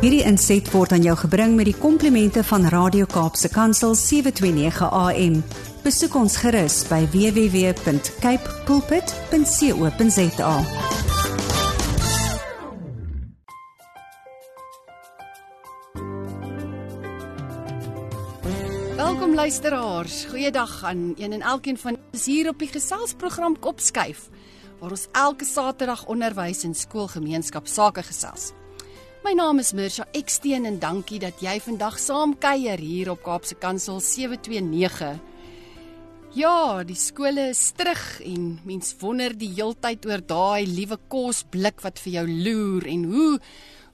Hierdie 0.00 0.22
inset 0.24 0.64
word 0.72 0.94
aan 0.96 1.02
jou 1.04 1.12
gebring 1.26 1.58
met 1.58 1.66
die 1.68 1.76
komplimente 1.76 2.40
van 2.48 2.62
Radio 2.72 3.04
Kaapse 3.04 3.50
Kansel 3.52 3.92
729 3.92 4.86
AM. 4.96 5.34
Besoek 5.84 6.14
ons 6.16 6.38
gerus 6.40 6.78
by 6.88 7.02
www.cape 7.12 8.54
pulpit.co.za. 8.64 10.54
Welkom 18.96 19.34
luisteraars. 19.34 20.24
Goeiedag 20.30 20.84
aan 20.84 21.12
een 21.18 21.32
en 21.36 21.44
elkeen 21.44 21.76
van 21.76 21.98
ons 22.12 22.24
hier 22.24 22.48
op 22.48 22.56
die 22.58 22.70
geselsprogram 22.72 23.58
Kopskuif 23.58 24.30
waar 24.80 24.96
ons 24.96 25.06
elke 25.12 25.44
Saterdag 25.44 26.06
onderwys 26.08 26.64
en 26.64 26.72
skoolgemeenskap 26.74 27.68
sake 27.68 28.00
gesels. 28.08 28.54
My 29.20 29.34
naam 29.36 29.58
is 29.60 29.74
Mirsha 29.76 30.06
Eksteen 30.16 30.64
en 30.64 30.78
dankie 30.80 31.18
dat 31.20 31.42
jy 31.44 31.58
vandag 31.60 31.98
saam 32.00 32.30
kuier 32.40 32.80
hier 32.80 33.10
op 33.12 33.20
Kaapse 33.20 33.52
Kansel 33.60 33.98
729. 34.00 35.18
Ja, 36.40 36.80
die 36.88 36.96
skole 36.96 37.50
is 37.52 37.60
terug 37.76 38.00
en 38.24 38.46
mens 38.64 38.94
wonder 39.02 39.36
die 39.36 39.50
heeltyd 39.58 40.08
oor 40.08 40.24
daai 40.24 40.64
liewe 40.64 40.96
kosblik 41.12 41.84
wat 41.84 42.00
vir 42.00 42.14
jou 42.14 42.24
loer 42.30 42.88
en 42.88 43.04
hoe 43.12 43.34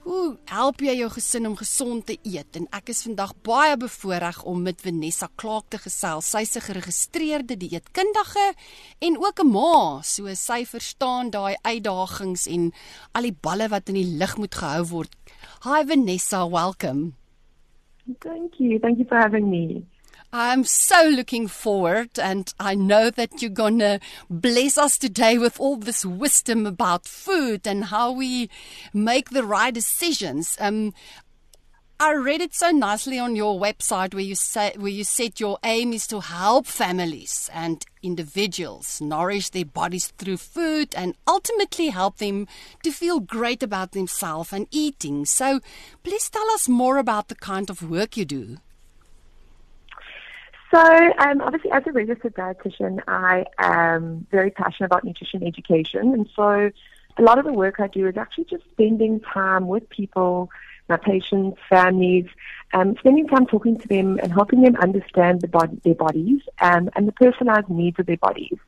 Hoe 0.06 0.36
help 0.46 0.84
jy 0.86 0.92
jou 1.00 1.08
gesin 1.10 1.48
om 1.48 1.56
gesond 1.58 2.04
te 2.06 2.14
eet? 2.22 2.54
En 2.54 2.68
ek 2.78 2.92
is 2.92 3.00
vandag 3.02 3.32
baie 3.42 3.74
bevoorreg 3.74 4.36
om 4.46 4.60
met 4.62 4.84
Vanessa 4.84 5.26
Clark 5.34 5.66
te 5.74 5.80
gesels. 5.82 6.28
Sy's 6.30 6.54
'n 6.54 6.62
geregistreerde 6.68 7.56
dieetkundige 7.56 8.54
en 9.00 9.18
ook 9.18 9.42
'n 9.42 9.50
ma, 9.50 10.02
so 10.02 10.32
sy 10.34 10.64
verstaan 10.64 11.30
daai 11.30 11.56
uitdagings 11.62 12.46
en 12.46 12.72
al 13.14 13.22
die 13.22 13.36
balle 13.42 13.68
wat 13.68 13.88
in 13.88 13.94
die 13.94 14.16
lug 14.18 14.36
moet 14.36 14.54
gehou 14.54 14.84
word. 14.84 15.12
Hi 15.64 15.82
Vanessa, 15.84 16.48
welcome. 16.48 17.12
Thank 18.20 18.54
you. 18.58 18.78
Thank 18.78 18.98
you 18.98 19.06
for 19.08 19.18
having 19.18 19.50
me. 19.50 19.82
I'm 20.32 20.64
so 20.64 21.08
looking 21.08 21.48
forward, 21.48 22.18
and 22.18 22.52
I 22.58 22.74
know 22.74 23.10
that 23.10 23.40
you're 23.40 23.50
going 23.50 23.78
to 23.78 24.00
bless 24.28 24.76
us 24.76 24.98
today 24.98 25.38
with 25.38 25.58
all 25.60 25.76
this 25.76 26.04
wisdom 26.04 26.66
about 26.66 27.06
food 27.06 27.66
and 27.66 27.84
how 27.84 28.12
we 28.12 28.50
make 28.92 29.30
the 29.30 29.44
right 29.44 29.72
decisions. 29.72 30.56
Um, 30.60 30.92
I 31.98 32.12
read 32.12 32.42
it 32.42 32.54
so 32.54 32.70
nicely 32.72 33.18
on 33.18 33.36
your 33.36 33.58
website 33.58 34.12
where 34.12 34.22
you 34.22 34.34
say 34.34 34.74
where 34.76 34.92
you 34.92 35.02
said 35.02 35.40
your 35.40 35.58
aim 35.64 35.94
is 35.94 36.06
to 36.08 36.20
help 36.20 36.66
families 36.66 37.48
and 37.54 37.82
individuals 38.02 39.00
nourish 39.00 39.48
their 39.48 39.64
bodies 39.64 40.08
through 40.18 40.36
food 40.36 40.94
and 40.94 41.14
ultimately 41.26 41.88
help 41.88 42.18
them 42.18 42.48
to 42.82 42.90
feel 42.90 43.20
great 43.20 43.62
about 43.62 43.92
themselves 43.92 44.52
and 44.52 44.66
eating. 44.70 45.24
So 45.24 45.60
please 46.02 46.28
tell 46.28 46.50
us 46.50 46.68
more 46.68 46.98
about 46.98 47.28
the 47.28 47.34
kind 47.34 47.70
of 47.70 47.88
work 47.88 48.18
you 48.18 48.26
do. 48.26 48.58
So, 50.70 50.80
um, 51.18 51.40
obviously, 51.42 51.70
as 51.70 51.84
a 51.86 51.92
registered 51.92 52.34
dietitian, 52.34 53.00
I 53.06 53.44
am 53.58 54.26
very 54.30 54.50
passionate 54.50 54.86
about 54.86 55.04
nutrition 55.04 55.46
education. 55.46 56.12
And 56.12 56.28
so, 56.34 56.70
a 57.18 57.22
lot 57.22 57.38
of 57.38 57.44
the 57.44 57.52
work 57.52 57.76
I 57.78 57.86
do 57.86 58.06
is 58.06 58.16
actually 58.16 58.44
just 58.44 58.64
spending 58.72 59.20
time 59.20 59.68
with 59.68 59.88
people, 59.88 60.50
my 60.88 60.96
patients, 60.96 61.58
families, 61.68 62.26
um, 62.74 62.96
spending 62.98 63.26
time 63.28 63.46
talking 63.46 63.78
to 63.78 63.88
them 63.88 64.18
and 64.22 64.32
helping 64.32 64.62
them 64.62 64.76
understand 64.76 65.40
the 65.40 65.78
their 65.84 65.94
bodies 65.94 66.42
um, 66.60 66.90
and 66.94 67.06
the 67.08 67.12
personalized 67.12 67.68
needs 67.68 67.98
of 67.98 68.06
their 68.06 68.16
bodies. 68.16 68.58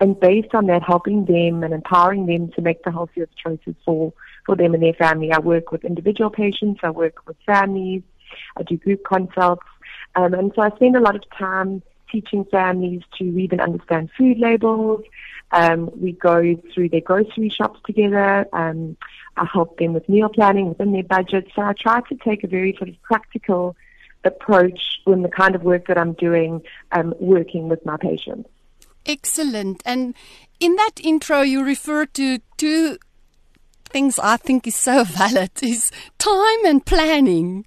And 0.00 0.18
based 0.18 0.54
on 0.54 0.66
that, 0.66 0.82
helping 0.82 1.24
them 1.24 1.62
and 1.64 1.74
empowering 1.74 2.26
them 2.26 2.52
to 2.52 2.62
make 2.62 2.84
the 2.84 2.92
healthiest 2.92 3.36
choices 3.36 3.74
for, 3.84 4.12
for 4.46 4.56
them 4.56 4.74
and 4.74 4.82
their 4.82 4.94
family. 4.94 5.32
I 5.32 5.40
work 5.40 5.72
with 5.72 5.84
individual 5.84 6.30
patients, 6.30 6.80
I 6.82 6.90
work 6.90 7.26
with 7.26 7.36
families, 7.44 8.02
I 8.56 8.62
do 8.62 8.76
group 8.76 9.04
consults. 9.04 9.66
Um, 10.18 10.34
and 10.34 10.52
so 10.56 10.62
I 10.62 10.70
spend 10.70 10.96
a 10.96 11.00
lot 11.00 11.14
of 11.14 11.22
time 11.38 11.80
teaching 12.10 12.44
families 12.50 13.02
to 13.18 13.30
read 13.30 13.52
and 13.52 13.60
understand 13.60 14.10
food 14.18 14.38
labels. 14.38 15.04
Um, 15.52 15.90
we 15.96 16.12
go 16.12 16.60
through 16.74 16.88
their 16.88 17.00
grocery 17.00 17.50
shops 17.50 17.78
together. 17.86 18.46
Um, 18.52 18.96
I 19.36 19.46
help 19.50 19.78
them 19.78 19.92
with 19.92 20.08
meal 20.08 20.28
planning 20.28 20.70
within 20.70 20.92
their 20.92 21.04
budget. 21.04 21.46
So 21.54 21.62
I 21.62 21.72
try 21.72 22.00
to 22.00 22.16
take 22.16 22.42
a 22.42 22.48
very 22.48 22.74
sort 22.76 22.88
of 22.88 23.00
practical 23.02 23.76
approach 24.24 24.80
in 25.06 25.22
the 25.22 25.28
kind 25.28 25.54
of 25.54 25.62
work 25.62 25.86
that 25.86 25.96
I'm 25.96 26.14
doing, 26.14 26.62
um, 26.90 27.14
working 27.20 27.68
with 27.68 27.86
my 27.86 27.96
patients. 27.96 28.48
Excellent. 29.06 29.82
And 29.86 30.16
in 30.58 30.74
that 30.74 31.00
intro, 31.00 31.42
you 31.42 31.62
refer 31.62 32.06
to 32.06 32.40
two 32.56 32.98
things 33.88 34.18
I 34.18 34.36
think 34.36 34.66
is 34.66 34.76
so 34.76 35.04
valid 35.04 35.50
is 35.62 35.92
time 36.18 36.64
and 36.66 36.84
planning. 36.84 37.64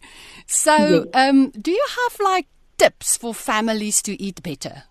So, 0.52 1.08
um, 1.14 1.52
do 1.52 1.72
you 1.72 1.86
have 1.88 2.20
like 2.20 2.46
tips 2.78 3.16
for 3.16 3.34
families 3.34 4.02
to 4.02 4.22
eat 4.22 4.44
better? 4.44 4.84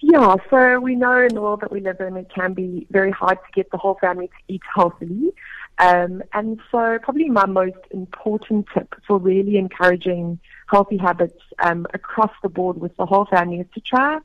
Yeah, 0.00 0.36
so 0.48 0.80
we 0.80 0.94
know 0.94 1.20
in 1.20 1.34
the 1.34 1.42
world 1.42 1.60
that 1.60 1.70
we 1.70 1.80
live 1.80 2.00
in, 2.00 2.16
it 2.16 2.30
can 2.34 2.54
be 2.54 2.86
very 2.90 3.10
hard 3.10 3.36
to 3.36 3.52
get 3.52 3.70
the 3.70 3.76
whole 3.76 3.98
family 4.00 4.28
to 4.28 4.34
eat 4.48 4.62
healthily. 4.74 5.32
Um, 5.78 6.22
and 6.32 6.58
so, 6.70 6.98
probably 7.02 7.28
my 7.28 7.44
most 7.44 7.76
important 7.90 8.66
tip 8.72 8.94
for 9.06 9.18
really 9.18 9.58
encouraging 9.58 10.40
healthy 10.68 10.96
habits 10.96 11.42
um, 11.58 11.86
across 11.92 12.32
the 12.42 12.48
board 12.48 12.80
with 12.80 12.96
the 12.96 13.04
whole 13.04 13.26
family 13.26 13.60
is 13.60 13.66
to 13.74 13.80
try 13.80 14.18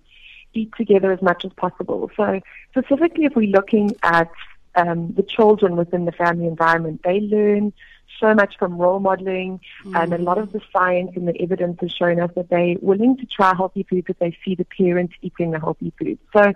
eat 0.54 0.72
together 0.78 1.12
as 1.12 1.22
much 1.22 1.44
as 1.44 1.52
possible. 1.58 2.10
So, 2.16 2.40
specifically, 2.72 3.26
if 3.26 3.36
we're 3.36 3.50
looking 3.50 3.92
at 4.02 4.32
um, 4.76 5.14
the 5.14 5.24
children 5.24 5.76
within 5.76 6.06
the 6.06 6.12
family 6.12 6.48
environment. 6.48 7.02
They 7.04 7.22
learn 7.22 7.74
so 8.20 8.34
much 8.34 8.58
from 8.58 8.78
role 8.78 9.00
modeling, 9.00 9.60
mm. 9.84 10.02
and 10.02 10.14
a 10.14 10.18
lot 10.18 10.38
of 10.38 10.52
the 10.52 10.62
science 10.72 11.12
and 11.16 11.28
the 11.28 11.42
evidence 11.42 11.80
has 11.82 11.92
shown 11.92 12.20
us 12.20 12.32
that 12.36 12.50
they're 12.50 12.76
willing 12.82 13.18
to 13.18 13.26
try 13.26 13.54
healthy 13.56 13.84
food 13.84 14.06
if 14.08 14.20
they 14.20 14.38
see 14.44 14.56
the 14.56 14.66
parents 14.66 15.14
eating 15.22 15.52
the 15.52 15.60
healthy 15.60 15.94
food. 16.00 16.20
So, 16.34 16.54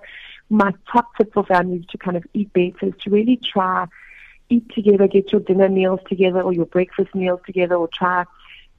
my 0.49 0.73
top 0.91 1.15
tip 1.15 1.33
for 1.33 1.45
families 1.45 1.85
to 1.91 1.97
kind 1.97 2.17
of 2.17 2.25
eat 2.33 2.51
better 2.53 2.87
is 2.87 2.93
to 3.03 3.09
really 3.09 3.37
try 3.37 3.87
eat 4.49 4.67
together, 4.73 5.07
get 5.07 5.31
your 5.31 5.41
dinner 5.41 5.69
meals 5.69 5.99
together 6.07 6.41
or 6.41 6.53
your 6.53 6.65
breakfast 6.65 7.13
meals 7.13 7.39
together, 7.45 7.75
or 7.75 7.87
try 7.87 8.25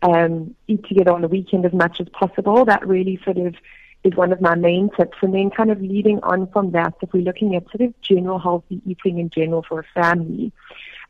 um, 0.02 0.54
eat 0.66 0.84
together 0.88 1.12
on 1.12 1.22
the 1.22 1.28
weekend 1.28 1.64
as 1.64 1.72
much 1.72 2.00
as 2.00 2.08
possible. 2.08 2.64
That 2.64 2.86
really 2.86 3.20
sort 3.24 3.38
of 3.38 3.54
is 4.02 4.14
one 4.14 4.32
of 4.32 4.40
my 4.40 4.54
main 4.54 4.90
tips. 4.96 5.18
And 5.20 5.34
then 5.34 5.50
kind 5.50 5.70
of 5.70 5.80
leading 5.80 6.20
on 6.22 6.46
from 6.48 6.72
that, 6.72 6.94
if 7.02 7.12
we're 7.12 7.22
looking 7.22 7.54
at 7.54 7.64
sort 7.64 7.82
of 7.82 8.00
general 8.00 8.38
healthy 8.38 8.80
eating 8.86 9.18
in 9.18 9.30
general 9.30 9.62
for 9.62 9.80
a 9.80 10.00
family, 10.00 10.52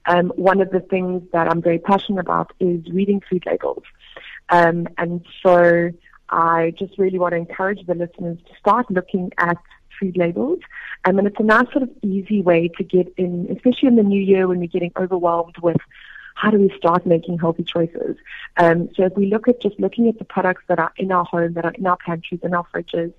um, 0.07 0.33
one 0.37 0.61
of 0.61 0.71
the 0.71 0.81
things 0.81 1.23
that 1.33 1.49
I'm 1.49 1.63
very 1.63 1.79
passionate 1.79 2.21
about 2.21 2.53
is 2.61 2.85
reading 2.91 3.21
food 3.29 3.45
labels. 3.47 3.85
Um, 4.49 4.89
and 4.99 5.25
so 5.43 5.91
I 6.29 6.73
just 6.79 6.99
really 6.99 7.19
want 7.19 7.33
to 7.33 7.39
encourage 7.39 7.85
the 7.87 7.95
listeners 7.95 8.39
to 8.47 8.59
start 8.59 8.91
looking 8.91 9.33
at 9.39 9.59
food 9.99 10.17
labels. 10.17 10.61
Um, 11.05 11.19
and 11.19 11.27
it's 11.27 11.39
a 11.39 11.45
nice 11.45 11.71
sort 11.73 11.83
of 11.83 11.91
easy 12.03 12.43
way 12.43 12.69
to 12.77 12.85
get 12.85 13.13
in, 13.17 13.49
especially 13.51 13.89
in 13.89 13.97
the 13.97 14.03
new 14.03 14.21
year 14.21 14.49
when 14.49 14.59
we're 14.59 14.67
getting 14.67 14.93
overwhelmed 14.97 15.57
with 15.63 15.77
how 16.41 16.51
do 16.51 16.59
we 16.59 16.73
start 16.75 17.05
making 17.05 17.39
healthy 17.39 17.63
choices? 17.63 18.17
Um, 18.57 18.89
so 18.95 19.05
if 19.05 19.15
we 19.15 19.27
look 19.27 19.47
at 19.47 19.61
just 19.61 19.79
looking 19.79 20.09
at 20.09 20.19
the 20.19 20.25
products 20.25 20.63
that 20.69 20.79
are 20.79 20.91
in 20.97 21.13
our 21.13 21.25
home, 21.25 21.53
that 21.53 21.67
are 21.67 21.73
in 21.73 21.87
our 21.87 21.99
pantries, 21.99 22.41
in 22.43 22.55
our 22.55 22.67
fridges, 22.73 23.13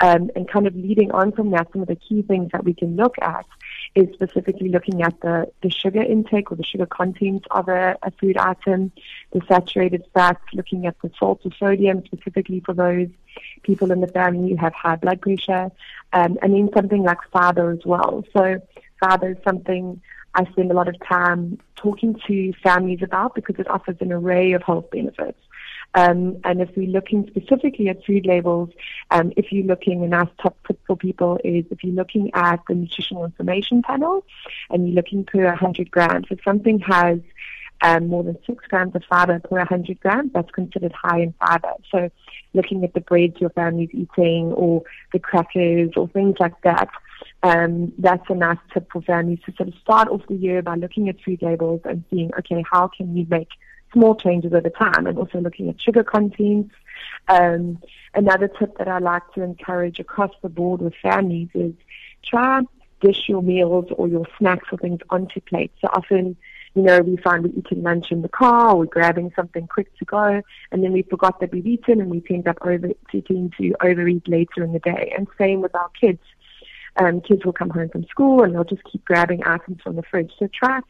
um, 0.00 0.28
and 0.34 0.48
kind 0.48 0.66
of 0.66 0.74
leading 0.74 1.12
on 1.12 1.30
from 1.30 1.52
that, 1.52 1.68
some 1.72 1.82
of 1.82 1.88
the 1.88 1.94
key 1.94 2.22
things 2.22 2.50
that 2.50 2.64
we 2.64 2.74
can 2.74 2.96
look 2.96 3.14
at 3.22 3.46
is 3.94 4.08
specifically 4.12 4.70
looking 4.70 5.02
at 5.02 5.20
the, 5.20 5.48
the 5.62 5.70
sugar 5.70 6.02
intake 6.02 6.50
or 6.50 6.56
the 6.56 6.64
sugar 6.64 6.86
content 6.86 7.46
of 7.52 7.68
a, 7.68 7.96
a 8.02 8.10
food 8.20 8.36
item, 8.36 8.90
the 9.30 9.40
saturated 9.46 10.04
fats, 10.12 10.42
looking 10.52 10.84
at 10.84 10.96
the 11.00 11.12
salt 11.16 11.42
or 11.44 11.52
sodium 11.56 12.04
specifically 12.04 12.58
for 12.58 12.74
those 12.74 13.08
people 13.62 13.92
in 13.92 14.00
the 14.00 14.08
family 14.08 14.50
who 14.50 14.56
have 14.56 14.74
high 14.74 14.96
blood 14.96 15.20
pressure, 15.20 15.70
um, 16.12 16.38
and 16.42 16.52
then 16.54 16.68
something 16.74 17.04
like 17.04 17.18
fiber 17.32 17.70
as 17.70 17.84
well. 17.84 18.24
So 18.32 18.60
fiber 18.98 19.30
is 19.30 19.36
something 19.44 20.00
I 20.34 20.44
spend 20.52 20.70
a 20.70 20.74
lot 20.74 20.88
of 20.88 20.96
time 21.06 21.58
talking 21.76 22.20
to 22.26 22.52
families 22.62 23.00
about 23.02 23.34
because 23.34 23.56
it 23.58 23.68
offers 23.68 23.96
an 24.00 24.12
array 24.12 24.52
of 24.52 24.62
health 24.62 24.90
benefits. 24.90 25.38
Um, 25.94 26.38
and 26.42 26.60
if 26.60 26.70
we're 26.76 26.88
looking 26.88 27.26
specifically 27.28 27.88
at 27.88 28.04
food 28.04 28.26
labels, 28.26 28.70
um, 29.12 29.32
if 29.36 29.52
you're 29.52 29.66
looking, 29.66 30.02
a 30.02 30.08
nice 30.08 30.28
top 30.42 30.56
tip 30.66 30.80
for 30.86 30.96
people 30.96 31.38
is 31.44 31.64
if 31.70 31.84
you're 31.84 31.94
looking 31.94 32.32
at 32.34 32.60
the 32.68 32.74
nutritional 32.74 33.24
information 33.24 33.82
panel 33.82 34.24
and 34.70 34.88
you're 34.88 34.96
looking 34.96 35.24
per 35.24 35.44
100 35.44 35.90
grams, 35.92 36.26
if 36.30 36.40
something 36.42 36.80
has 36.80 37.20
um, 37.80 38.08
more 38.08 38.24
than 38.24 38.36
six 38.46 38.64
grams 38.66 38.94
of 38.96 39.04
fiber 39.04 39.38
per 39.38 39.58
100 39.58 40.00
grams, 40.00 40.32
that's 40.32 40.50
considered 40.50 40.92
high 40.92 41.20
in 41.20 41.34
fiber. 41.38 41.74
So 41.92 42.10
looking 42.54 42.82
at 42.82 42.94
the 42.94 43.00
breads 43.00 43.40
your 43.40 43.50
family's 43.50 43.90
eating 43.92 44.52
or 44.52 44.82
the 45.12 45.20
crackers 45.20 45.90
or 45.96 46.08
things 46.08 46.36
like 46.40 46.60
that, 46.62 46.88
um, 47.44 47.92
that's 47.98 48.24
a 48.30 48.34
nice 48.34 48.58
tip 48.72 48.90
for 48.90 49.02
families 49.02 49.38
to 49.44 49.52
sort 49.56 49.68
of 49.68 49.74
start 49.74 50.08
off 50.08 50.22
the 50.28 50.34
year 50.34 50.62
by 50.62 50.76
looking 50.76 51.10
at 51.10 51.20
food 51.20 51.42
labels 51.42 51.82
and 51.84 52.02
seeing, 52.10 52.30
okay, 52.38 52.64
how 52.68 52.88
can 52.88 53.12
we 53.14 53.26
make 53.28 53.50
small 53.92 54.16
changes 54.16 54.52
over 54.52 54.70
time 54.70 55.06
and 55.06 55.18
also 55.18 55.38
looking 55.40 55.68
at 55.68 55.80
sugar 55.80 56.02
contents. 56.02 56.74
Um, 57.28 57.78
another 58.14 58.48
tip 58.48 58.78
that 58.78 58.88
I 58.88 58.98
like 58.98 59.22
to 59.34 59.42
encourage 59.42 60.00
across 60.00 60.32
the 60.42 60.48
board 60.48 60.80
with 60.80 60.94
families 61.02 61.48
is 61.54 61.74
try 62.24 62.62
dish 63.00 63.28
your 63.28 63.42
meals 63.42 63.86
or 63.96 64.08
your 64.08 64.26
snacks 64.38 64.68
or 64.72 64.78
things 64.78 65.00
onto 65.10 65.40
plates. 65.40 65.76
So 65.82 65.88
often 65.88 66.36
you 66.74 66.82
know, 66.82 67.00
we 67.00 67.16
find 67.16 67.44
we're 67.44 67.56
eating 67.56 67.82
lunch 67.82 68.10
in 68.10 68.22
the 68.22 68.28
car 68.28 68.70
or 68.70 68.78
we're 68.78 68.86
grabbing 68.86 69.32
something 69.36 69.68
quick 69.68 69.96
to 69.98 70.04
go, 70.04 70.42
and 70.72 70.82
then 70.82 70.92
we 70.92 71.02
forgot 71.02 71.38
that 71.40 71.52
we've 71.52 71.66
eaten 71.66 72.00
and 72.00 72.10
we 72.10 72.22
end 72.28 72.48
up 72.48 72.58
over 72.62 72.90
eating 73.12 73.52
to 73.58 73.74
overeat 73.80 74.26
later 74.28 74.64
in 74.64 74.72
the 74.72 74.80
day. 74.80 75.12
And 75.16 75.28
same 75.38 75.60
with 75.60 75.74
our 75.74 75.88
kids. 75.90 76.18
Um, 76.96 77.20
kids 77.20 77.44
will 77.44 77.52
come 77.52 77.70
home 77.70 77.88
from 77.88 78.04
school 78.04 78.44
and 78.44 78.54
they'll 78.54 78.64
just 78.64 78.84
keep 78.84 79.04
grabbing 79.04 79.42
items 79.44 79.80
from 79.82 79.96
the 79.96 80.02
fridge. 80.02 80.32
So 80.38 80.48
try 80.52 80.80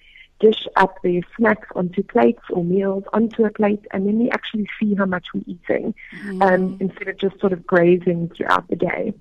dish 0.40 0.66
up 0.76 1.00
their 1.02 1.20
snacks 1.36 1.68
onto 1.74 2.02
plates 2.02 2.42
or 2.50 2.64
meals 2.64 3.04
onto 3.12 3.44
a 3.44 3.50
plate, 3.50 3.84
and 3.92 4.06
then 4.06 4.18
we 4.18 4.30
actually 4.30 4.68
see 4.80 4.94
how 4.94 5.06
much 5.06 5.26
we're 5.32 5.42
eating 5.46 5.94
mm. 6.24 6.42
um, 6.42 6.76
instead 6.80 7.08
of 7.08 7.16
just 7.18 7.38
sort 7.40 7.52
of 7.52 7.66
grazing 7.66 8.30
throughout 8.36 8.68
the 8.68 8.76
day. 8.76 9.14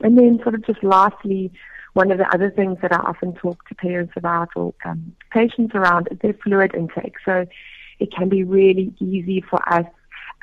And 0.00 0.18
then, 0.18 0.40
sort 0.42 0.54
of, 0.54 0.66
just 0.66 0.82
lastly, 0.82 1.52
one 1.94 2.10
of 2.10 2.18
the 2.18 2.28
other 2.34 2.50
things 2.50 2.78
that 2.82 2.92
I 2.92 2.96
often 2.96 3.34
talk 3.34 3.66
to 3.68 3.74
parents 3.74 4.12
about 4.16 4.50
or 4.56 4.74
um, 4.84 5.14
patients 5.30 5.74
around 5.74 6.08
is 6.10 6.18
their 6.18 6.34
fluid 6.34 6.74
intake. 6.74 7.14
So 7.24 7.46
it 7.98 8.12
can 8.12 8.28
be 8.28 8.44
really 8.44 8.92
easy 9.00 9.40
for 9.40 9.66
us 9.72 9.86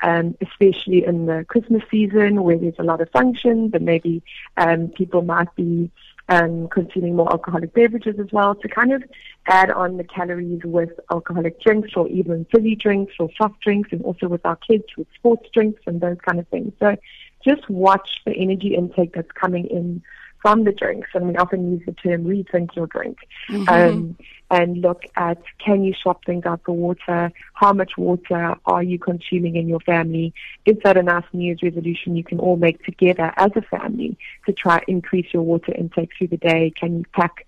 um, 0.04 0.36
especially 0.42 1.02
in 1.04 1.24
the 1.24 1.46
Christmas 1.48 1.82
season 1.90 2.42
where 2.42 2.58
there's 2.58 2.78
a 2.78 2.82
lot 2.82 3.00
of 3.00 3.08
functions 3.10 3.70
and 3.72 3.86
maybe 3.86 4.22
um, 4.58 4.88
people 4.88 5.22
might 5.22 5.52
be 5.56 5.90
um, 6.28 6.68
consuming 6.68 7.16
more 7.16 7.30
alcoholic 7.32 7.72
beverages 7.72 8.20
as 8.20 8.30
well 8.30 8.54
to 8.54 8.68
kind 8.68 8.92
of 8.92 9.02
add 9.46 9.70
on 9.70 9.96
the 9.96 10.04
calories 10.04 10.60
with 10.62 10.90
alcoholic 11.10 11.58
drinks 11.62 11.92
or 11.96 12.06
even 12.08 12.46
fizzy 12.54 12.76
drinks 12.76 13.14
or 13.18 13.30
soft 13.36 13.58
drinks 13.62 13.88
and 13.92 14.02
also 14.02 14.28
with 14.28 14.44
our 14.44 14.56
kids 14.56 14.84
with 14.98 15.06
sports 15.14 15.48
drinks 15.54 15.80
and 15.86 16.02
those 16.02 16.18
kind 16.22 16.38
of 16.38 16.46
things. 16.48 16.72
So 16.80 16.96
just 17.42 17.68
watch 17.70 18.20
the 18.26 18.32
energy 18.32 18.74
intake 18.74 19.14
that's 19.14 19.32
coming 19.32 19.64
in 19.66 20.02
from 20.44 20.64
the 20.64 20.72
drinks, 20.72 21.08
and 21.14 21.28
we 21.28 21.36
often 21.36 21.72
use 21.72 21.82
the 21.86 21.92
term 21.92 22.24
rethink 22.24 22.76
your 22.76 22.86
drink, 22.86 23.16
mm-hmm. 23.48 23.66
um, 23.66 24.14
and 24.50 24.82
look 24.82 25.04
at 25.16 25.38
can 25.58 25.82
you 25.82 25.94
swap 25.94 26.22
things 26.26 26.44
out 26.44 26.60
for 26.66 26.72
water? 26.72 27.32
How 27.54 27.72
much 27.72 27.92
water 27.96 28.54
are 28.66 28.82
you 28.82 28.98
consuming 28.98 29.56
in 29.56 29.68
your 29.68 29.80
family? 29.80 30.34
Is 30.66 30.76
that 30.84 30.98
a 30.98 31.02
nice 31.02 31.24
New 31.32 31.46
Year's 31.46 31.62
resolution 31.62 32.14
you 32.14 32.24
can 32.24 32.40
all 32.40 32.56
make 32.56 32.84
together 32.84 33.32
as 33.38 33.52
a 33.56 33.62
family 33.62 34.18
to 34.44 34.52
try 34.52 34.82
increase 34.86 35.32
your 35.32 35.44
water 35.44 35.72
intake 35.72 36.10
through 36.18 36.28
the 36.28 36.36
day? 36.36 36.74
Can 36.78 36.98
you 36.98 37.04
pack 37.14 37.46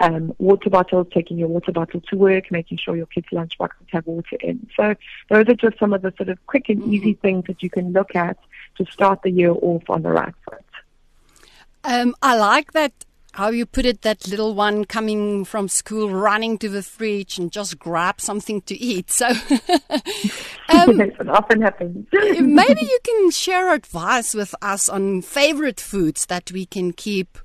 um, 0.00 0.32
water 0.38 0.70
bottles, 0.70 1.08
taking 1.12 1.36
your 1.36 1.48
water 1.48 1.72
bottle 1.72 2.00
to 2.00 2.16
work, 2.16 2.50
making 2.50 2.78
sure 2.78 2.96
your 2.96 3.06
kids' 3.06 3.26
lunch 3.30 3.58
boxes 3.58 3.86
have 3.90 4.06
water 4.06 4.36
in. 4.40 4.66
So 4.74 4.94
those 5.28 5.48
are 5.48 5.54
just 5.54 5.78
some 5.78 5.92
of 5.92 6.00
the 6.00 6.14
sort 6.16 6.30
of 6.30 6.38
quick 6.46 6.70
and 6.70 6.82
easy 6.92 7.12
mm-hmm. 7.12 7.20
things 7.20 7.44
that 7.46 7.62
you 7.62 7.68
can 7.68 7.92
look 7.92 8.16
at 8.16 8.38
to 8.78 8.86
start 8.86 9.20
the 9.22 9.30
year 9.30 9.50
off 9.50 9.82
on 9.90 10.02
the 10.02 10.10
right 10.10 10.34
foot. 10.48 10.64
Um, 11.84 12.14
I 12.22 12.36
like 12.36 12.72
that 12.72 12.92
how 13.38 13.50
you 13.50 13.64
put 13.64 13.86
it 13.86 14.02
that 14.02 14.26
little 14.26 14.52
one 14.52 14.84
coming 14.84 15.44
from 15.44 15.68
school 15.68 16.10
running 16.10 16.58
to 16.58 16.68
the 16.68 16.82
fridge 16.82 17.38
and 17.38 17.52
just 17.52 17.78
grab 17.78 18.20
something 18.20 18.60
to 18.62 18.74
eat 18.74 19.12
so 19.12 19.28
um, 20.70 21.00
it 21.00 21.28
often 21.28 21.62
happens 21.62 22.04
maybe 22.12 22.82
you 22.82 22.98
can 23.04 23.30
share 23.30 23.72
advice 23.72 24.34
with 24.34 24.56
us 24.60 24.88
on 24.88 25.22
favorite 25.22 25.80
foods 25.80 26.26
that 26.26 26.50
we 26.50 26.66
can 26.66 26.92
keep 26.92 27.38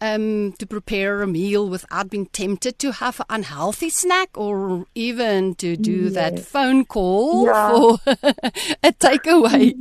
um, 0.00 0.52
to 0.58 0.66
prepare 0.66 1.20
a 1.20 1.26
meal 1.26 1.68
without 1.68 2.08
being 2.08 2.26
tempted 2.26 2.78
to 2.78 2.92
have 2.92 3.20
an 3.20 3.26
unhealthy 3.28 3.90
snack 3.90 4.30
or 4.38 4.86
even 4.94 5.54
to 5.56 5.76
do 5.76 6.04
yes. 6.04 6.14
that 6.14 6.40
phone 6.40 6.86
call 6.86 7.44
yeah. 7.44 7.70
for 7.70 7.98
a 8.82 8.92
takeaway 8.92 9.74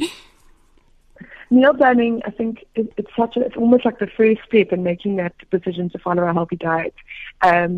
meal 1.53 1.73
planning, 1.73 2.21
I 2.25 2.31
think 2.31 2.65
it, 2.75 2.87
it's 2.97 3.15
such 3.15 3.37
a, 3.37 3.41
it's 3.41 3.55
almost 3.63 3.85
like 3.85 3.99
the 3.99 4.11
first 4.19 4.41
step 4.47 4.73
in 4.75 4.83
making 4.83 5.13
that 5.17 5.35
decision 5.49 5.89
to 5.91 5.99
follow 5.99 6.23
a 6.23 6.33
healthy 6.33 6.55
diet. 6.55 6.95
Um, 7.41 7.73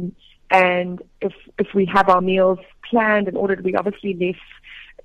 and 0.49 1.01
if 1.21 1.33
if 1.57 1.73
we 1.73 1.85
have 1.85 2.07
our 2.09 2.21
meals 2.21 2.59
planned 2.89 3.27
and 3.27 3.37
ordered, 3.37 3.63
we 3.63 3.75
obviously 3.75 4.13
less 4.13 4.41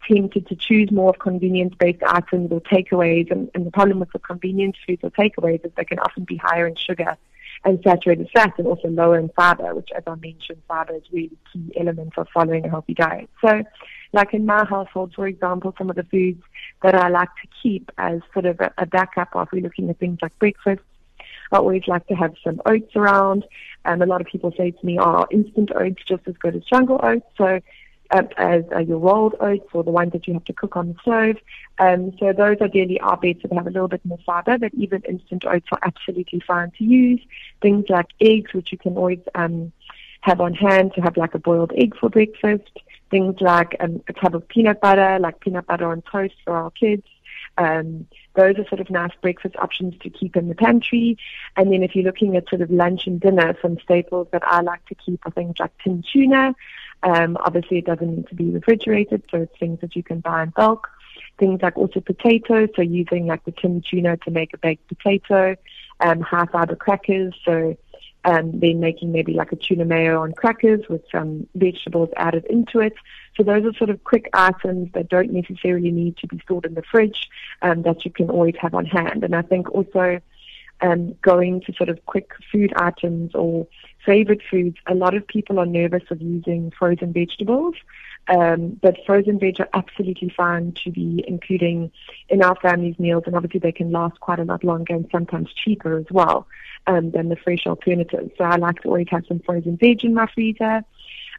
tempted 0.06 0.46
to 0.48 0.56
choose 0.56 0.90
more 0.90 1.10
of 1.10 1.18
convenience-based 1.18 2.02
items 2.06 2.52
or 2.52 2.60
takeaways. 2.60 3.30
And, 3.30 3.50
and 3.54 3.66
the 3.66 3.70
problem 3.70 3.98
with 4.00 4.12
the 4.12 4.18
convenience 4.18 4.76
foods 4.86 5.02
or 5.02 5.10
takeaways 5.10 5.64
is 5.64 5.72
they 5.76 5.84
can 5.84 5.98
often 5.98 6.24
be 6.24 6.36
higher 6.36 6.66
in 6.66 6.76
sugar 6.76 7.16
and 7.64 7.78
saturated 7.82 8.28
fat 8.32 8.54
and 8.58 8.66
also 8.66 8.88
lower 8.88 9.18
in 9.18 9.28
fiber, 9.30 9.74
which, 9.74 9.90
as 9.94 10.02
I 10.06 10.14
mentioned, 10.14 10.62
fiber 10.68 10.94
is 10.94 11.02
really 11.12 11.36
key 11.52 11.72
element 11.78 12.14
of 12.16 12.28
following 12.32 12.64
a 12.64 12.70
healthy 12.70 12.94
diet. 12.94 13.28
So 13.44 13.62
like 14.12 14.34
in 14.34 14.46
my 14.46 14.64
household, 14.64 15.12
for 15.14 15.26
example, 15.26 15.74
some 15.78 15.90
of 15.90 15.96
the 15.96 16.04
foods 16.04 16.42
that 16.82 16.94
I 16.94 17.08
like 17.08 17.28
to 17.42 17.48
keep 17.62 17.90
as 17.98 18.20
sort 18.32 18.46
of 18.46 18.60
a, 18.60 18.72
a 18.78 18.86
backup 18.86 19.28
if 19.34 19.48
we're 19.52 19.62
looking 19.62 19.88
at 19.90 19.98
things 19.98 20.18
like 20.20 20.38
breakfast. 20.38 20.82
I 21.52 21.56
always 21.56 21.82
like 21.86 22.06
to 22.08 22.14
have 22.14 22.34
some 22.44 22.60
oats 22.66 22.94
around. 22.96 23.44
And 23.84 24.02
a 24.02 24.06
lot 24.06 24.20
of 24.20 24.26
people 24.26 24.52
say 24.56 24.70
to 24.72 24.86
me, 24.86 24.98
"Are 24.98 25.22
oh, 25.22 25.26
instant 25.30 25.70
oats 25.74 26.02
just 26.06 26.26
as 26.26 26.36
good 26.36 26.56
as 26.56 26.64
jungle 26.64 27.00
oats?" 27.02 27.26
So 27.36 27.60
uh, 28.10 28.22
as 28.36 28.64
uh, 28.74 28.80
your 28.80 28.98
rolled 28.98 29.36
oats 29.40 29.68
or 29.72 29.84
the 29.84 29.90
ones 29.90 30.12
that 30.12 30.26
you 30.26 30.34
have 30.34 30.44
to 30.44 30.52
cook 30.52 30.76
on 30.76 30.88
the 30.88 30.94
stove. 31.02 31.36
Um, 31.78 32.12
so 32.18 32.32
those 32.32 32.56
ideally 32.60 33.00
are 33.00 33.16
better 33.16 33.48
to 33.48 33.54
have 33.54 33.66
a 33.66 33.70
little 33.70 33.88
bit 33.88 34.04
more 34.04 34.18
fiber, 34.26 34.58
but 34.58 34.74
even 34.74 35.02
instant 35.08 35.44
oats 35.44 35.68
are 35.72 35.78
absolutely 35.82 36.40
fine 36.40 36.72
to 36.78 36.84
use. 36.84 37.20
Things 37.62 37.86
like 37.88 38.08
eggs, 38.20 38.52
which 38.52 38.72
you 38.72 38.78
can 38.78 38.96
always 38.96 39.20
um, 39.34 39.72
have 40.22 40.40
on 40.40 40.54
hand 40.54 40.92
to 40.94 41.00
have 41.00 41.16
like 41.16 41.34
a 41.34 41.38
boiled 41.38 41.72
egg 41.76 41.96
for 41.96 42.08
breakfast 42.08 42.70
things 43.10 43.36
like 43.40 43.76
um, 43.80 44.02
a 44.08 44.12
tub 44.12 44.34
of 44.34 44.46
peanut 44.48 44.80
butter, 44.80 45.18
like 45.20 45.40
peanut 45.40 45.66
butter 45.66 45.90
on 45.90 46.02
toast 46.02 46.34
for 46.44 46.54
our 46.56 46.70
kids. 46.70 47.06
Um, 47.58 48.06
those 48.34 48.56
are 48.58 48.68
sort 48.68 48.80
of 48.80 48.90
nice 48.90 49.10
breakfast 49.20 49.56
options 49.56 49.94
to 50.02 50.10
keep 50.10 50.36
in 50.36 50.48
the 50.48 50.54
pantry. 50.54 51.18
And 51.56 51.72
then 51.72 51.82
if 51.82 51.94
you're 51.94 52.04
looking 52.04 52.36
at 52.36 52.48
sort 52.48 52.62
of 52.62 52.70
lunch 52.70 53.06
and 53.06 53.20
dinner, 53.20 53.56
some 53.60 53.78
staples 53.80 54.28
that 54.32 54.42
I 54.46 54.60
like 54.60 54.84
to 54.86 54.94
keep 54.94 55.26
are 55.26 55.32
things 55.32 55.56
like 55.58 55.72
tin 55.82 56.04
tuna. 56.12 56.54
Um, 57.02 57.36
obviously, 57.40 57.78
it 57.78 57.86
doesn't 57.86 58.16
need 58.16 58.28
to 58.28 58.34
be 58.34 58.50
refrigerated, 58.50 59.24
so 59.30 59.42
it's 59.42 59.58
things 59.58 59.80
that 59.80 59.96
you 59.96 60.02
can 60.02 60.20
buy 60.20 60.44
in 60.44 60.50
bulk. 60.50 60.88
Things 61.38 61.60
like 61.62 61.76
also 61.76 62.00
potatoes, 62.00 62.68
so 62.76 62.82
using 62.82 63.26
like 63.26 63.44
the 63.44 63.52
tin 63.52 63.82
tuna 63.82 64.18
to 64.18 64.30
make 64.30 64.52
a 64.52 64.58
baked 64.58 64.86
potato, 64.88 65.56
um, 66.00 66.20
high 66.20 66.46
fiber 66.46 66.76
crackers, 66.76 67.34
so 67.44 67.76
um, 68.24 68.58
then 68.60 68.80
making 68.80 69.12
maybe 69.12 69.32
like 69.32 69.52
a 69.52 69.56
tuna 69.56 69.84
mayo 69.84 70.22
on 70.22 70.32
crackers 70.32 70.88
with 70.88 71.02
some 71.10 71.46
vegetables 71.54 72.10
added 72.16 72.44
into 72.46 72.80
it. 72.80 72.94
So 73.36 73.42
those 73.42 73.64
are 73.64 73.72
sort 73.74 73.90
of 73.90 74.04
quick 74.04 74.28
items 74.32 74.90
that 74.92 75.08
don't 75.08 75.32
necessarily 75.32 75.90
need 75.90 76.16
to 76.18 76.26
be 76.26 76.38
stored 76.40 76.66
in 76.66 76.74
the 76.74 76.82
fridge 76.82 77.28
um, 77.62 77.82
that 77.82 78.04
you 78.04 78.10
can 78.10 78.28
always 78.28 78.56
have 78.60 78.74
on 78.74 78.84
hand. 78.84 79.24
And 79.24 79.34
I 79.34 79.42
think 79.42 79.70
also 79.70 80.20
um, 80.82 81.14
going 81.22 81.60
to 81.62 81.72
sort 81.74 81.88
of 81.88 82.04
quick 82.06 82.30
food 82.50 82.72
items 82.76 83.34
or 83.34 83.66
favorite 84.04 84.40
foods, 84.50 84.76
a 84.86 84.94
lot 84.94 85.14
of 85.14 85.26
people 85.26 85.58
are 85.58 85.66
nervous 85.66 86.02
of 86.10 86.20
using 86.20 86.72
frozen 86.78 87.12
vegetables. 87.12 87.74
Um, 88.28 88.78
but 88.80 88.96
frozen 89.06 89.38
veg 89.40 89.60
are 89.60 89.68
absolutely 89.72 90.32
fine 90.36 90.72
to 90.84 90.90
be 90.90 91.24
including 91.26 91.90
in 92.28 92.42
our 92.42 92.54
family's 92.56 92.98
meals, 92.98 93.24
and 93.26 93.34
obviously 93.34 93.60
they 93.60 93.72
can 93.72 93.90
last 93.90 94.20
quite 94.20 94.38
a 94.38 94.44
lot 94.44 94.62
longer 94.62 94.94
and 94.94 95.08
sometimes 95.10 95.52
cheaper 95.52 95.98
as 95.98 96.06
well 96.10 96.46
um, 96.86 97.10
than 97.10 97.28
the 97.28 97.36
fresh 97.36 97.66
alternatives. 97.66 98.30
So 98.38 98.44
I 98.44 98.56
like 98.56 98.82
to 98.82 98.88
always 98.88 99.08
have 99.10 99.26
some 99.26 99.40
frozen 99.40 99.76
veg 99.76 100.04
in 100.04 100.14
my 100.14 100.26
freezer. 100.32 100.84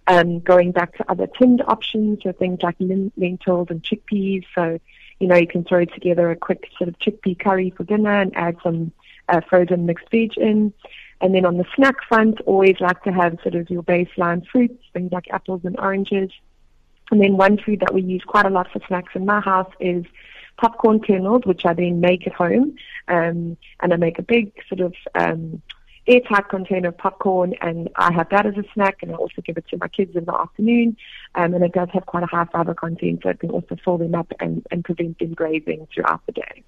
Um, 0.07 0.39
going 0.39 0.71
back 0.71 0.97
to 0.97 1.09
other 1.11 1.27
tinned 1.27 1.61
options, 1.67 2.23
so 2.23 2.31
things 2.31 2.59
like 2.63 2.75
lentils 2.79 3.67
and 3.69 3.83
chickpeas. 3.83 4.43
So, 4.55 4.79
you 5.19 5.27
know, 5.27 5.35
you 5.35 5.47
can 5.47 5.63
throw 5.63 5.85
together 5.85 6.31
a 6.31 6.35
quick 6.35 6.67
sort 6.77 6.87
of 6.87 6.97
chickpea 6.97 7.39
curry 7.39 7.69
for 7.69 7.83
dinner 7.83 8.19
and 8.19 8.35
add 8.35 8.57
some 8.63 8.91
uh, 9.29 9.41
frozen 9.47 9.85
mixed 9.85 10.09
veg 10.09 10.37
in. 10.37 10.73
And 11.21 11.35
then 11.35 11.45
on 11.45 11.57
the 11.57 11.65
snack 11.75 11.97
front, 12.07 12.41
always 12.47 12.77
like 12.79 13.03
to 13.03 13.11
have 13.11 13.37
sort 13.43 13.53
of 13.53 13.69
your 13.69 13.83
baseline 13.83 14.45
fruits, 14.47 14.83
things 14.91 15.11
like 15.11 15.27
apples 15.31 15.61
and 15.63 15.79
oranges. 15.79 16.31
And 17.11 17.21
then 17.21 17.37
one 17.37 17.57
food 17.57 17.81
that 17.81 17.93
we 17.93 18.01
use 18.01 18.23
quite 18.25 18.45
a 18.45 18.49
lot 18.49 18.71
for 18.71 18.79
snacks 18.87 19.15
in 19.15 19.25
my 19.25 19.41
house 19.41 19.71
is 19.79 20.05
popcorn 20.57 21.01
kernels, 21.01 21.43
which 21.45 21.65
I 21.65 21.73
then 21.73 21.99
make 21.99 22.25
at 22.25 22.33
home. 22.33 22.75
Um, 23.07 23.57
and 23.81 23.93
I 23.93 23.97
make 23.97 24.17
a 24.17 24.23
big 24.23 24.53
sort 24.69 24.79
of 24.79 24.93
um, 25.13 25.61
airtight 26.07 26.49
container 26.49 26.89
of 26.89 26.97
popcorn, 26.97 27.53
and 27.61 27.89
I 27.95 28.13
have 28.13 28.29
that 28.29 28.45
as 28.45 28.57
a 28.57 28.63
snack, 28.73 28.97
and 29.01 29.11
I 29.11 29.15
also 29.15 29.41
give 29.41 29.57
it 29.57 29.67
to 29.69 29.77
my 29.77 29.87
kids 29.87 30.15
in 30.15 30.25
the 30.25 30.33
afternoon. 30.33 30.97
Um, 31.35 31.53
and 31.53 31.63
it 31.63 31.73
does 31.73 31.89
have 31.93 32.05
quite 32.05 32.23
a 32.23 32.27
high 32.27 32.45
fiber 32.45 32.73
content, 32.73 33.21
so 33.23 33.29
it 33.29 33.39
can 33.39 33.51
also 33.51 33.75
fill 33.83 33.97
them 33.97 34.15
up 34.15 34.31
and, 34.39 34.65
and 34.71 34.83
prevent 34.83 35.19
them 35.19 35.33
grazing 35.33 35.87
throughout 35.93 36.25
the 36.25 36.31
day. 36.31 36.63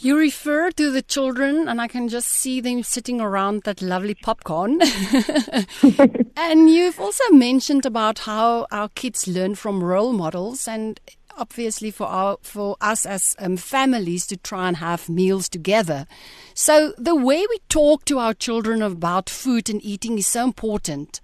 You 0.00 0.16
refer 0.16 0.70
to 0.70 0.92
the 0.92 1.02
children, 1.02 1.66
and 1.66 1.80
I 1.80 1.88
can 1.88 2.08
just 2.08 2.28
see 2.28 2.60
them 2.60 2.84
sitting 2.84 3.20
around 3.20 3.64
that 3.64 3.82
lovely 3.82 4.14
popcorn. 4.14 4.80
and 6.36 6.70
you've 6.70 7.00
also 7.00 7.24
mentioned 7.32 7.84
about 7.84 8.20
how 8.20 8.68
our 8.70 8.90
kids 8.90 9.26
learn 9.26 9.56
from 9.56 9.82
role 9.82 10.12
models, 10.12 10.68
and 10.68 11.00
obviously 11.36 11.90
for 11.90 12.06
our 12.06 12.38
for 12.42 12.76
us 12.80 13.06
as 13.06 13.34
um, 13.40 13.56
families 13.56 14.24
to 14.28 14.36
try 14.36 14.68
and 14.68 14.76
have 14.76 15.08
meals 15.08 15.48
together. 15.48 16.06
So 16.54 16.92
the 16.96 17.16
way 17.16 17.44
we 17.50 17.58
talk 17.68 18.04
to 18.04 18.20
our 18.20 18.34
children 18.34 18.82
about 18.82 19.28
food 19.28 19.68
and 19.68 19.82
eating 19.84 20.16
is 20.16 20.28
so 20.28 20.44
important. 20.44 21.20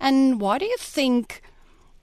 And 0.00 0.40
why 0.40 0.56
do 0.56 0.64
you 0.64 0.76
think 0.78 1.42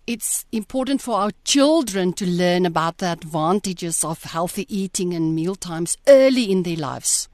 it's 0.08 0.46
important 0.51 1.01
for 1.01 1.15
our 1.15 1.31
children 1.43 2.13
to 2.13 2.25
learn 2.25 2.65
about 2.65 2.98
the 2.98 3.12
advantages 3.12 4.03
of 4.03 4.24
healthy 4.24 4.65
eating 4.70 5.13
and 5.13 5.36
meal 5.36 5.55
times 5.55 5.98
early 6.08 6.51
in 6.51 6.63
their 6.63 6.77
lives? 6.77 7.27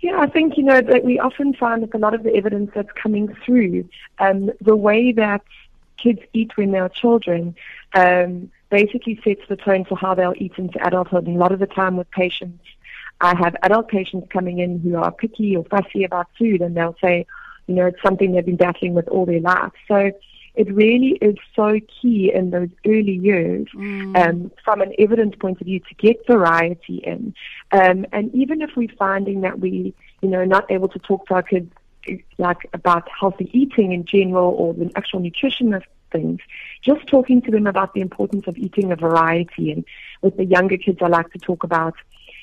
Yeah, 0.00 0.20
I 0.20 0.26
think, 0.26 0.56
you 0.56 0.62
know, 0.62 0.80
that 0.80 1.04
we 1.04 1.18
often 1.18 1.54
find 1.54 1.82
that 1.82 1.94
a 1.94 1.98
lot 1.98 2.14
of 2.14 2.22
the 2.22 2.34
evidence 2.34 2.70
that's 2.74 2.92
coming 2.92 3.34
through, 3.44 3.88
um, 4.20 4.50
the 4.60 4.76
way 4.76 5.12
that 5.12 5.42
kids 5.96 6.20
eat 6.32 6.56
when 6.56 6.70
they're 6.70 6.88
children, 6.88 7.56
um, 7.94 8.50
basically 8.70 9.20
sets 9.24 9.40
the 9.48 9.56
tone 9.56 9.84
for 9.84 9.96
how 9.96 10.14
they'll 10.14 10.34
eat 10.36 10.52
into 10.56 10.84
adulthood. 10.86 11.26
And 11.26 11.36
a 11.36 11.40
lot 11.40 11.52
of 11.52 11.58
the 11.58 11.66
time 11.66 11.96
with 11.96 12.10
patients, 12.10 12.64
I 13.20 13.36
have 13.36 13.56
adult 13.62 13.88
patients 13.88 14.28
coming 14.30 14.60
in 14.60 14.78
who 14.78 14.96
are 14.96 15.10
picky 15.10 15.56
or 15.56 15.64
fussy 15.64 16.04
about 16.04 16.28
food 16.38 16.60
and 16.60 16.76
they'll 16.76 16.96
say, 17.00 17.26
you 17.66 17.74
know, 17.74 17.86
it's 17.86 18.02
something 18.02 18.32
they've 18.32 18.46
been 18.46 18.56
battling 18.56 18.94
with 18.94 19.08
all 19.08 19.26
their 19.26 19.40
life. 19.40 19.72
So 19.88 20.12
it 20.58 20.74
really 20.74 21.12
is 21.22 21.36
so 21.54 21.78
key 22.02 22.32
in 22.34 22.50
those 22.50 22.68
early 22.84 23.16
years 23.16 23.68
mm. 23.72 24.16
um, 24.18 24.50
from 24.64 24.80
an 24.80 24.92
evidence 24.98 25.36
point 25.36 25.60
of 25.60 25.66
view 25.66 25.78
to 25.78 25.94
get 25.94 26.26
variety 26.26 26.96
in. 26.96 27.32
Um, 27.70 28.04
and 28.12 28.34
even 28.34 28.60
if 28.60 28.70
we're 28.76 28.88
finding 28.98 29.42
that 29.42 29.60
we, 29.60 29.94
you 30.20 30.28
know, 30.28 30.44
not 30.44 30.68
able 30.68 30.88
to 30.88 30.98
talk 30.98 31.28
to 31.28 31.34
our 31.34 31.44
kids 31.44 31.72
like 32.38 32.68
about 32.72 33.08
healthy 33.20 33.48
eating 33.52 33.92
in 33.92 34.04
general 34.04 34.52
or 34.54 34.74
the 34.74 34.90
actual 34.96 35.20
nutrition 35.20 35.72
of 35.74 35.84
things, 36.10 36.40
just 36.82 37.06
talking 37.06 37.40
to 37.42 37.52
them 37.52 37.68
about 37.68 37.94
the 37.94 38.00
importance 38.00 38.48
of 38.48 38.58
eating 38.58 38.90
a 38.90 38.96
variety. 38.96 39.70
And 39.70 39.84
with 40.22 40.36
the 40.36 40.44
younger 40.44 40.76
kids, 40.76 40.98
I 41.00 41.06
like 41.06 41.30
to 41.34 41.38
talk 41.38 41.62
about 41.62 41.94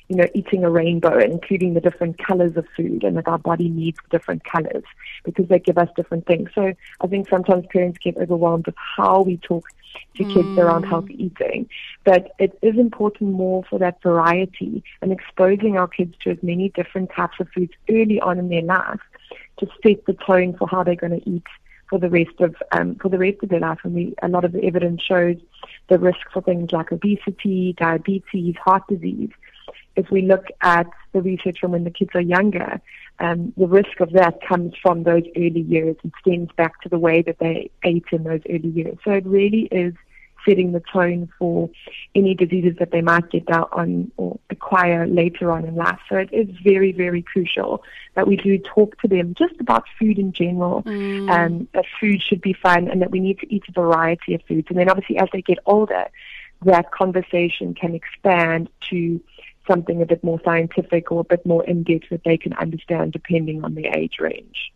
you 0.08 0.16
know, 0.16 0.28
eating 0.34 0.64
a 0.64 0.70
rainbow 0.70 1.18
including 1.20 1.74
the 1.74 1.82
different 1.82 2.18
colors 2.18 2.56
of 2.56 2.66
food 2.76 3.04
and 3.04 3.18
that 3.18 3.28
our 3.28 3.40
body 3.40 3.70
needs 3.70 3.98
different 4.10 4.44
colors 4.44 4.84
because 5.24 5.48
they 5.48 5.60
give 5.60 5.78
us 5.78 5.90
different 5.96 6.26
things. 6.28 6.50
So 6.54 6.74
I 7.02 7.08
think 7.08 7.28
sometimes 7.30 7.66
parents 7.72 8.00
get 8.04 8.18
overwhelmed 8.18 8.68
with 8.68 8.76
how 8.78 9.22
we 9.22 9.38
talk 9.38 9.66
to 10.16 10.24
mm. 10.24 10.34
kids 10.34 10.60
around 10.60 10.84
healthy 10.84 11.16
eating. 11.24 11.70
But 12.04 12.34
it 12.40 12.58
is 12.62 12.78
important 12.78 13.32
more 13.32 13.64
for 13.70 13.80
that 13.80 14.02
variety 14.02 14.84
and 15.02 15.12
exposing 15.12 15.78
our 15.78 15.88
kids 15.88 16.16
to 16.22 16.32
as 16.32 16.38
many 16.44 16.70
different 16.70 17.12
types 17.16 17.40
of 17.40 17.50
foods 17.50 17.74
early 17.90 18.20
on 18.20 18.38
in 18.38 18.50
their 18.50 18.62
life 18.62 19.02
to 19.58 19.68
set 19.84 20.06
the 20.06 20.14
tone 20.14 20.56
for 20.58 20.68
how 20.68 20.84
they're 20.84 20.96
going 20.96 21.20
to 21.20 21.30
eat 21.30 21.44
for 21.90 22.00
the 22.00 22.10
rest 22.10 22.40
of 22.40 22.56
um, 22.72 22.96
for 22.96 23.10
the 23.10 23.18
rest 23.18 23.38
of 23.44 23.50
their 23.50 23.60
life. 23.60 23.80
And 23.84 23.94
we, 23.94 24.16
a 24.22 24.28
lot 24.28 24.44
of 24.44 24.52
the 24.52 24.64
evidence 24.64 25.02
shows 25.02 25.38
the 25.88 26.00
risk 26.00 26.20
for 26.34 26.42
things 26.42 26.72
like 26.72 26.92
obesity, 26.92 27.76
diabetes, 27.78 28.56
heart 28.58 28.84
disease 28.88 29.30
if 29.96 30.10
we 30.12 30.22
look 30.22 30.48
at 30.62 30.88
the 31.14 31.22
research 31.22 31.60
from 31.60 31.72
when 31.72 31.84
the 31.84 31.92
kids 31.92 32.12
are 32.14 32.22
younger, 32.22 32.82
um, 33.20 33.54
the 33.58 33.68
risk 33.68 34.00
of 34.00 34.12
that 34.12 34.46
comes 34.46 34.74
from 34.82 35.04
those 35.04 35.24
early 35.38 35.62
years 35.62 35.96
and 36.04 36.12
stems 36.20 36.50
back 36.58 36.82
to 36.82 36.90
the 36.90 37.00
way 37.00 37.22
that 37.22 37.40
they 37.40 37.70
ate 37.84 38.06
in 38.12 38.24
those 38.24 38.42
early 38.50 38.70
years. 38.70 38.98
So 39.04 39.12
it 39.12 39.26
really 39.26 39.68
is 39.72 39.94
setting 40.46 40.72
the 40.72 40.84
tone 40.94 41.32
for 41.40 41.70
any 42.14 42.36
diseases 42.36 42.78
that 42.78 42.92
they 42.92 43.02
might 43.02 43.30
get 43.32 43.50
out 43.50 43.70
on 43.72 44.12
or 44.18 44.38
acquire 44.50 45.08
later 45.08 45.52
on 45.52 45.66
in 45.66 45.76
life. 45.76 46.00
So 46.08 46.18
it 46.18 46.30
is 46.32 46.48
very, 46.64 46.92
very 46.92 47.22
crucial 47.22 47.84
that 48.14 48.28
we 48.28 48.36
do 48.36 48.58
talk 48.60 49.00
to 49.02 49.08
them 49.08 49.34
just 49.34 49.56
about 49.60 49.86
food 49.98 50.20
in 50.20 50.32
general, 50.32 50.84
mm. 50.84 51.30
um, 51.30 51.68
that 51.74 51.86
food 52.00 52.22
should 52.22 52.42
be 52.42 52.54
fun 52.54 52.88
and 52.88 53.02
that 53.02 53.12
we 53.12 53.20
need 53.20 53.40
to 53.40 53.54
eat 53.54 53.64
a 53.68 53.72
variety 53.72 54.36
of 54.36 54.42
foods. 54.48 54.68
And 54.70 54.78
then 54.78 54.90
obviously 54.90 55.18
as 55.18 55.30
they 55.34 55.42
get 55.42 55.58
older, 55.66 56.06
that 56.64 56.92
conversation 56.92 57.74
can 57.74 57.96
expand 57.96 58.70
to 58.90 59.20
something 59.68 60.02
a 60.02 60.06
bit 60.06 60.24
more 60.24 60.40
scientific 60.44 61.12
or 61.12 61.22
a 61.22 61.24
bit 61.24 61.46
more 61.46 61.64
in 61.66 61.84
depth 61.84 62.10
that 62.10 62.24
they 62.24 62.38
can 62.38 62.54
understand 62.54 63.14
depending 63.14 63.64
on 63.64 63.76
their 63.76 63.96
age 63.96 64.18
range. 64.20 64.72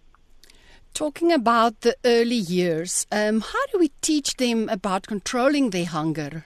Talking 0.93 1.31
about 1.31 1.81
the 1.81 1.95
early 2.03 2.35
years, 2.35 3.05
um, 3.11 3.41
how 3.41 3.65
do 3.71 3.79
we 3.79 3.91
teach 4.01 4.37
them 4.37 4.67
about 4.69 5.07
controlling 5.07 5.69
their 5.69 5.85
hunger? 5.85 6.45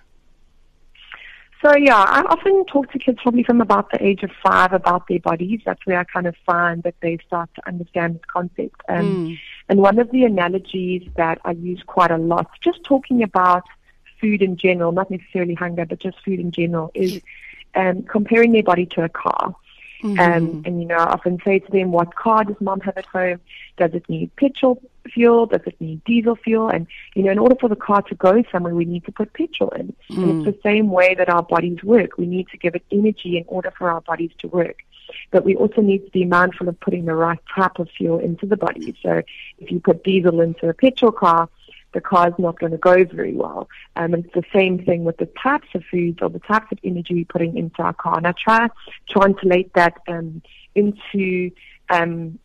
So 1.63 1.73
yeah, 1.77 1.95
I 1.95 2.23
often 2.23 2.65
talk 2.65 2.91
to 2.91 2.99
kids 2.99 3.19
probably 3.23 3.43
from 3.43 3.61
about 3.61 3.89
the 3.89 4.05
age 4.05 4.21
of 4.23 4.31
five 4.43 4.73
about 4.73 5.07
their 5.07 5.19
bodies. 5.19 5.61
That's 5.65 5.85
where 5.85 5.97
I 5.97 6.03
kind 6.03 6.27
of 6.27 6.35
find 6.45 6.83
that 6.83 6.95
they 7.01 7.17
start 7.25 7.49
to 7.55 7.65
understand 7.65 8.15
this 8.15 8.25
concept. 8.27 8.81
Um, 8.89 9.29
mm. 9.29 9.39
And 9.69 9.79
one 9.79 9.97
of 9.97 10.11
the 10.11 10.25
analogies 10.25 11.07
that 11.15 11.39
I 11.45 11.51
use 11.51 11.81
quite 11.87 12.11
a 12.11 12.17
lot, 12.17 12.49
just 12.61 12.83
talking 12.83 13.23
about 13.23 13.63
food 14.19 14.41
in 14.41 14.57
general, 14.57 14.91
not 14.91 15.09
necessarily 15.09 15.53
hunger, 15.53 15.85
but 15.85 15.99
just 15.99 16.21
food 16.25 16.41
in 16.41 16.51
general, 16.51 16.91
is 16.93 17.21
um, 17.75 18.03
comparing 18.03 18.51
their 18.51 18.63
body 18.63 18.85
to 18.87 19.03
a 19.03 19.09
car. 19.09 19.55
Mm-hmm. 20.03 20.19
Um, 20.19 20.63
and, 20.65 20.81
you 20.81 20.87
know, 20.87 20.97
I 20.97 21.11
often 21.13 21.39
say 21.45 21.59
to 21.59 21.71
them, 21.71 21.93
what 21.93 22.15
car 22.15 22.43
does 22.43 22.57
mom 22.59 22.81
have 22.81 22.97
at 22.97 23.05
home? 23.05 23.39
Does 23.77 23.93
it 23.93 24.07
need 24.09 24.35
petrol 24.35 24.81
fuel? 25.13 25.45
Does 25.45 25.61
it 25.65 25.79
need 25.79 26.03
diesel 26.03 26.35
fuel? 26.35 26.67
And, 26.67 26.87
you 27.15 27.23
know, 27.23 27.31
in 27.31 27.39
order 27.39 27.55
for 27.55 27.69
the 27.69 27.77
car 27.77 28.01
to 28.01 28.15
go 28.15 28.43
somewhere, 28.51 28.75
we 28.75 28.83
need 28.83 29.05
to 29.05 29.13
put 29.13 29.31
petrol 29.31 29.69
in. 29.69 29.95
Mm. 30.09 30.23
And 30.23 30.47
it's 30.47 30.57
the 30.57 30.61
same 30.61 30.89
way 30.89 31.15
that 31.15 31.29
our 31.29 31.41
bodies 31.41 31.81
work. 31.83 32.17
We 32.17 32.25
need 32.25 32.49
to 32.49 32.57
give 32.57 32.75
it 32.75 32.83
energy 32.91 33.37
in 33.37 33.45
order 33.47 33.71
for 33.77 33.89
our 33.89 34.01
bodies 34.01 34.31
to 34.39 34.49
work. 34.49 34.79
But 35.31 35.45
we 35.45 35.55
also 35.55 35.81
need 35.81 36.05
to 36.05 36.11
be 36.11 36.25
mindful 36.25 36.67
of 36.67 36.79
putting 36.81 37.05
the 37.05 37.15
right 37.15 37.39
type 37.55 37.79
of 37.79 37.89
fuel 37.89 38.19
into 38.19 38.45
the 38.45 38.57
body. 38.57 38.97
So 39.01 39.21
if 39.59 39.71
you 39.71 39.79
put 39.79 40.03
diesel 40.03 40.41
into 40.41 40.67
a 40.67 40.73
petrol 40.73 41.13
car, 41.13 41.47
the 41.93 42.01
car 42.01 42.27
is 42.27 42.33
not 42.37 42.59
going 42.59 42.71
to 42.71 42.77
go 42.77 43.03
very 43.05 43.33
well. 43.33 43.69
Um, 43.95 44.13
and 44.13 44.25
it's 44.25 44.33
the 44.33 44.43
same 44.53 44.83
thing 44.83 45.03
with 45.03 45.17
the 45.17 45.29
types 45.41 45.67
of 45.75 45.83
foods 45.89 46.19
or 46.21 46.29
the 46.29 46.39
types 46.39 46.67
of 46.71 46.79
energy 46.83 47.13
we're 47.13 47.25
putting 47.25 47.57
into 47.57 47.81
our 47.81 47.93
car. 47.93 48.17
And 48.17 48.27
I 48.27 48.33
try 48.33 48.67
to 48.67 48.73
translate 49.09 49.73
that 49.73 49.97
um, 50.07 50.41
into 50.75 51.51
um, 51.89 52.39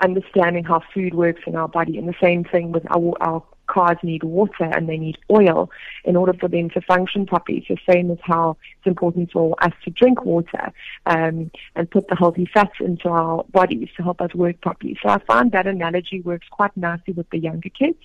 understanding 0.00 0.64
how 0.64 0.82
food 0.92 1.14
works 1.14 1.42
in 1.46 1.56
our 1.56 1.68
body. 1.68 1.98
And 1.98 2.08
the 2.08 2.14
same 2.20 2.44
thing 2.44 2.72
with 2.72 2.84
our, 2.90 3.14
our 3.20 3.42
cars 3.70 3.98
need 4.02 4.24
water 4.24 4.64
and 4.64 4.88
they 4.88 4.98
need 4.98 5.16
oil 5.30 5.70
in 6.04 6.16
order 6.16 6.32
for 6.32 6.48
them 6.48 6.68
to 6.70 6.80
function 6.80 7.24
properly. 7.26 7.58
It's 7.58 7.68
the 7.68 7.92
same 7.92 8.10
as 8.10 8.18
how 8.22 8.56
it's 8.78 8.86
important 8.86 9.30
for 9.32 9.54
us 9.62 9.72
to 9.84 9.90
drink 9.90 10.24
water 10.24 10.72
um, 11.06 11.50
and 11.76 11.90
put 11.90 12.08
the 12.08 12.16
healthy 12.16 12.48
fats 12.52 12.74
into 12.80 13.08
our 13.08 13.44
bodies 13.44 13.88
to 13.96 14.02
help 14.02 14.20
us 14.20 14.34
work 14.34 14.60
properly. 14.60 14.98
So 15.02 15.08
I 15.08 15.18
find 15.18 15.52
that 15.52 15.66
analogy 15.66 16.20
works 16.20 16.48
quite 16.50 16.76
nicely 16.76 17.14
with 17.14 17.30
the 17.30 17.38
younger 17.38 17.68
kids. 17.68 17.98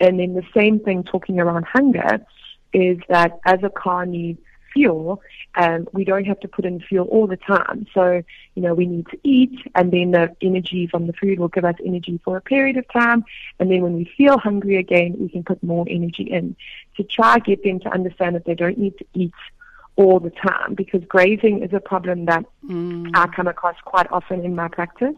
And 0.00 0.18
then 0.18 0.34
the 0.34 0.46
same 0.54 0.80
thing 0.80 1.04
talking 1.04 1.40
around 1.40 1.64
hunger 1.64 2.24
is 2.72 2.98
that 3.08 3.38
as 3.44 3.60
a 3.62 3.70
car 3.70 4.04
needs 4.06 4.40
fuel, 4.72 5.22
um, 5.54 5.88
we 5.92 6.04
don't 6.04 6.24
have 6.24 6.40
to 6.40 6.48
put 6.48 6.64
in 6.64 6.80
fuel 6.80 7.06
all 7.06 7.26
the 7.26 7.36
time. 7.36 7.86
So, 7.94 8.22
you 8.54 8.62
know, 8.62 8.74
we 8.74 8.86
need 8.86 9.06
to 9.08 9.18
eat 9.22 9.56
and 9.74 9.92
then 9.92 10.10
the 10.10 10.34
energy 10.42 10.88
from 10.88 11.06
the 11.06 11.12
food 11.12 11.38
will 11.38 11.48
give 11.48 11.64
us 11.64 11.76
energy 11.84 12.20
for 12.24 12.36
a 12.36 12.40
period 12.40 12.76
of 12.76 12.84
time. 12.92 13.24
And 13.60 13.70
then 13.70 13.82
when 13.82 13.94
we 13.94 14.12
feel 14.16 14.36
hungry 14.38 14.76
again, 14.76 15.16
we 15.18 15.28
can 15.28 15.44
put 15.44 15.62
more 15.62 15.86
energy 15.88 16.24
in 16.24 16.56
to 16.96 17.04
try 17.04 17.38
get 17.38 17.62
them 17.62 17.80
to 17.80 17.88
understand 17.88 18.34
that 18.34 18.44
they 18.44 18.54
don't 18.54 18.76
need 18.76 18.98
to 18.98 19.06
eat 19.14 19.32
all 19.96 20.18
the 20.18 20.30
time 20.30 20.74
because 20.74 21.02
grazing 21.04 21.62
is 21.62 21.72
a 21.72 21.78
problem 21.78 22.24
that 22.24 22.44
mm. 22.68 23.08
I 23.14 23.28
come 23.28 23.46
across 23.46 23.76
quite 23.84 24.10
often 24.10 24.44
in 24.44 24.56
my 24.56 24.66
practice. 24.66 25.14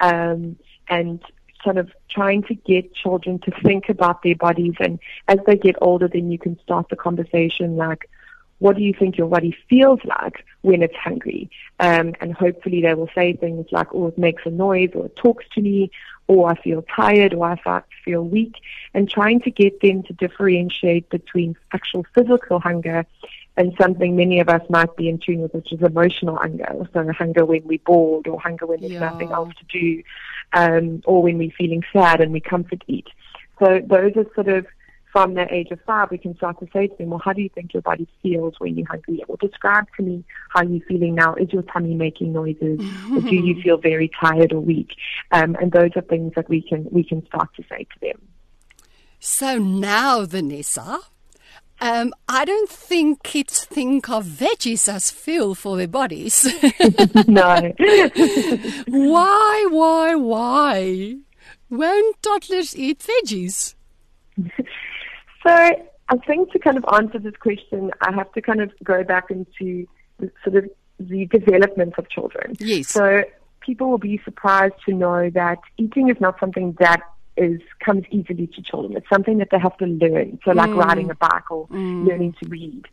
Um, 0.00 0.56
and 0.88 1.22
sort 1.68 1.76
of 1.76 1.90
trying 2.10 2.42
to 2.44 2.54
get 2.54 2.94
children 2.94 3.38
to 3.40 3.50
think 3.62 3.90
about 3.90 4.22
their 4.22 4.34
bodies. 4.34 4.74
And 4.80 4.98
as 5.28 5.38
they 5.46 5.56
get 5.56 5.76
older, 5.82 6.08
then 6.08 6.30
you 6.30 6.38
can 6.38 6.58
start 6.60 6.88
the 6.88 6.96
conversation 6.96 7.76
like, 7.76 8.08
what 8.58 8.76
do 8.76 8.82
you 8.82 8.94
think 8.98 9.18
your 9.18 9.28
body 9.28 9.54
feels 9.68 10.00
like 10.04 10.46
when 10.62 10.82
it's 10.82 10.96
hungry? 10.96 11.50
Um, 11.78 12.14
and 12.22 12.32
hopefully 12.32 12.80
they 12.80 12.94
will 12.94 13.10
say 13.14 13.34
things 13.34 13.66
like, 13.70 13.88
oh, 13.92 14.06
it 14.06 14.16
makes 14.16 14.44
a 14.46 14.50
noise 14.50 14.90
or 14.94 15.06
it 15.06 15.16
talks 15.16 15.44
to 15.54 15.60
me 15.60 15.90
or 16.26 16.50
I 16.50 16.56
feel 16.56 16.82
tired 16.82 17.34
or 17.34 17.44
I 17.44 17.82
feel 18.04 18.22
weak 18.22 18.54
and 18.94 19.08
trying 19.08 19.40
to 19.42 19.50
get 19.50 19.80
them 19.80 20.02
to 20.04 20.12
differentiate 20.14 21.10
between 21.10 21.54
actual 21.72 22.06
physical 22.14 22.60
hunger 22.60 23.04
and 23.58 23.74
something 23.78 24.14
many 24.14 24.38
of 24.38 24.48
us 24.48 24.62
might 24.70 24.96
be 24.96 25.08
in 25.08 25.18
tune 25.18 25.40
with, 25.40 25.52
which 25.52 25.72
is 25.72 25.82
emotional 25.82 26.36
hunger. 26.36 26.86
So 26.92 27.12
hunger 27.12 27.44
when 27.44 27.66
we're 27.66 27.80
bored 27.84 28.28
or 28.28 28.40
hunger 28.40 28.66
when 28.66 28.80
there's 28.80 28.92
yeah. 28.92 29.00
nothing 29.00 29.32
else 29.32 29.52
to 29.58 29.64
do, 29.80 30.02
um, 30.52 31.02
or 31.04 31.22
when 31.22 31.38
we're 31.38 31.50
feeling 31.56 31.82
sad 31.92 32.20
and 32.20 32.32
we 32.32 32.40
comfort 32.40 32.82
eat. 32.86 33.06
So 33.58 33.80
those 33.86 34.12
are 34.16 34.26
sort 34.34 34.48
of 34.48 34.66
from 35.12 35.34
the 35.34 35.52
age 35.52 35.70
of 35.70 35.80
five, 35.86 36.10
we 36.10 36.18
can 36.18 36.36
start 36.36 36.60
to 36.60 36.68
say 36.72 36.86
to 36.86 36.96
them, 36.96 37.10
well, 37.10 37.20
how 37.24 37.32
do 37.32 37.40
you 37.40 37.48
think 37.48 37.72
your 37.72 37.82
body 37.82 38.06
feels 38.22 38.54
when 38.58 38.76
you're 38.76 38.86
hungry? 38.86 39.22
Or 39.26 39.36
describe 39.38 39.86
to 39.96 40.02
me 40.02 40.24
how 40.50 40.62
you're 40.62 40.84
feeling 40.86 41.14
now. 41.14 41.34
Is 41.34 41.52
your 41.52 41.62
tummy 41.62 41.94
making 41.94 42.32
noises? 42.32 42.80
or 43.10 43.20
do 43.20 43.34
you 43.34 43.60
feel 43.62 43.78
very 43.78 44.10
tired 44.20 44.52
or 44.52 44.60
weak? 44.60 44.90
Um, 45.32 45.56
and 45.60 45.72
those 45.72 45.90
are 45.96 46.02
things 46.02 46.34
that 46.36 46.48
we 46.48 46.62
can, 46.62 46.86
we 46.90 47.04
can 47.04 47.24
start 47.26 47.48
to 47.56 47.64
say 47.68 47.84
to 47.84 48.00
them. 48.00 48.20
So 49.18 49.58
now, 49.58 50.24
Vanessa, 50.24 51.00
um, 51.80 52.12
I 52.28 52.44
don't 52.44 52.68
think 52.68 53.22
kids 53.22 53.64
think 53.64 54.08
of 54.08 54.24
veggies 54.24 54.92
as 54.92 55.10
fuel 55.10 55.54
for 55.54 55.76
their 55.76 55.88
bodies. 55.88 56.44
no. 57.26 57.72
why, 58.88 59.66
why, 59.70 60.14
why? 60.14 61.16
Won't 61.70 62.22
toddlers 62.22 62.76
eat 62.76 62.98
veggies? 63.00 63.74
So 65.46 65.50
I 66.08 66.16
think 66.26 66.50
to 66.52 66.58
kind 66.58 66.76
of 66.76 66.84
answer 66.92 67.18
this 67.18 67.36
question, 67.36 67.90
I 68.00 68.12
have 68.12 68.32
to 68.32 68.42
kind 68.42 68.60
of 68.60 68.72
go 68.82 69.04
back 69.04 69.30
into 69.30 69.86
sort 70.42 70.56
of 70.56 70.70
the 70.98 71.26
development 71.26 71.94
of 71.98 72.08
children. 72.10 72.56
Yes. 72.58 72.88
So 72.88 73.22
people 73.60 73.90
will 73.90 73.98
be 73.98 74.20
surprised 74.24 74.74
to 74.86 74.94
know 74.94 75.30
that 75.30 75.58
eating 75.76 76.08
is 76.08 76.16
not 76.20 76.40
something 76.40 76.76
that 76.80 77.02
is 77.38 77.60
comes 77.84 78.04
easily 78.10 78.46
to 78.48 78.62
children. 78.62 78.96
It's 78.96 79.08
something 79.08 79.38
that 79.38 79.48
they 79.50 79.58
have 79.58 79.76
to 79.78 79.86
learn. 79.86 80.38
So 80.44 80.52
like 80.52 80.70
mm. 80.70 80.84
riding 80.84 81.10
a 81.10 81.14
bike 81.14 81.50
or 81.50 81.68
mm. 81.68 82.06
learning 82.06 82.34
to 82.42 82.48
read. 82.48 82.84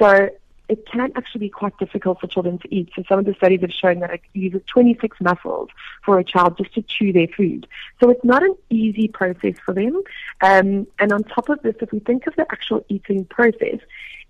So 0.00 0.30
it 0.68 0.86
can 0.90 1.12
actually 1.14 1.40
be 1.40 1.48
quite 1.50 1.76
difficult 1.78 2.20
for 2.20 2.26
children 2.26 2.58
to 2.58 2.74
eat. 2.74 2.90
So 2.96 3.02
some 3.08 3.18
of 3.18 3.26
the 3.26 3.34
studies 3.34 3.60
have 3.60 3.72
shown 3.72 4.00
that 4.00 4.10
it 4.10 4.22
uses 4.32 4.62
26 4.66 5.18
muscles 5.20 5.68
for 6.04 6.18
a 6.18 6.24
child 6.24 6.56
just 6.56 6.74
to 6.74 6.82
chew 6.82 7.12
their 7.12 7.28
food. 7.28 7.66
So 8.02 8.10
it's 8.10 8.24
not 8.24 8.42
an 8.42 8.56
easy 8.70 9.08
process 9.08 9.54
for 9.64 9.74
them. 9.74 10.02
Um, 10.40 10.86
and 10.98 11.12
on 11.12 11.24
top 11.24 11.50
of 11.50 11.60
this, 11.62 11.74
if 11.80 11.92
we 11.92 11.98
think 11.98 12.26
of 12.26 12.34
the 12.36 12.46
actual 12.50 12.84
eating 12.88 13.26
process, 13.26 13.80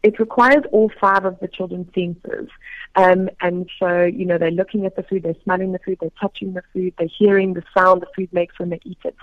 it 0.02 0.18
requires 0.18 0.64
all 0.70 0.90
five 1.00 1.24
of 1.24 1.38
the 1.40 1.48
children's 1.48 1.92
senses. 1.94 2.50
Um, 2.96 3.30
and 3.40 3.70
so, 3.78 4.02
you 4.02 4.26
know, 4.26 4.36
they're 4.36 4.50
looking 4.50 4.84
at 4.86 4.96
the 4.96 5.02
food, 5.02 5.22
they're 5.22 5.34
smelling 5.44 5.72
the 5.72 5.78
food, 5.78 5.98
they're 6.00 6.10
touching 6.20 6.52
the 6.52 6.62
food, 6.72 6.94
they're 6.98 7.08
hearing 7.18 7.54
the 7.54 7.62
sound 7.76 8.02
the 8.02 8.06
food 8.14 8.32
makes 8.32 8.58
when 8.58 8.68
they 8.70 8.80
eat 8.84 8.98
it. 9.04 9.16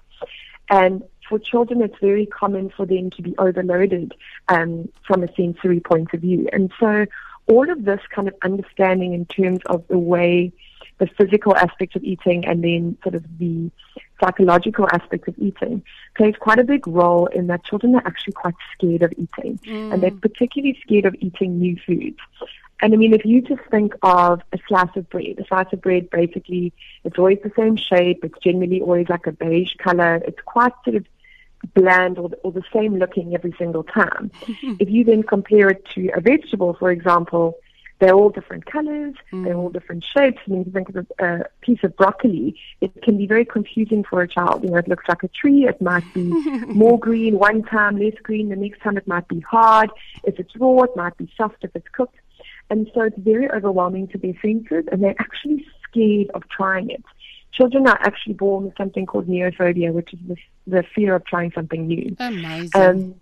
And 0.69 1.03
for 1.31 1.39
children, 1.39 1.81
it's 1.81 1.97
very 2.01 2.25
common 2.25 2.69
for 2.69 2.85
them 2.85 3.09
to 3.11 3.21
be 3.21 3.33
overloaded 3.37 4.13
um, 4.49 4.89
from 5.07 5.23
a 5.23 5.33
sensory 5.33 5.79
point 5.79 6.13
of 6.13 6.19
view. 6.19 6.47
And 6.51 6.71
so, 6.77 7.05
all 7.47 7.71
of 7.71 7.85
this 7.85 8.01
kind 8.13 8.27
of 8.27 8.35
understanding 8.43 9.13
in 9.13 9.25
terms 9.25 9.59
of 9.67 9.87
the 9.87 9.97
way 9.97 10.51
the 10.99 11.07
physical 11.17 11.55
aspect 11.55 11.95
of 11.95 12.03
eating 12.03 12.45
and 12.45 12.63
then 12.63 12.97
sort 13.01 13.15
of 13.15 13.23
the 13.39 13.71
psychological 14.21 14.87
aspect 14.91 15.27
of 15.27 15.33
eating 15.39 15.81
plays 16.15 16.35
quite 16.39 16.59
a 16.59 16.63
big 16.63 16.85
role 16.85 17.25
in 17.27 17.47
that 17.47 17.63
children 17.63 17.95
are 17.95 18.05
actually 18.05 18.33
quite 18.33 18.53
scared 18.73 19.01
of 19.01 19.11
eating 19.13 19.57
mm. 19.65 19.91
and 19.91 20.03
they're 20.03 20.11
particularly 20.11 20.77
scared 20.83 21.05
of 21.05 21.15
eating 21.19 21.57
new 21.57 21.75
foods. 21.87 22.19
And 22.81 22.93
I 22.93 22.97
mean, 22.97 23.13
if 23.13 23.25
you 23.25 23.41
just 23.41 23.61
think 23.71 23.93
of 24.03 24.41
a 24.53 24.59
slice 24.67 24.95
of 24.95 25.09
bread, 25.09 25.39
a 25.39 25.45
slice 25.47 25.71
of 25.71 25.81
bread 25.81 26.09
basically, 26.11 26.73
it's 27.03 27.17
always 27.17 27.39
the 27.43 27.51
same 27.55 27.77
shape. 27.77 28.23
It's 28.23 28.37
generally 28.43 28.81
always 28.81 29.09
like 29.09 29.25
a 29.25 29.31
beige 29.31 29.73
color. 29.77 30.15
It's 30.27 30.41
quite 30.45 30.73
sort 30.83 30.97
of 30.97 31.05
bland 31.73 32.17
or, 32.17 32.29
or 32.43 32.51
the 32.51 32.63
same 32.73 32.97
looking 32.97 33.33
every 33.33 33.53
single 33.57 33.83
time. 33.83 34.31
if 34.79 34.89
you 34.89 35.03
then 35.03 35.23
compare 35.23 35.69
it 35.69 35.85
to 35.95 36.09
a 36.15 36.21
vegetable, 36.21 36.75
for 36.79 36.91
example, 36.91 37.57
they're 38.01 38.15
all 38.15 38.29
different 38.29 38.65
colors, 38.65 39.13
mm. 39.31 39.45
they're 39.45 39.55
all 39.55 39.69
different 39.69 40.03
shapes. 40.03 40.39
I 40.47 40.51
mean, 40.51 40.61
if 40.61 40.67
you 40.67 40.73
think 40.73 40.89
of 40.89 40.95
a, 40.95 41.05
a 41.23 41.45
piece 41.61 41.83
of 41.83 41.95
broccoli, 41.95 42.59
it 42.81 42.99
can 43.03 43.15
be 43.15 43.27
very 43.27 43.45
confusing 43.45 44.03
for 44.03 44.23
a 44.23 44.27
child. 44.27 44.63
You 44.63 44.71
know, 44.71 44.77
it 44.77 44.87
looks 44.87 45.05
like 45.07 45.21
a 45.21 45.27
tree. 45.27 45.67
It 45.67 45.79
might 45.81 46.11
be 46.13 46.23
more 46.67 46.99
green 46.99 47.37
one 47.37 47.61
time, 47.63 47.99
less 47.99 48.15
green. 48.23 48.49
The 48.49 48.55
next 48.55 48.81
time 48.81 48.97
it 48.97 49.07
might 49.07 49.27
be 49.27 49.39
hard. 49.41 49.91
If 50.23 50.39
it's 50.39 50.55
raw, 50.57 50.81
it 50.81 50.95
might 50.95 51.15
be 51.17 51.31
soft 51.37 51.57
if 51.61 51.75
it's 51.75 51.87
cooked. 51.91 52.17
And 52.71 52.89
so 52.95 53.01
it's 53.01 53.17
very 53.19 53.51
overwhelming 53.51 54.07
to 54.09 54.17
their 54.17 54.33
senses, 54.41 54.85
and 54.91 55.03
they're 55.03 55.15
actually 55.19 55.63
scared 55.87 56.31
of 56.33 56.47
trying 56.49 56.89
it. 56.89 57.03
Children 57.51 57.87
are 57.87 57.99
actually 58.01 58.33
born 58.33 58.65
with 58.65 58.77
something 58.77 59.05
called 59.05 59.27
neophobia, 59.27 59.91
which 59.91 60.13
is 60.13 60.19
the, 60.27 60.35
the 60.67 60.83
fear 60.95 61.15
of 61.15 61.25
trying 61.25 61.51
something 61.51 61.87
new. 61.87 62.15
Amazing. 62.19 62.69
Um, 62.75 63.15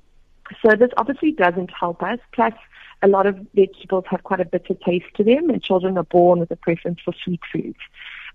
so 0.61 0.75
this 0.75 0.89
obviously 0.97 1.31
doesn't 1.31 1.71
help 1.71 2.01
us. 2.03 2.19
Plus, 2.31 2.53
a 3.01 3.07
lot 3.07 3.25
of 3.25 3.37
vegetables 3.55 4.05
have 4.09 4.23
quite 4.23 4.39
a 4.39 4.45
bitter 4.45 4.73
taste 4.73 5.05
to 5.15 5.23
them, 5.23 5.49
and 5.49 5.63
children 5.63 5.97
are 5.97 6.03
born 6.03 6.39
with 6.39 6.51
a 6.51 6.55
preference 6.55 6.99
for 7.03 7.13
sweet 7.23 7.41
foods. 7.51 7.77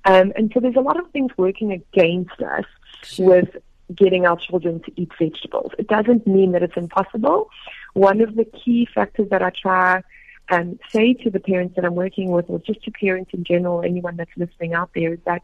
Um, 0.05 0.33
and 0.37 0.51
so 0.53 0.61
there's 0.61 0.77
a 0.77 0.81
lot 0.81 0.99
of 0.99 1.11
things 1.11 1.33
working 1.37 1.73
against 1.73 2.41
us 2.41 2.65
sure. 3.03 3.27
with 3.27 3.57
getting 3.95 4.27
our 4.27 4.37
children 4.37 4.81
to 4.81 4.93
eat 4.97 5.11
vegetables. 5.19 5.73
It 5.79 5.89
doesn't 5.89 6.27
mean 6.27 6.53
that 6.53 6.63
it's 6.63 6.77
impossible. 6.77 7.51
One 7.95 8.21
of 8.21 8.35
the 8.35 8.45
key 8.45 8.89
factors 8.93 9.29
that 9.31 9.43
I 9.43 9.51
try 9.51 10.03
and 10.51 10.79
say 10.91 11.15
to 11.15 11.31
the 11.31 11.41
parents 11.41 11.77
that 11.77 11.85
I'm 11.85 11.95
working 11.95 12.31
with, 12.31 12.47
or 12.49 12.59
just 12.59 12.83
to 12.85 12.91
parents 12.91 13.31
in 13.33 13.45
general, 13.45 13.83
anyone 13.83 14.17
that's 14.17 14.31
listening 14.37 14.75
out 14.75 14.91
there, 14.95 15.15
is 15.15 15.21
that 15.25 15.43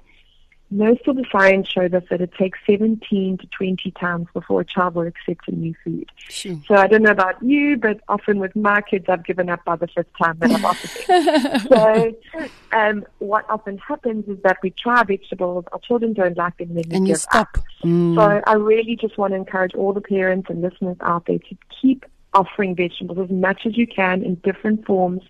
most 0.71 1.07
of 1.09 1.17
the 1.17 1.25
science 1.33 1.69
shows 1.69 1.93
us 1.93 2.05
that 2.11 2.21
it 2.21 2.33
takes 2.35 2.59
17 2.65 3.39
to 3.39 3.47
20 3.47 3.91
times 3.93 4.29
before 4.33 4.61
a 4.61 4.65
child 4.65 4.95
will 4.95 5.07
accept 5.07 5.49
a 5.49 5.53
new 5.53 5.75
food. 5.83 6.11
Sure. 6.29 6.57
So 6.69 6.77
I 6.77 6.87
don't 6.87 7.03
know 7.03 7.11
about 7.11 7.43
you, 7.43 7.77
but 7.77 8.00
often 8.09 8.39
with 8.39 8.55
my 8.55 8.81
kids, 8.81 9.07
I've 9.09 9.25
given 9.25 9.50
up 9.50 9.65
by 9.65 9.77
the 9.77 9.89
fifth 9.89 10.17
time 10.17 10.39
that 10.39 10.53
I've 10.53 10.65
offered 10.65 10.91
them. 11.09 11.69
so 11.69 12.49
um, 12.73 13.05
what 13.19 13.50
often 13.50 13.79
happens 13.79 14.29
is 14.29 14.41
that 14.45 14.59
we 14.62 14.71
try 14.71 15.03
vegetables, 15.03 15.65
our 15.73 15.81
children 15.81 16.12
don't 16.12 16.37
like 16.37 16.57
them, 16.59 16.75
then 16.75 16.85
and 16.93 17.09
you 17.09 17.17
stop. 17.17 17.59
Mm. 17.83 18.15
So 18.15 18.43
I 18.47 18.55
really 18.55 18.95
just 18.95 19.19
want 19.19 19.33
to 19.33 19.37
encourage 19.37 19.75
all 19.75 19.93
the 19.93 20.00
parents 20.00 20.49
and 20.50 20.62
listeners 20.62 20.97
out 21.00 21.27
there 21.27 21.39
to 21.39 21.57
keep 21.81 22.05
offering 22.33 22.77
vegetables 22.77 23.18
as 23.18 23.31
much 23.31 23.66
as 23.66 23.77
you 23.77 23.88
can 23.88 24.23
in 24.23 24.37
different 24.37 24.87
forms, 24.87 25.23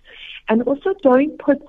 and 0.49 0.61
also 0.63 0.93
don't 1.01 1.39
put 1.39 1.61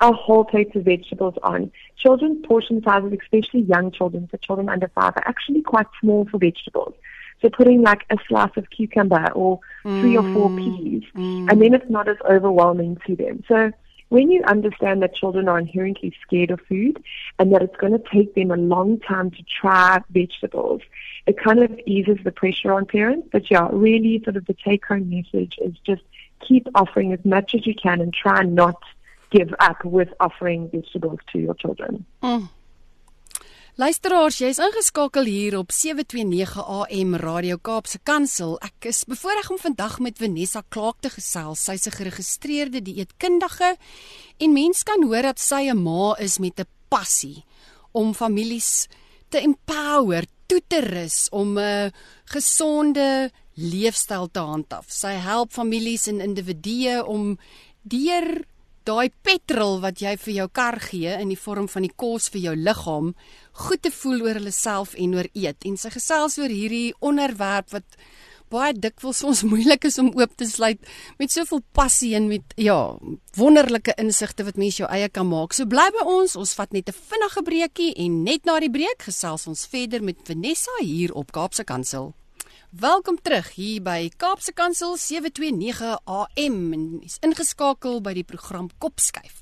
a 0.00 0.12
whole 0.12 0.44
plate 0.44 0.74
of 0.74 0.84
vegetables 0.84 1.34
on. 1.42 1.70
Children's 1.96 2.44
portion 2.46 2.82
sizes, 2.82 3.18
especially 3.20 3.60
young 3.60 3.90
children, 3.90 4.28
so 4.30 4.38
children 4.38 4.68
under 4.68 4.88
five, 4.88 5.12
are 5.16 5.28
actually 5.28 5.62
quite 5.62 5.86
small 6.00 6.26
for 6.30 6.38
vegetables. 6.38 6.94
So 7.42 7.48
putting 7.48 7.82
like 7.82 8.04
a 8.10 8.16
slice 8.28 8.56
of 8.56 8.68
cucumber 8.70 9.30
or 9.32 9.60
three 9.82 10.14
mm, 10.14 10.22
or 10.22 10.34
four 10.34 10.50
mm, 10.50 10.58
peas, 10.58 11.02
mm. 11.14 11.50
and 11.50 11.60
then 11.60 11.74
it's 11.74 11.88
not 11.88 12.08
as 12.08 12.18
overwhelming 12.28 12.98
to 13.06 13.16
them. 13.16 13.42
So 13.48 13.72
when 14.10 14.30
you 14.30 14.42
understand 14.42 15.02
that 15.02 15.14
children 15.14 15.48
are 15.48 15.58
inherently 15.58 16.14
scared 16.22 16.50
of 16.50 16.60
food 16.62 17.02
and 17.38 17.52
that 17.54 17.62
it's 17.62 17.76
going 17.76 17.92
to 17.92 18.02
take 18.12 18.34
them 18.34 18.50
a 18.50 18.56
long 18.56 18.98
time 19.00 19.30
to 19.30 19.42
try 19.44 20.02
vegetables, 20.10 20.82
it 21.26 21.38
kind 21.38 21.62
of 21.62 21.78
eases 21.86 22.18
the 22.24 22.32
pressure 22.32 22.72
on 22.72 22.86
parents. 22.86 23.28
But 23.30 23.50
yeah, 23.50 23.68
really 23.72 24.20
sort 24.24 24.36
of 24.36 24.46
the 24.46 24.54
take 24.54 24.84
home 24.84 25.08
message 25.08 25.58
is 25.62 25.74
just 25.86 26.02
keep 26.46 26.66
offering 26.74 27.12
as 27.12 27.24
much 27.24 27.54
as 27.54 27.66
you 27.66 27.74
can 27.74 28.00
and 28.00 28.12
try 28.12 28.42
not 28.42 28.82
give 29.30 29.52
up 29.58 29.84
with 29.84 30.08
offering 30.18 30.68
vegetables 30.70 31.18
to 31.32 31.38
your 31.38 31.54
children. 31.56 32.06
Mm. 32.22 32.48
Luisteraars, 33.80 34.36
jy's 34.42 34.58
ingeskakel 34.60 35.24
hier 35.24 35.54
op 35.56 35.70
729 35.72 36.58
AM 36.66 37.14
Radio 37.16 37.56
Kaapse 37.56 38.00
Kansel. 38.04 38.58
Ek 38.60 38.90
is 38.90 39.06
bevoorreg 39.08 39.48
om 39.54 39.60
vandag 39.62 39.94
met 40.04 40.18
Vanessa 40.20 40.60
Klaak 40.68 40.98
te 41.00 41.08
gesels. 41.08 41.62
Sy's 41.64 41.86
'n 41.86 41.96
geregistreerde 41.96 42.82
dieetkundige 42.82 43.76
en 44.38 44.52
mens 44.52 44.82
kan 44.82 45.02
hoor 45.02 45.22
dat 45.22 45.38
sy 45.38 45.70
'n 45.70 45.82
ma 45.82 46.14
is 46.18 46.38
met 46.38 46.60
'n 46.60 46.68
passie 46.88 47.44
om 47.92 48.12
families 48.14 48.88
te 49.30 49.38
empower, 49.38 50.24
toe 50.46 50.60
te 50.66 50.80
rus 50.80 51.28
om 51.30 51.58
'n 51.58 51.92
gesonde 52.24 53.30
leefstyl 53.54 54.28
te 54.30 54.40
handhaaf. 54.40 54.90
Sy 54.90 55.14
help 55.20 55.52
families 55.52 56.06
en 56.06 56.20
individue 56.20 57.04
om 57.04 57.38
deur 57.82 58.44
daai 58.88 59.10
petrol 59.22 59.80
wat 59.84 60.00
jy 60.00 60.16
vir 60.16 60.34
jou 60.34 60.48
kar 60.48 60.80
gee 60.80 61.12
in 61.20 61.28
die 61.32 61.38
vorm 61.38 61.68
van 61.68 61.82
die 61.86 61.92
kos 61.96 62.30
vir 62.32 62.40
jou 62.40 62.56
liggaam 62.56 63.14
goed 63.66 63.82
te 63.82 63.90
voel 63.90 64.22
oor 64.24 64.40
hulle 64.40 64.54
self 64.54 64.94
en 64.96 65.14
oor 65.18 65.28
eet 65.34 65.68
en 65.68 65.76
sy 65.76 65.92
gesels 65.92 66.38
oor 66.38 66.48
hierdie 66.48 66.94
onderwerp 67.00 67.72
wat 67.76 67.98
baie 68.50 68.74
dikwels 68.74 69.22
ons 69.26 69.42
moeilik 69.50 69.84
is 69.88 69.98
om 70.02 70.10
oop 70.18 70.32
te 70.38 70.48
sluit 70.48 70.80
met 71.22 71.32
soveel 71.32 71.62
passie 71.76 72.14
en 72.18 72.28
met 72.30 72.56
ja 72.58 72.78
wonderlike 73.38 73.94
insigte 74.02 74.46
wat 74.48 74.58
mens 74.60 74.80
jou 74.80 74.88
eie 74.90 75.08
kan 75.08 75.28
maak. 75.30 75.54
So 75.54 75.70
bly 75.70 75.86
by 75.94 76.06
ons, 76.06 76.36
ons 76.36 76.54
vat 76.58 76.72
net 76.74 76.90
'n 76.90 76.96
vinnige 77.10 77.42
breekie 77.46 77.92
en 78.04 78.22
net 78.24 78.44
na 78.44 78.58
die 78.60 78.72
breek 78.72 79.06
gesels 79.06 79.46
ons 79.46 79.66
verder 79.66 80.02
met 80.02 80.18
Vanessa 80.24 80.74
hier 80.80 81.14
op 81.14 81.32
Kaapse 81.32 81.64
Kansel. 81.64 82.14
Welkom 82.70 83.16
terug 83.18 83.48
hier 83.56 83.80
by 83.82 84.12
Kaapse 84.14 84.52
Kansel 84.54 84.92
729 84.94 85.96
AM 86.06 86.58
en 86.72 86.84
is 87.02 87.16
ingeskakel 87.26 87.96
by 87.98 88.12
die 88.14 88.22
program 88.22 88.68
Kopskuif. 88.78 89.40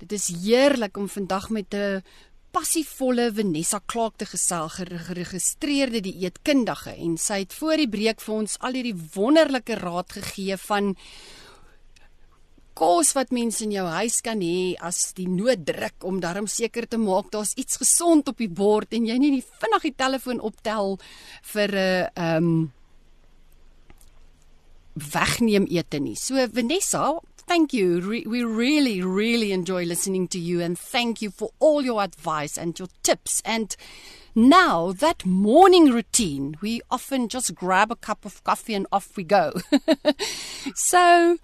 Dit 0.00 0.14
is 0.16 0.30
heerlik 0.32 0.96
om 0.96 1.04
vandag 1.12 1.50
met 1.52 1.74
'n 1.74 2.00
passievolle 2.56 3.28
Vanessa 3.36 3.80
Clark 3.86 4.16
te 4.16 4.24
gesel, 4.24 4.68
geregistreerde 4.68 6.00
dieetkundige 6.00 6.96
en 6.96 7.18
sy 7.18 7.38
het 7.44 7.52
voor 7.52 7.76
die 7.76 7.88
breek 7.88 8.20
vir 8.20 8.34
ons 8.34 8.56
al 8.60 8.72
hierdie 8.72 8.96
wonderlike 9.14 9.74
raad 9.74 10.12
gegee 10.12 10.56
van 10.56 10.96
kos 12.74 13.12
wat 13.14 13.32
mense 13.32 13.62
in 13.64 13.72
jou 13.72 13.86
huis 13.86 14.20
kan 14.26 14.40
hê 14.42 14.74
as 14.82 15.12
die 15.16 15.28
nood 15.30 15.64
druk 15.66 16.04
om 16.04 16.20
darm 16.20 16.48
seker 16.50 16.86
te 16.90 16.98
maak 16.98 17.30
daar's 17.32 17.54
iets 17.56 17.78
gesond 17.80 18.28
op 18.28 18.38
die 18.42 18.50
bord 18.50 18.94
en 18.94 19.06
jy 19.06 19.18
nie 19.18 19.34
die 19.36 19.44
vinnig 19.62 19.86
die 19.88 19.96
telefoon 20.04 20.40
optel 20.40 20.98
vir 21.52 21.70
'n 21.70 21.78
uh, 21.78 22.08
ehm 22.14 22.48
um, 22.48 22.72
wegneem 24.94 25.66
ete 25.66 25.98
nie. 25.98 26.14
So 26.14 26.34
Vanessa, 26.46 27.20
thank 27.46 27.72
you. 27.72 28.00
Re 28.00 28.22
we 28.26 28.44
really 28.44 29.02
really 29.02 29.50
enjoy 29.52 29.84
listening 29.84 30.28
to 30.28 30.38
you 30.38 30.62
and 30.62 30.78
thank 30.78 31.20
you 31.20 31.30
for 31.30 31.50
all 31.58 31.82
your 31.82 32.00
advice 32.00 32.56
and 32.56 32.78
your 32.78 32.88
tips 33.02 33.42
and 33.44 33.76
Now, 34.36 34.90
that 34.90 35.24
morning 35.24 35.92
routine, 35.92 36.56
we 36.60 36.80
often 36.90 37.28
just 37.28 37.54
grab 37.54 37.92
a 37.92 37.94
cup 37.94 38.24
of 38.24 38.42
coffee 38.42 38.74
and 38.74 38.84
off 38.90 39.16
we 39.16 39.22
go. 39.22 39.52
so, 40.74 41.38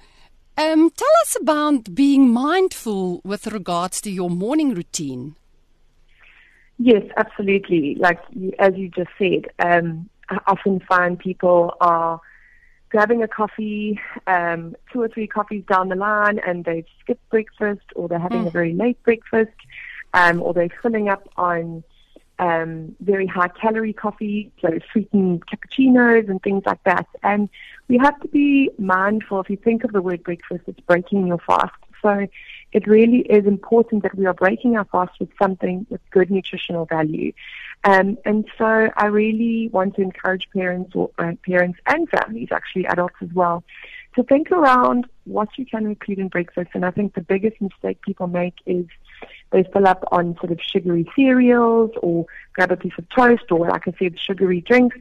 Um, 0.61 0.90
tell 0.90 1.09
us 1.23 1.38
about 1.40 1.94
being 1.94 2.29
mindful 2.29 3.23
with 3.25 3.46
regards 3.46 3.99
to 4.03 4.11
your 4.11 4.29
morning 4.29 4.75
routine. 4.75 5.37
Yes, 6.79 7.03
absolutely. 7.16 7.94
Like 7.94 8.20
as 8.59 8.75
you 8.77 8.90
just 8.90 9.09
said, 9.18 9.46
um, 9.59 10.11
I 10.29 10.38
often 10.46 10.81
find 10.81 11.18
people 11.18 11.73
are 11.81 12.20
grabbing 12.90 13.23
a 13.23 13.29
coffee, 13.29 13.99
um, 14.27 14.77
two 14.92 15.01
or 15.01 15.09
three 15.09 15.27
coffees 15.27 15.64
down 15.64 15.88
the 15.88 15.96
line, 15.96 16.38
and 16.46 16.66
they've 16.66 16.85
skipped 17.01 17.27
breakfast, 17.31 17.87
or 17.96 18.07
they're 18.09 18.18
having 18.18 18.44
mm. 18.44 18.49
a 18.49 18.51
very 18.51 18.75
late 18.75 19.03
breakfast, 19.03 19.57
um, 20.12 20.42
or 20.42 20.53
they're 20.53 20.68
filling 20.83 21.09
up 21.09 21.27
on 21.38 21.83
um, 22.40 22.96
very 23.00 23.26
high 23.26 23.48
calorie 23.48 23.92
coffee, 23.92 24.50
so 24.62 24.68
sweetened 24.90 25.44
cappuccinos 25.46 26.29
and 26.29 26.42
things 26.42 26.62
like 26.64 26.83
that. 26.85 27.07
And 27.22 27.50
we 27.88 27.98
have 27.98 28.18
to 28.20 28.29
be 28.29 28.70
mindful. 28.79 29.40
If 29.40 29.50
you 29.50 29.57
think 29.57 29.85
of 29.85 29.92
the 29.92 30.00
word 30.00 30.22
breakfast, 30.24 30.64
it's 30.66 30.81
breaking 30.81 31.26
your 31.26 31.38
fast. 31.38 31.74
So 32.00 32.26
it 32.72 32.87
really 32.87 33.20
is 33.20 33.44
important 33.46 34.05
that 34.05 34.16
we 34.16 34.24
are 34.24 34.33
breaking 34.33 34.79
our 34.79 34.87
fast 34.87 35.20
with 35.20 35.29
something 35.38 35.87
with 35.90 36.00
good 36.11 36.31
nutritional 36.31 36.87
value. 36.87 37.33
Um, 37.85 38.16
and 38.24 38.46
so 38.57 38.88
I 38.96 39.07
really 39.07 39.68
want 39.68 39.96
to 39.96 40.03
encourage 40.03 40.48
parents 40.50 40.92
or 40.94 41.11
uh, 41.18 41.33
parents 41.46 41.79
and 41.87 42.09
families, 42.09 42.48
actually 42.53 42.87
adults 42.87 43.16
as 43.20 43.33
well, 43.35 43.64
to 44.14 44.22
think 44.22 44.50
around 44.50 45.07
what 45.24 45.50
you 45.59 45.66
can 45.66 45.85
include 45.85 46.20
in 46.20 46.29
breakfast. 46.29 46.70
And 46.72 46.87
I 46.87 46.90
think 46.90 47.14
the 47.14 47.20
biggest 47.20 47.61
mistake 47.61 48.00
people 48.00 48.29
make 48.29 48.55
is 48.64 48.87
they 49.52 49.64
fill 49.72 49.87
up 49.87 50.04
on 50.12 50.37
sort 50.37 50.52
of 50.52 50.61
sugary 50.61 51.11
cereals 51.16 51.90
or 52.02 52.26
grab 52.54 52.70
a 52.70 52.76
piece 52.76 52.92
of 52.98 53.09
toast 53.11 53.50
or, 53.50 53.68
like 53.68 53.88
I 53.88 53.94
said, 53.98 54.18
sugary 54.18 54.61
drinks. 54.61 54.96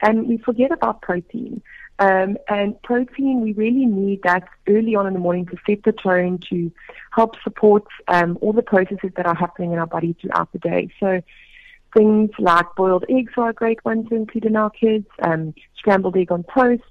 And 0.00 0.26
we 0.28 0.38
forget 0.38 0.72
about 0.72 1.02
protein. 1.02 1.62
Um, 1.98 2.36
and 2.48 2.80
protein, 2.82 3.40
we 3.40 3.52
really 3.54 3.86
need 3.86 4.22
that 4.24 4.46
early 4.68 4.94
on 4.94 5.06
in 5.06 5.14
the 5.14 5.18
morning 5.18 5.46
to 5.46 5.56
set 5.66 5.82
the 5.84 5.92
tone 5.92 6.38
to 6.50 6.70
help 7.12 7.36
support 7.42 7.84
um, 8.08 8.36
all 8.42 8.52
the 8.52 8.62
processes 8.62 9.12
that 9.16 9.26
are 9.26 9.34
happening 9.34 9.72
in 9.72 9.78
our 9.78 9.86
body 9.86 10.14
throughout 10.20 10.52
the 10.52 10.58
day. 10.58 10.90
So 11.00 11.22
things 11.96 12.30
like 12.38 12.66
boiled 12.76 13.06
eggs 13.08 13.32
are 13.38 13.48
a 13.48 13.54
great 13.54 13.82
one 13.84 14.06
to 14.08 14.14
include 14.14 14.44
in 14.44 14.56
our 14.56 14.70
kids, 14.70 15.06
um, 15.22 15.54
scrambled 15.78 16.16
egg 16.16 16.30
on 16.30 16.44
toast, 16.54 16.82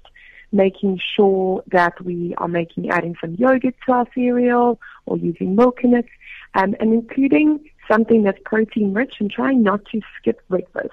making 0.52 1.00
sure 1.14 1.62
that 1.72 2.02
we 2.04 2.34
are 2.38 2.48
making 2.48 2.90
adding 2.90 3.16
some 3.20 3.34
yogurt 3.34 3.74
to 3.84 3.92
our 3.92 4.06
cereal 4.14 4.80
or 5.06 5.18
using 5.18 5.56
milk 5.56 5.80
in 5.82 5.94
it, 5.94 6.06
um, 6.54 6.74
and 6.80 6.92
including 6.92 7.68
something 7.90 8.22
that's 8.22 8.38
protein 8.44 8.94
rich 8.94 9.14
and 9.20 9.30
trying 9.30 9.62
not 9.62 9.84
to 9.86 10.00
skip 10.18 10.46
breakfast. 10.48 10.90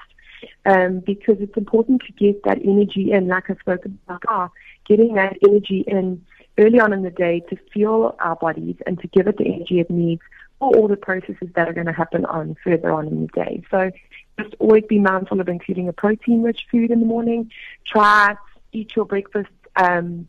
Um, 0.65 0.99
because 0.99 1.37
it's 1.39 1.55
important 1.55 2.01
to 2.05 2.11
get 2.11 2.43
that 2.43 2.57
energy 2.63 3.13
in, 3.13 3.29
like 3.29 3.49
I 3.49 3.55
spoke 3.55 3.85
about, 3.85 4.23
ah, 4.27 4.49
getting 4.85 5.13
that 5.13 5.37
energy 5.47 5.85
in 5.87 6.25
early 6.57 6.79
on 6.79 6.91
in 6.91 7.03
the 7.03 7.09
day 7.09 7.39
to 7.49 7.57
fuel 7.71 8.15
our 8.19 8.35
bodies 8.35 8.75
and 8.85 8.99
to 8.99 9.07
give 9.07 9.27
it 9.27 9.37
the 9.37 9.45
energy 9.45 9.79
it 9.79 9.89
needs 9.89 10.21
for 10.59 10.75
all 10.75 10.87
the 10.87 10.97
processes 10.97 11.49
that 11.55 11.67
are 11.67 11.73
going 11.73 11.87
to 11.87 11.93
happen 11.93 12.25
on 12.25 12.55
further 12.63 12.91
on 12.91 13.07
in 13.07 13.21
the 13.21 13.27
day. 13.27 13.63
So 13.71 13.91
just 14.39 14.55
always 14.59 14.83
be 14.87 14.99
mindful 14.99 15.39
of 15.39 15.47
including 15.47 15.87
a 15.87 15.93
protein-rich 15.93 16.65
food 16.69 16.91
in 16.91 16.99
the 16.99 17.05
morning. 17.05 17.51
Try 17.85 18.35
eat 18.73 18.95
your 18.95 19.05
breakfast, 19.05 19.49
um, 19.75 20.27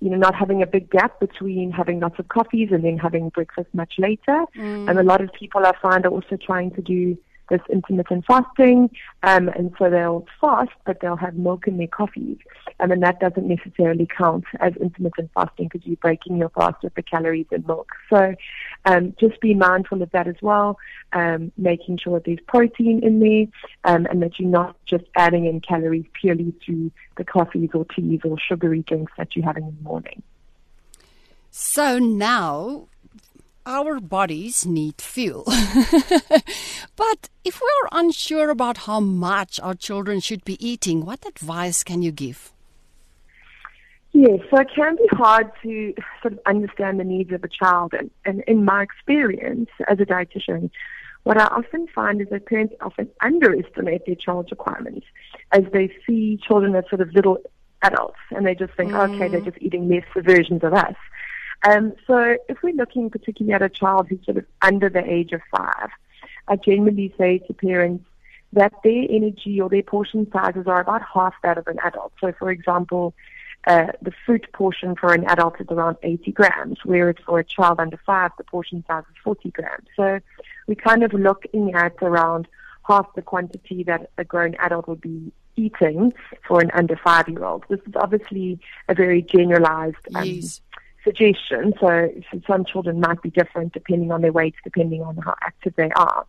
you 0.00 0.10
know, 0.10 0.16
not 0.16 0.34
having 0.34 0.62
a 0.62 0.66
big 0.66 0.90
gap 0.90 1.18
between 1.20 1.72
having 1.72 2.00
lots 2.00 2.18
of 2.18 2.28
coffees 2.28 2.68
and 2.70 2.84
then 2.84 2.98
having 2.98 3.30
breakfast 3.30 3.68
much 3.72 3.94
later. 3.98 4.44
Mm. 4.56 4.88
And 4.88 4.98
a 4.98 5.02
lot 5.02 5.20
of 5.20 5.32
people 5.32 5.64
I 5.64 5.72
find 5.80 6.04
are 6.06 6.10
also 6.10 6.36
trying 6.36 6.70
to 6.72 6.82
do 6.82 7.18
this 7.50 7.60
intermittent 7.70 8.24
fasting, 8.26 8.90
um, 9.22 9.48
and 9.48 9.74
so 9.78 9.90
they'll 9.90 10.26
fast, 10.40 10.70
but 10.84 11.00
they'll 11.00 11.16
have 11.16 11.34
milk 11.34 11.66
in 11.66 11.76
their 11.76 11.86
coffees, 11.86 12.38
um, 12.80 12.90
and 12.90 13.02
that 13.02 13.20
doesn't 13.20 13.46
necessarily 13.46 14.06
count 14.06 14.44
as 14.60 14.74
intermittent 14.76 15.30
fasting 15.34 15.68
because 15.68 15.86
you're 15.86 15.96
breaking 15.96 16.36
your 16.36 16.50
fast 16.50 16.82
with 16.82 16.94
the 16.94 17.02
calories 17.02 17.46
in 17.50 17.64
milk. 17.66 17.90
So 18.10 18.34
um, 18.84 19.14
just 19.18 19.40
be 19.40 19.54
mindful 19.54 20.02
of 20.02 20.10
that 20.10 20.26
as 20.26 20.36
well, 20.42 20.78
um, 21.12 21.52
making 21.56 21.98
sure 21.98 22.14
that 22.14 22.24
there's 22.24 22.40
protein 22.46 23.02
in 23.02 23.20
there, 23.20 23.46
um, 23.84 24.06
and 24.06 24.22
that 24.22 24.38
you're 24.38 24.48
not 24.48 24.76
just 24.84 25.04
adding 25.16 25.46
in 25.46 25.60
calories 25.60 26.06
purely 26.12 26.54
through 26.64 26.90
the 27.16 27.24
coffees 27.24 27.70
or 27.74 27.84
teas 27.86 28.20
or 28.24 28.38
sugary 28.38 28.82
drinks 28.82 29.12
that 29.16 29.34
you're 29.34 29.44
having 29.44 29.64
in 29.64 29.76
the 29.76 29.82
morning. 29.82 30.22
So 31.50 31.98
now 31.98 32.88
our 33.68 34.00
bodies 34.00 34.64
need 34.64 35.00
fuel. 35.00 35.44
but 36.96 37.28
if 37.44 37.60
we're 37.60 37.88
unsure 37.92 38.48
about 38.48 38.78
how 38.88 38.98
much 38.98 39.60
our 39.60 39.74
children 39.74 40.20
should 40.20 40.42
be 40.44 40.56
eating, 40.66 41.04
what 41.04 41.26
advice 41.26 41.82
can 41.82 42.00
you 42.00 42.10
give? 42.10 42.50
Yes, 44.12 44.40
so 44.50 44.58
it 44.60 44.68
can 44.74 44.96
be 44.96 45.06
hard 45.12 45.50
to 45.62 45.94
sort 46.22 46.32
of 46.32 46.40
understand 46.46 46.98
the 46.98 47.04
needs 47.04 47.30
of 47.30 47.44
a 47.44 47.48
child. 47.48 47.92
And, 47.92 48.10
and 48.24 48.42
in 48.46 48.64
my 48.64 48.82
experience 48.82 49.68
as 49.86 50.00
a 50.00 50.06
dietitian, 50.06 50.70
what 51.24 51.38
I 51.38 51.44
often 51.44 51.86
find 51.94 52.22
is 52.22 52.28
that 52.30 52.46
parents 52.46 52.74
often 52.80 53.10
underestimate 53.20 54.06
their 54.06 54.14
child's 54.14 54.50
requirements 54.50 55.06
as 55.52 55.64
they 55.74 55.92
see 56.06 56.38
children 56.42 56.74
as 56.74 56.84
sort 56.88 57.02
of 57.02 57.12
little 57.12 57.36
adults 57.82 58.18
and 58.30 58.46
they 58.46 58.54
just 58.54 58.72
think, 58.74 58.92
mm. 58.92 59.14
okay, 59.14 59.28
they're 59.28 59.42
just 59.42 59.58
eating 59.60 59.90
less 59.90 60.04
versions 60.24 60.64
of 60.64 60.72
us. 60.72 60.96
Um, 61.64 61.94
so 62.06 62.36
if 62.48 62.62
we're 62.62 62.74
looking 62.74 63.10
particularly 63.10 63.54
at 63.54 63.62
a 63.62 63.68
child 63.68 64.08
who's 64.08 64.24
sort 64.24 64.36
of 64.36 64.46
under 64.62 64.88
the 64.88 65.04
age 65.04 65.32
of 65.32 65.40
five, 65.50 65.90
I 66.46 66.56
generally 66.56 67.12
say 67.18 67.38
to 67.38 67.52
parents 67.52 68.04
that 68.52 68.72
their 68.82 69.04
energy 69.10 69.60
or 69.60 69.68
their 69.68 69.82
portion 69.82 70.30
sizes 70.32 70.66
are 70.66 70.80
about 70.80 71.02
half 71.02 71.34
that 71.42 71.58
of 71.58 71.66
an 71.66 71.78
adult. 71.84 72.12
So 72.20 72.32
for 72.38 72.50
example, 72.50 73.14
uh, 73.66 73.88
the 74.00 74.12
fruit 74.24 74.46
portion 74.52 74.94
for 74.94 75.12
an 75.12 75.24
adult 75.26 75.60
is 75.60 75.66
around 75.68 75.96
80 76.02 76.32
grams, 76.32 76.78
whereas 76.84 77.16
for 77.26 77.38
a 77.40 77.44
child 77.44 77.80
under 77.80 77.98
five, 78.06 78.30
the 78.38 78.44
portion 78.44 78.84
size 78.86 79.02
is 79.10 79.16
40 79.22 79.50
grams. 79.50 79.86
So 79.96 80.20
we're 80.66 80.74
kind 80.76 81.02
of 81.02 81.12
looking 81.12 81.74
at 81.74 81.96
around 82.00 82.48
half 82.84 83.12
the 83.14 83.22
quantity 83.22 83.82
that 83.82 84.10
a 84.16 84.24
grown 84.24 84.54
adult 84.54 84.88
would 84.88 85.00
be 85.00 85.32
eating 85.56 86.14
for 86.46 86.60
an 86.60 86.70
under 86.72 86.96
five 86.96 87.28
year 87.28 87.44
old. 87.44 87.64
This 87.68 87.80
is 87.80 87.94
obviously 87.96 88.60
a 88.88 88.94
very 88.94 89.20
generalized 89.20 89.96
um, 90.14 90.24
yes 90.24 90.60
suggestion. 91.08 91.72
So 91.80 92.10
some 92.46 92.64
children 92.64 93.00
might 93.00 93.22
be 93.22 93.30
different 93.30 93.72
depending 93.72 94.12
on 94.12 94.20
their 94.22 94.32
weight, 94.32 94.54
depending 94.64 95.02
on 95.02 95.16
how 95.16 95.34
active 95.42 95.74
they 95.76 95.90
are. 95.96 96.26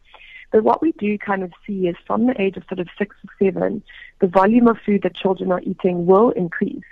But 0.52 0.64
what 0.64 0.82
we 0.82 0.94
do 0.94 1.18
kind 1.18 1.44
of 1.44 1.52
see 1.66 1.88
is 1.88 1.96
from 2.08 2.26
the 2.26 2.42
age 2.42 2.58
of 2.58 2.64
sort 2.68 2.80
of 2.80 2.88
six 2.98 3.16
or 3.24 3.46
seven, 3.46 3.84
the 4.20 4.28
volume 4.28 4.68
of 4.68 4.78
food 4.86 5.04
that 5.04 5.16
children 5.16 5.52
are 5.52 5.62
eating 5.62 6.06
will 6.06 6.32
increase. 6.32 6.84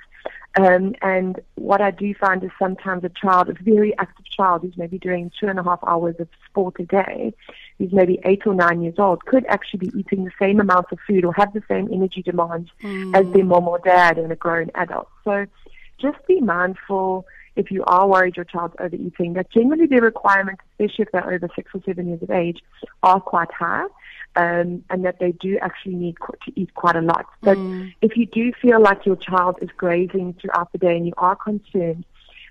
Um, 0.59 0.95
and 1.01 1.39
what 1.55 1.81
I 1.81 1.91
do 1.91 2.13
find 2.15 2.43
is 2.43 2.49
sometimes 2.57 3.03
a 3.03 3.09
child, 3.09 3.49
a 3.49 3.53
very 3.61 3.97
active 3.99 4.25
child 4.25 4.63
who's 4.63 4.77
maybe 4.77 4.97
doing 4.97 5.31
two 5.39 5.47
and 5.47 5.59
a 5.59 5.63
half 5.63 5.79
hours 5.85 6.15
of 6.19 6.27
sport 6.49 6.75
a 6.79 6.83
day, 6.83 7.33
who's 7.77 7.91
maybe 7.91 8.19
eight 8.25 8.41
or 8.47 8.55
nine 8.55 8.81
years 8.81 8.95
old, 8.97 9.25
could 9.25 9.45
actually 9.47 9.87
be 9.87 9.99
eating 9.99 10.23
the 10.25 10.31
same 10.39 10.59
amount 10.59 10.87
of 10.91 10.97
food 11.05 11.25
or 11.25 11.33
have 11.33 11.53
the 11.53 11.61
same 11.67 11.89
energy 11.93 12.23
demands 12.23 12.69
mm. 12.81 13.15
as 13.15 13.31
their 13.33 13.45
mom 13.45 13.67
or 13.67 13.79
dad 13.79 14.17
and 14.17 14.31
a 14.31 14.35
grown 14.35 14.71
adult. 14.73 15.09
So 15.23 15.45
just 15.99 16.17
be 16.27 16.41
mindful 16.41 17.25
if 17.57 17.71
you 17.71 17.83
are 17.85 18.07
worried 18.07 18.35
your 18.37 18.45
child's 18.45 18.75
overeating, 18.79 19.33
that 19.33 19.51
generally 19.51 19.87
the 19.87 19.99
requirements, 19.99 20.61
especially 20.71 21.03
if 21.03 21.11
they're 21.11 21.33
over 21.33 21.49
six 21.55 21.71
or 21.73 21.81
seven 21.85 22.07
years 22.07 22.21
of 22.21 22.31
age, 22.31 22.59
are 23.03 23.19
quite 23.19 23.51
high. 23.51 23.85
Um, 24.35 24.83
and 24.91 25.03
that 25.03 25.17
they 25.19 25.31
do 25.31 25.57
actually 25.63 25.95
need 25.95 26.15
to 26.45 26.51
eat 26.55 26.71
quite 26.75 26.95
a 26.95 27.01
lot. 27.01 27.25
But 27.41 27.57
mm. 27.57 27.91
if 28.03 28.15
you 28.15 28.27
do 28.27 28.51
feel 28.61 28.79
like 28.79 29.03
your 29.03 29.15
child 29.15 29.55
is 29.63 29.69
grazing 29.75 30.35
throughout 30.39 30.71
the 30.71 30.77
day 30.77 30.95
and 30.95 31.07
you 31.07 31.13
are 31.17 31.35
concerned, 31.35 32.05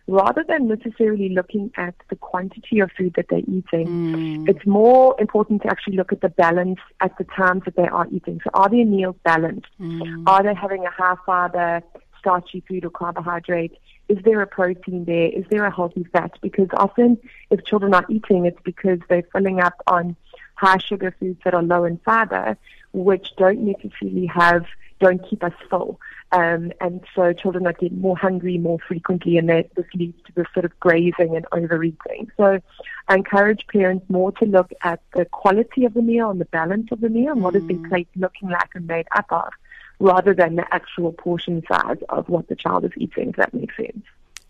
rather 0.09 0.45
than 0.49 0.69
necessarily 0.69 1.29
looking 1.29 1.71
at 1.77 1.95
the 2.11 2.17
quantity 2.17 2.81
of 2.81 2.91
food 2.97 3.15
that 3.17 3.27
they're 3.29 3.39
eating, 3.39 3.87
mm. 3.87 4.49
it's 4.49 4.67
more 4.67 5.15
important 5.21 5.63
to 5.63 5.69
actually 5.69 5.97
look 5.97 6.13
at 6.13 6.21
the 6.21 6.29
balance 6.29 6.81
at 7.01 7.17
the 7.19 7.25
times 7.25 7.63
that 7.65 7.77
they 7.77 7.87
are 7.87 8.09
eating. 8.11 8.41
So 8.43 8.51
are 8.55 8.69
their 8.69 8.85
meals 8.85 9.17
balanced? 9.25 9.69
Mm. 9.81 10.25
Are 10.27 10.43
they 10.43 10.55
having 10.55 10.85
a 10.85 10.91
high 10.91 11.17
fiber, 11.25 11.83
starchy 12.19 12.65
food 12.67 12.85
or 12.85 12.91
carbohydrate? 12.91 13.79
Is 14.09 14.19
there 14.25 14.41
a 14.41 14.47
protein 14.47 15.05
there? 15.05 15.29
Is 15.29 15.45
there 15.51 15.65
a 15.65 15.75
healthy 15.75 16.05
fat? 16.13 16.39
Because 16.41 16.69
often 16.75 17.19
if 17.51 17.65
children 17.65 17.95
are 17.95 18.07
eating, 18.09 18.47
it's 18.47 18.61
because 18.63 19.01
they're 19.09 19.27
filling 19.33 19.61
up 19.61 19.75
on 19.87 20.17
high 20.55 20.79
sugar 20.79 21.15
foods 21.19 21.41
that 21.45 21.55
are 21.55 21.63
low 21.63 21.85
in 21.85 21.99
fiber, 21.99 22.57
which 22.93 23.35
don't 23.37 23.61
necessarily 23.61 24.27
have, 24.27 24.65
don't 25.01 25.29
keep 25.29 25.45
us 25.45 25.53
full. 25.69 26.01
Um, 26.33 26.73
and 26.81 27.05
so 27.15 27.33
children 27.33 27.67
are 27.67 27.73
getting 27.73 28.01
more 28.01 28.17
hungry 28.17 28.59
more 28.59 28.79
frequently, 28.87 29.39
and 29.39 29.49
that 29.49 29.75
this 29.77 29.87
leads 29.95 30.21
to 30.25 30.33
this 30.35 30.47
sort 30.53 30.65
of 30.65 30.79
grazing 30.81 31.37
and 31.37 31.47
overeating. 31.53 32.31
So 32.37 32.61
I 33.09 33.15
encourage 33.15 33.67
parents 33.69 34.07
more 34.09 34.33
to 34.33 34.45
look 34.45 34.73
at 34.83 35.01
the 35.15 35.25
quality 35.27 35.85
of 35.85 35.95
the 35.95 36.03
meal 36.03 36.31
and 36.31 36.41
the 36.41 36.47
balance 36.47 36.91
of 36.91 37.01
the 37.01 37.09
meal 37.09 37.33
and 37.33 37.41
mm. 37.41 37.45
what 37.45 37.55
is 37.55 37.67
the 37.67 37.75
mm. 37.75 37.89
plate 37.89 38.09
looking 38.17 38.49
like 38.49 38.71
and 38.75 38.87
made 38.87 39.07
up 39.15 39.27
of 39.31 39.53
rather 39.99 40.35
than 40.35 40.57
the 40.57 40.65
actual 40.75 41.13
portion 41.13 41.63
size 41.71 41.99
of 42.09 42.29
what 42.29 42.49
the 42.49 42.57
child 42.57 42.85
is 42.85 42.93
eating, 42.97 43.31
if 43.31 43.37
that 43.37 43.55
makes 43.55 43.77
sense. 43.77 44.05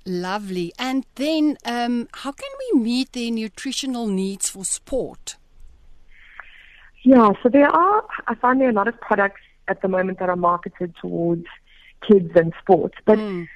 Lovely. 0.05 0.73
And 0.79 1.05
then, 1.17 1.59
um, 1.65 2.09
how 2.13 2.33
can 2.33 2.49
we 2.73 2.81
meet 2.81 3.13
their 3.13 3.31
nutritional 3.31 4.07
needs 4.07 4.49
for 4.49 4.65
sport? 4.65 5.37
Yeah, 7.03 7.31
so 7.43 7.49
there 7.49 7.69
are, 7.69 8.05
I 8.27 8.35
find 8.37 8.61
there 8.61 8.69
are 8.69 8.71
a 8.71 8.75
lot 8.75 8.89
of 8.89 9.01
products 9.01 9.41
at 9.69 9.83
the 9.83 9.89
moment 9.89 10.19
that 10.19 10.29
are 10.29 10.37
marketed 10.37 10.95
towards 11.01 11.47
kids 12.07 12.31
and 12.35 12.53
sports. 12.61 12.97
But 13.05 13.19
mm. 13.19 13.49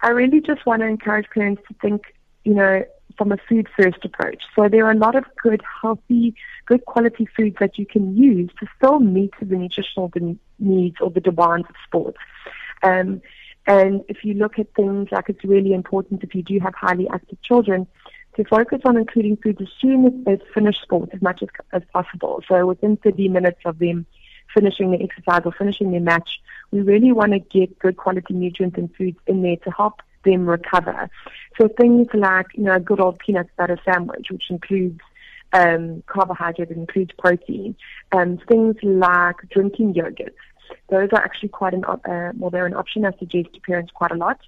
I 0.00 0.10
really 0.10 0.40
just 0.40 0.64
want 0.66 0.80
to 0.80 0.86
encourage 0.86 1.26
parents 1.30 1.62
to 1.68 1.74
think, 1.80 2.14
you 2.44 2.54
know, 2.54 2.84
from 3.16 3.32
a 3.32 3.36
food 3.48 3.68
first 3.76 4.04
approach. 4.04 4.42
So 4.54 4.68
there 4.68 4.86
are 4.86 4.92
a 4.92 4.96
lot 4.96 5.16
of 5.16 5.24
good, 5.42 5.62
healthy, 5.82 6.34
good 6.66 6.84
quality 6.84 7.28
foods 7.36 7.56
that 7.60 7.78
you 7.78 7.86
can 7.86 8.16
use 8.16 8.50
to 8.60 8.66
still 8.76 9.00
meet 9.00 9.32
the 9.40 9.56
nutritional 9.56 10.10
needs 10.58 10.96
or 11.00 11.10
the 11.10 11.20
demands 11.20 11.66
of 11.68 11.74
sports. 11.84 12.18
Um, 12.82 13.20
and 13.66 14.02
if 14.08 14.24
you 14.24 14.34
look 14.34 14.58
at 14.58 14.72
things 14.74 15.08
like 15.12 15.28
it's 15.28 15.44
really 15.44 15.74
important 15.74 16.24
if 16.24 16.34
you 16.34 16.42
do 16.42 16.58
have 16.60 16.74
highly 16.74 17.06
active 17.08 17.40
children 17.42 17.86
to 18.36 18.44
focus 18.44 18.80
on 18.84 18.96
including 18.96 19.36
foods 19.36 19.60
as 19.60 19.68
soon 19.80 20.06
as 20.06 20.12
they've 20.24 20.48
finished 20.54 20.80
sport 20.82 21.10
as 21.12 21.20
much 21.20 21.42
as, 21.42 21.48
as 21.72 21.82
possible. 21.92 22.42
So 22.48 22.66
within 22.66 22.96
30 22.96 23.28
minutes 23.28 23.60
of 23.64 23.78
them 23.78 24.06
finishing 24.54 24.90
the 24.90 25.02
exercise 25.02 25.42
or 25.44 25.52
finishing 25.52 25.90
their 25.90 26.00
match, 26.00 26.40
we 26.70 26.80
really 26.80 27.12
want 27.12 27.32
to 27.32 27.38
get 27.38 27.78
good 27.78 27.96
quality 27.96 28.32
nutrients 28.34 28.78
and 28.78 28.94
foods 28.96 29.18
in 29.26 29.42
there 29.42 29.56
to 29.56 29.70
help 29.70 30.00
them 30.24 30.48
recover. 30.48 31.10
So 31.60 31.68
things 31.68 32.08
like, 32.14 32.46
you 32.54 32.64
know, 32.64 32.74
a 32.74 32.80
good 32.80 33.00
old 33.00 33.18
peanut 33.18 33.48
butter 33.56 33.78
sandwich, 33.84 34.28
which 34.30 34.44
includes 34.50 35.00
um, 35.52 36.02
carbohydrate, 36.06 36.70
includes 36.70 37.12
protein, 37.18 37.74
and 38.12 38.40
things 38.48 38.76
like 38.82 39.36
drinking 39.50 39.94
yogurts. 39.94 40.34
Those 40.90 41.08
are 41.12 41.22
actually 41.22 41.48
quite 41.50 41.74
an, 41.74 41.84
uh, 41.84 42.32
well, 42.36 42.50
they're 42.50 42.66
an 42.66 42.74
option 42.74 43.04
I 43.04 43.12
suggest 43.18 43.54
to 43.54 43.60
parents 43.60 43.92
quite 43.92 44.10
a 44.10 44.16
lot 44.16 44.40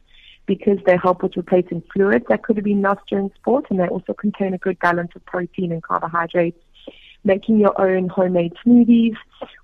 because 0.46 0.78
they 0.84 0.96
help 0.96 1.22
with 1.22 1.36
replacing 1.36 1.82
fluids 1.92 2.24
that 2.28 2.42
could 2.42 2.56
have 2.56 2.64
been 2.64 2.82
lost 2.82 3.02
during 3.08 3.30
sport 3.36 3.66
and 3.70 3.78
they 3.78 3.86
also 3.86 4.12
contain 4.12 4.52
a 4.52 4.58
good 4.58 4.78
balance 4.80 5.12
of 5.14 5.24
protein 5.24 5.72
and 5.72 5.82
carbohydrates. 5.82 6.58
Making 7.22 7.60
your 7.60 7.78
own 7.78 8.08
homemade 8.08 8.54
smoothies 8.64 9.14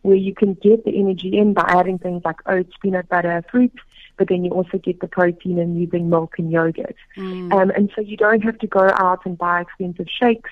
where 0.03 0.16
you 0.16 0.35
can 0.35 0.55
get 0.55 0.85
the 0.85 0.95
energy 0.99 1.38
in 1.38 1.55
by 1.55 1.64
adding 1.69 1.99
things 1.99 2.23
like 2.23 2.37
oats, 2.47 2.73
peanut 2.83 3.09
butter, 3.09 3.42
fruit, 3.51 3.73
but 4.16 4.29
then 4.29 4.44
you 4.44 4.50
also 4.50 4.79
get 4.79 5.00
the 5.00 5.09
protein 5.09 5.59
in 5.59 5.79
using 5.79 6.09
milk 6.09 6.35
and 6.38 6.50
yogurt. 6.50 6.96
Mm. 7.16 7.52
Um, 7.52 7.70
and 7.70 7.90
so 7.94 8.00
you 8.00 8.16
don't 8.16 8.42
have 8.42 8.59
to 8.59 8.66
go 8.66 8.90
out 8.98 9.26
and 9.26 9.37
buy 9.37 9.61
expensive 9.61 10.07
shakes 10.09 10.50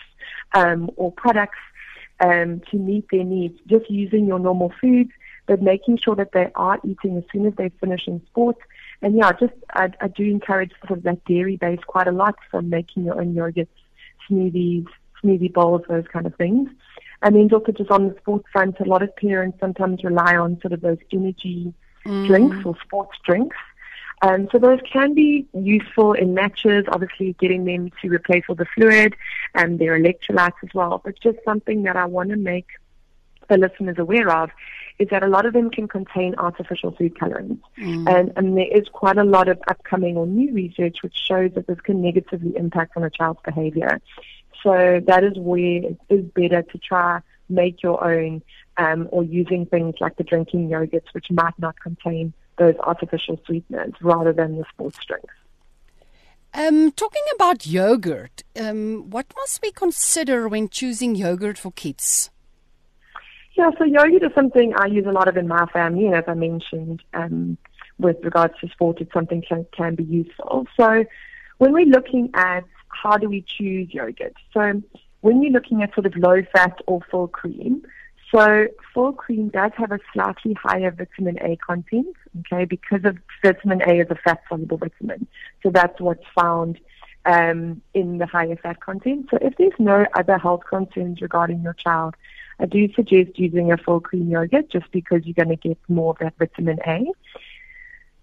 um, 0.55 0.91
or 0.97 1.13
products 1.13 1.59
um, 2.21 2.61
to 2.71 2.77
meet 2.77 3.07
their 3.11 3.25
needs. 3.25 3.59
Just 3.67 3.91
using 3.91 4.27
your 4.27 4.39
normal 4.39 4.73
foods, 4.81 5.11
but 5.47 5.63
making 5.63 5.99
sure 5.99 6.15
that 6.17 6.33
they 6.33 6.51
are 6.55 6.79
eating 6.85 7.17
as 7.17 7.25
soon 7.33 7.47
as 7.47 7.55
they 7.57 7.71
finish 7.81 8.07
in 8.07 8.25
sport. 8.27 8.57
And 9.03 9.17
yeah, 9.17 9.33
just 9.33 9.53
I, 9.71 9.93
I 10.01 10.09
do 10.09 10.25
encourage 10.25 10.73
sort 10.87 10.99
of 10.99 11.05
that 11.05 11.25
dairy 11.25 11.57
base 11.57 11.81
quite 11.87 12.07
a 12.07 12.13
lot 12.13 12.37
from 12.51 12.71
making 12.71 13.05
your 13.05 13.21
own 13.21 13.35
yogurts, 13.35 13.69
smoothies, 14.31 14.87
smoothie 15.23 15.53
bowls, 15.53 15.83
those 15.89 16.07
kind 16.13 16.27
of 16.27 16.35
things. 16.37 16.69
And 17.23 17.35
then 17.35 17.49
also 17.53 17.73
just 17.73 17.91
on 17.91 18.09
the 18.09 18.17
sports 18.21 18.45
front, 18.53 18.79
a 18.81 18.85
lot 18.85 19.03
of 19.03 19.15
parents 19.17 19.59
sometimes 19.59 20.05
rely 20.05 20.37
on 20.37 20.61
sort 20.61 20.73
of 20.73 20.83
those 20.83 20.99
energy 21.13 21.73
mm. 22.05 22.27
drinks 22.27 22.57
or 22.65 22.77
sports 22.83 23.19
drinks. 23.25 23.57
Um, 24.23 24.49
so 24.51 24.59
those 24.59 24.81
can 24.91 25.13
be 25.13 25.47
useful 25.53 26.15
in 26.15 26.35
matches, 26.35 26.85
obviously 26.89 27.37
getting 27.39 27.65
them 27.65 27.91
to 28.01 28.09
replace 28.09 28.45
all 28.49 28.55
the 28.55 28.67
fluid 28.75 29.15
and 29.55 29.79
their 29.79 29.99
electrolytes 29.99 30.55
as 30.63 30.71
well. 30.73 31.03
But 31.05 31.21
just 31.21 31.39
something 31.45 31.83
that 31.83 31.97
I 31.97 32.07
want 32.07 32.31
to 32.31 32.37
make 32.37 32.67
the 33.49 33.59
listeners 33.59 33.97
aware 33.99 34.31
of 34.31 34.51
is 34.99 35.09
that 35.11 35.23
a 35.23 35.27
lot 35.27 35.45
of 35.45 35.53
them 35.53 35.71
can 35.71 35.89
contain 35.89 36.35
artificial 36.37 36.93
food 36.93 37.15
colorants. 37.17 37.61
Mm. 37.79 38.09
And, 38.09 38.33
and 38.37 38.57
there 38.57 38.69
is 38.73 38.89
quite 38.93 39.19
a 39.19 39.25
lot 39.25 39.49
of 39.49 39.61
upcoming 39.69 40.17
or 40.17 40.27
new 40.27 40.53
research 40.55 40.99
which 41.03 41.17
shows 41.17 41.51
that 41.55 41.67
this 41.67 41.81
can 41.81 42.01
negatively 42.01 42.57
impact 42.57 42.97
on 42.97 43.03
a 43.03 43.11
child's 43.11 43.41
behavior. 43.45 44.01
So 44.63 45.03
that 45.07 45.25
is 45.25 45.35
where 45.37 45.59
it 45.59 45.99
is 46.09 46.25
better 46.35 46.63
to 46.63 46.79
try 46.79 47.21
make 47.49 47.83
your 47.83 48.03
own 48.03 48.43
um, 48.77 49.09
or 49.11 49.25
using 49.25 49.67
things 49.67 49.95
like 50.01 50.17
the 50.17 50.25
drinking 50.25 50.69
yogurts, 50.69 51.13
which 51.13 51.31
might 51.31 51.59
not 51.59 51.79
contain 51.81 52.33
those 52.59 52.75
artificial 52.81 53.41
sweeteners 53.47 53.93
rather 54.01 54.33
than 54.33 54.57
the 54.57 54.65
sports 54.73 54.99
drinks. 55.07 55.35
Um, 56.53 56.93
talking 56.93 57.23
about 57.35 57.67
yogurt, 57.67 58.45
um, 58.57 59.11
what 59.11 59.27
must 59.37 59.61
we 59.61 59.73
consider 59.73 60.47
when 60.49 60.69
choosing 60.69 61.17
yogurt 61.17 61.59
for 61.59 61.73
kids? 61.73 62.31
Yeah, 63.55 63.71
so 63.77 63.85
yogurt 63.85 64.23
is 64.23 64.31
something 64.35 64.73
I 64.77 64.87
use 64.87 65.07
a 65.07 65.13
lot 65.13 65.27
of 65.27 65.37
in 65.37 65.49
my 65.49 65.67
family, 65.67 66.07
and 66.07 66.15
as 66.15 66.25
I 66.29 66.35
mentioned, 66.35 67.03
um, 67.13 67.59
with 67.99 68.17
regards 68.23 68.55
to 68.61 68.69
sport, 68.69 69.01
it's 69.01 69.13
something 69.13 69.43
can 69.49 69.67
can 69.77 69.95
be 69.95 70.05
useful. 70.05 70.67
So 70.77 71.05
when 71.59 71.73
we're 71.73 71.87
looking 71.87 72.31
at 72.35 72.65
how 72.89 73.17
do 73.17 73.29
we 73.29 73.45
choose 73.47 73.93
yogurt, 73.93 74.35
so 74.53 74.81
when 75.21 75.43
you're 75.43 75.53
looking 75.53 75.83
at 75.83 75.95
sort 75.95 76.07
of 76.07 76.17
low 76.17 76.43
fat 76.53 76.79
or 76.87 77.01
full 77.11 77.29
cream, 77.29 77.85
so 78.35 78.67
full 78.93 79.13
cream 79.13 79.49
does 79.49 79.71
have 79.77 79.93
a 79.93 79.99
slightly 80.13 80.55
higher 80.55 80.91
vitamin 80.91 81.39
A 81.41 81.57
content, 81.57 82.17
okay, 82.41 82.65
because 82.65 83.05
of 83.05 83.17
vitamin 83.45 83.81
A 83.83 84.01
is 84.01 84.11
a 84.11 84.17
fat 84.17 84.41
soluble 84.49 84.79
vitamin. 84.79 85.27
So 85.63 85.71
that's 85.71 86.01
what's 86.01 86.25
found 86.35 86.81
um, 87.27 87.81
in 87.95 88.19
the 88.19 88.27
higher 88.27 88.57
fat 88.57 88.81
content. 88.81 89.29
So 89.31 89.39
if 89.41 89.57
there's 89.57 89.79
no 89.79 90.07
other 90.15 90.39
health 90.39 90.63
concerns 90.69 91.21
regarding 91.21 91.63
your 91.63 91.75
child, 91.75 92.17
I 92.59 92.67
do 92.67 92.93
suggest 92.95 93.39
using 93.39 93.73
a 93.73 93.77
full 93.77 94.01
cream 94.01 94.29
yogurt 94.31 94.71
just 94.71 94.91
because 94.91 95.23
you're 95.25 95.35
going 95.35 95.57
to 95.57 95.69
get 95.69 95.79
more 95.89 96.11
of 96.11 96.19
that 96.19 96.35
vitamin 96.39 96.79
A. 96.87 97.07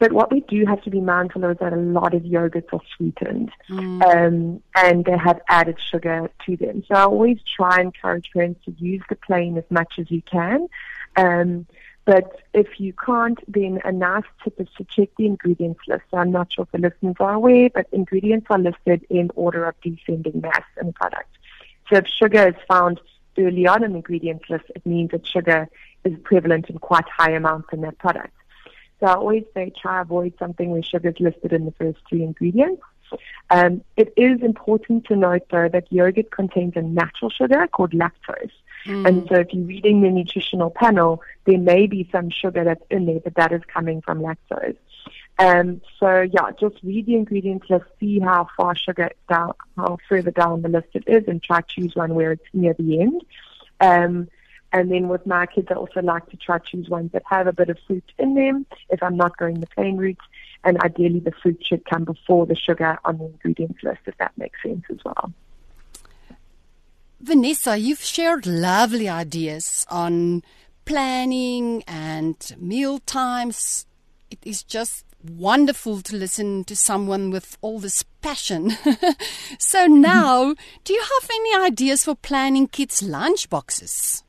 But 0.01 0.13
what 0.13 0.31
we 0.31 0.39
do 0.39 0.65
have 0.65 0.81
to 0.81 0.89
be 0.89 0.99
mindful 0.99 1.43
of 1.43 1.51
is 1.51 1.57
that 1.59 1.73
a 1.73 1.75
lot 1.75 2.15
of 2.15 2.23
yogurts 2.23 2.73
are 2.73 2.81
sweetened 2.97 3.51
mm. 3.69 4.01
um, 4.01 4.63
and 4.75 5.05
they 5.05 5.15
have 5.15 5.39
added 5.47 5.77
sugar 5.79 6.27
to 6.47 6.57
them. 6.57 6.83
So 6.87 6.95
I 6.95 7.03
always 7.03 7.37
try 7.55 7.75
and 7.75 7.93
encourage 7.93 8.31
parents 8.33 8.65
to 8.65 8.71
use 8.79 9.03
the 9.09 9.15
plain 9.15 9.59
as 9.59 9.63
much 9.69 9.99
as 9.99 10.09
you 10.09 10.23
can. 10.23 10.67
Um, 11.17 11.67
but 12.05 12.35
if 12.51 12.79
you 12.79 12.93
can't, 12.93 13.37
then 13.47 13.79
a 13.85 13.91
nice 13.91 14.23
tip 14.43 14.59
is 14.59 14.69
to 14.79 14.85
check 14.85 15.09
the 15.19 15.27
ingredients 15.27 15.81
list. 15.87 16.01
So 16.09 16.17
I'm 16.17 16.31
not 16.31 16.51
sure 16.51 16.63
if 16.63 16.71
the 16.71 16.79
listeners 16.79 17.17
are 17.19 17.33
aware, 17.33 17.69
but 17.69 17.85
ingredients 17.91 18.47
are 18.49 18.57
listed 18.57 19.05
in 19.11 19.29
order 19.35 19.65
of 19.65 19.75
descending 19.81 20.41
mass 20.41 20.63
in 20.81 20.93
product. 20.93 21.29
So 21.91 21.97
if 21.97 22.07
sugar 22.07 22.47
is 22.47 22.55
found 22.67 22.99
early 23.37 23.67
on 23.67 23.83
in 23.83 23.91
the 23.91 23.97
ingredients 23.97 24.45
list, 24.49 24.65
it 24.75 24.83
means 24.83 25.11
that 25.11 25.27
sugar 25.27 25.69
is 26.03 26.17
prevalent 26.23 26.71
in 26.71 26.79
quite 26.79 27.07
high 27.07 27.33
amounts 27.33 27.69
in 27.71 27.81
that 27.81 27.99
product. 27.99 28.33
So 29.01 29.07
I 29.07 29.15
always 29.15 29.43
say 29.53 29.73
try 29.81 30.01
avoid 30.01 30.33
something 30.39 30.69
where 30.69 30.83
sugar 30.83 31.09
is 31.09 31.19
listed 31.19 31.51
in 31.51 31.65
the 31.65 31.71
first 31.71 31.99
three 32.07 32.23
ingredients. 32.23 32.83
Um, 33.49 33.83
it 33.97 34.13
is 34.15 34.41
important 34.41 35.05
to 35.05 35.17
note 35.17 35.47
though 35.51 35.67
that 35.67 35.91
yogurt 35.91 36.31
contains 36.31 36.73
a 36.77 36.81
natural 36.81 37.29
sugar 37.29 37.67
called 37.67 37.91
lactose. 37.91 38.51
Mm. 38.85 39.07
And 39.07 39.27
so 39.27 39.35
if 39.39 39.47
you're 39.51 39.65
reading 39.65 40.01
the 40.01 40.09
nutritional 40.09 40.69
panel, 40.69 41.21
there 41.45 41.57
may 41.57 41.87
be 41.87 42.07
some 42.11 42.29
sugar 42.29 42.63
that's 42.63 42.83
in 42.89 43.07
there, 43.07 43.19
but 43.19 43.35
that 43.35 43.51
is 43.51 43.61
coming 43.67 44.01
from 44.01 44.21
lactose. 44.21 44.77
Um, 45.39 45.81
so 45.99 46.21
yeah, 46.21 46.51
just 46.59 46.75
read 46.83 47.07
the 47.07 47.15
ingredients 47.15 47.67
list, 47.69 47.85
see 47.99 48.19
how 48.19 48.47
far 48.55 48.75
sugar 48.75 49.09
down, 49.27 49.53
how 49.75 49.97
further 50.07 50.31
down 50.31 50.61
the 50.61 50.69
list 50.69 50.89
it 50.93 51.03
is, 51.07 51.23
and 51.27 51.41
try 51.41 51.61
to 51.61 51.67
choose 51.67 51.95
one 51.95 52.13
where 52.13 52.33
it's 52.33 52.45
near 52.53 52.75
the 52.77 53.01
end. 53.01 53.23
Um, 53.79 54.27
and 54.73 54.89
then 54.91 55.09
with 55.09 55.25
my 55.25 55.45
kids, 55.45 55.67
I 55.69 55.75
also 55.75 56.01
like 56.01 56.29
to 56.29 56.37
try 56.37 56.57
to 56.59 56.63
choose 56.65 56.89
ones 56.89 57.11
that 57.11 57.23
have 57.29 57.47
a 57.47 57.53
bit 57.53 57.69
of 57.69 57.77
fruit 57.85 58.09
in 58.17 58.35
them 58.35 58.65
if 58.89 59.03
I'm 59.03 59.17
not 59.17 59.37
going 59.37 59.59
the 59.59 59.67
plain 59.67 59.97
route. 59.97 60.17
And 60.63 60.79
ideally, 60.81 61.19
the 61.19 61.33
fruit 61.41 61.61
should 61.67 61.83
come 61.85 62.05
before 62.05 62.45
the 62.45 62.55
sugar 62.55 62.97
on 63.03 63.17
the 63.17 63.25
ingredients 63.25 63.79
list, 63.83 64.01
if 64.05 64.17
that 64.17 64.31
makes 64.37 64.61
sense 64.63 64.83
as 64.89 64.99
well. 65.03 65.33
Vanessa, 67.19 67.77
you've 67.77 68.01
shared 68.01 68.45
lovely 68.47 69.09
ideas 69.09 69.85
on 69.89 70.43
planning 70.85 71.83
and 71.87 72.55
meal 72.57 72.99
times. 72.99 73.85
It 74.29 74.39
is 74.43 74.63
just 74.63 75.05
wonderful 75.23 76.01
to 76.01 76.15
listen 76.15 76.63
to 76.63 76.75
someone 76.75 77.29
with 77.29 77.57
all 77.61 77.79
this 77.79 78.03
passion. 78.21 78.69
so 79.59 79.87
mm-hmm. 79.87 80.01
now, 80.01 80.55
do 80.83 80.93
you 80.93 81.01
have 81.01 81.29
any 81.29 81.65
ideas 81.65 82.05
for 82.05 82.15
planning 82.15 82.67
kids' 82.67 83.03
lunch 83.03 83.49
boxes? 83.49 84.23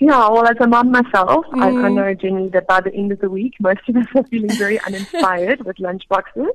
Yeah, 0.00 0.30
well, 0.30 0.48
as 0.48 0.56
a 0.60 0.66
mom 0.66 0.90
myself, 0.90 1.44
mm. 1.52 1.62
I, 1.62 1.86
I 1.86 1.88
know, 1.90 2.14
Jenny, 2.14 2.48
that 2.48 2.66
by 2.66 2.80
the 2.80 2.92
end 2.92 3.12
of 3.12 3.20
the 3.20 3.28
week, 3.28 3.54
most 3.60 3.80
of 3.86 3.96
us 3.96 4.06
are 4.14 4.24
feeling 4.24 4.56
very 4.56 4.80
uninspired 4.86 5.64
with 5.64 5.78
lunch 5.78 6.08
boxes. 6.08 6.48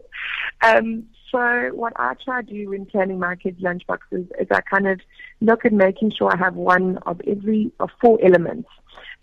Um, 0.63 1.05
so 1.31 1.69
what 1.73 1.93
I 1.95 2.15
try 2.23 2.41
to 2.41 2.51
do 2.51 2.69
when 2.69 2.87
planning 2.87 3.19
my 3.19 3.35
kids' 3.35 3.61
lunch 3.61 3.85
boxes 3.85 4.25
is 4.39 4.47
I 4.49 4.61
kind 4.61 4.87
of 4.87 4.99
look 5.41 5.63
at 5.63 5.73
making 5.73 6.11
sure 6.11 6.33
I 6.33 6.37
have 6.37 6.55
one 6.55 6.97
of 7.05 7.21
every 7.27 7.71
of 7.79 7.91
four 8.01 8.17
elements 8.23 8.69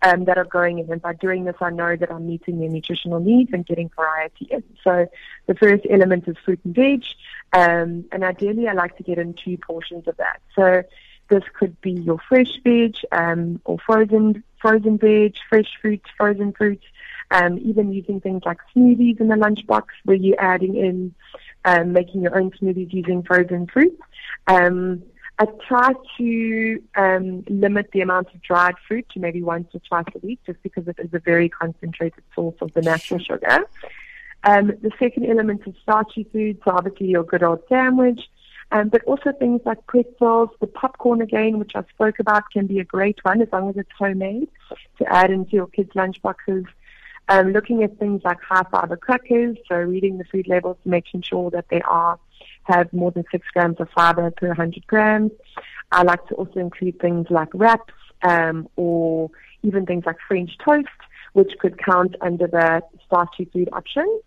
um, 0.02 0.24
that 0.26 0.38
are 0.38 0.44
going 0.44 0.78
in. 0.78 0.92
And 0.92 1.02
by 1.02 1.14
doing 1.14 1.44
this, 1.44 1.56
I 1.61 1.70
know 1.70 1.96
that 1.96 2.12
I'm 2.12 2.26
meeting 2.26 2.61
their 2.61 2.68
nutritional 2.68 3.18
needs 3.18 3.50
and 3.52 3.66
getting 3.66 3.90
variety 3.96 4.46
in. 4.50 4.62
So 4.85 5.08
the 5.46 5.54
first 5.54 5.85
element 5.90 6.28
is 6.28 6.37
fruit 6.44 6.61
and 6.64 6.74
veg, 6.74 7.02
um, 7.54 8.04
and 8.12 8.22
ideally 8.22 8.68
I 8.68 8.72
like 8.74 8.96
to 8.98 9.02
get 9.02 9.18
in 9.18 9.35
two 9.35 9.56
portions 9.58 10.06
of 10.06 10.16
that. 10.18 10.40
So 10.54 10.85
this 11.28 11.42
could 11.58 11.80
be 11.80 11.92
your 11.92 12.18
fresh 12.28 12.58
veg 12.64 12.94
um, 13.11 13.61
or 13.64 13.78
frozen 13.85 14.42
frozen 14.61 14.98
veg, 14.98 15.35
fresh 15.48 15.68
fruits, 15.80 16.08
frozen 16.16 16.52
fruits, 16.52 16.85
um, 17.30 17.58
even 17.58 17.92
using 17.92 18.20
things 18.20 18.42
like 18.44 18.58
smoothies 18.74 19.20
in 19.20 19.28
the 19.28 19.35
lunchbox 19.35 19.85
where 20.04 20.16
you're 20.16 20.40
adding 20.40 20.76
in 20.76 21.14
um, 21.64 21.92
making 21.92 22.22
your 22.22 22.38
own 22.38 22.50
smoothies 22.52 22.92
using 22.92 23.22
frozen 23.22 23.66
fruits. 23.66 24.00
Um, 24.46 25.02
I 25.38 25.46
try 25.66 25.92
to 26.18 26.82
um, 26.94 27.42
limit 27.48 27.90
the 27.92 28.02
amount 28.02 28.28
of 28.35 28.42
dried 28.42 28.74
fruit 28.87 29.06
to 29.14 29.20
maybe 29.20 29.42
once 29.42 29.68
or 29.74 29.80
twice 29.80 30.04
a 30.14 30.18
week 30.24 30.40
just 30.46 30.62
because 30.62 30.87
it 30.87 30.96
is 30.98 31.12
a 31.12 31.18
very 31.18 31.48
concentrated 31.48 32.22
source 32.35 32.54
of 32.61 32.72
the 32.74 32.82
natural 32.82 33.18
sugar. 33.18 33.64
Um, 34.44 34.68
the 34.82 34.90
second 34.98 35.26
element 35.26 35.62
is 35.66 35.74
starchy 35.82 36.24
food, 36.32 36.61
so 36.64 36.72
obviously 36.72 37.06
your 37.06 37.24
good 37.24 37.42
old 37.42 37.62
sandwich, 37.68 38.20
um, 38.72 38.88
but 38.88 39.04
also 39.04 39.32
things 39.32 39.61
like 39.66 39.87
pretzels, 39.87 40.48
the 40.61 40.66
popcorn 40.66 41.20
again, 41.20 41.58
which 41.58 41.72
I 41.74 41.85
spoke 41.94 42.18
about, 42.18 42.50
can 42.50 42.66
be 42.66 42.80
a 42.80 42.85
great 42.85 43.18
one 43.22 43.42
as 43.42 43.48
long 43.52 43.68
as 43.68 43.76
it's 43.76 43.90
homemade 43.98 44.48
to 44.98 45.12
add 45.12 45.30
into 45.30 45.52
your 45.52 45.66
kids' 45.66 45.94
lunch 45.94 46.20
boxes. 46.22 46.64
Um, 47.28 47.52
looking 47.52 47.82
at 47.85 47.98
things 47.98 48.22
like 48.24 48.38
high 48.40 48.64
fiber 48.70 48.96
crackers, 48.96 49.58
so 49.68 49.76
reading 49.76 50.16
the 50.18 50.24
food 50.24 50.48
labels, 50.48 50.78
to 50.82 50.88
making 50.88 51.22
sure 51.22 51.50
that 51.50 51.66
they 51.70 51.82
are 51.82 52.18
have 52.64 52.92
more 52.92 53.11
than 53.11 53.24
six 53.30 53.46
grams 53.52 53.78
of 53.78 53.88
fiber 53.90 54.30
per 54.30 54.48
100 54.48 54.87
grams. 54.87 55.32
I 55.90 56.02
like 56.02 56.26
to 56.28 56.35
also 56.35 56.61
include 56.61 56.98
things 57.00 57.26
like 57.28 57.48
wraps 57.52 57.92
um, 58.22 58.68
or 58.76 59.30
even 59.62 59.85
things 59.85 60.04
like 60.06 60.16
French 60.26 60.56
toast, 60.64 60.88
which 61.35 61.52
could 61.61 61.78
count 61.78 62.16
under 62.20 62.46
the 62.46 62.82
starchy 63.06 63.44
food 63.52 63.68
option. 63.72 64.20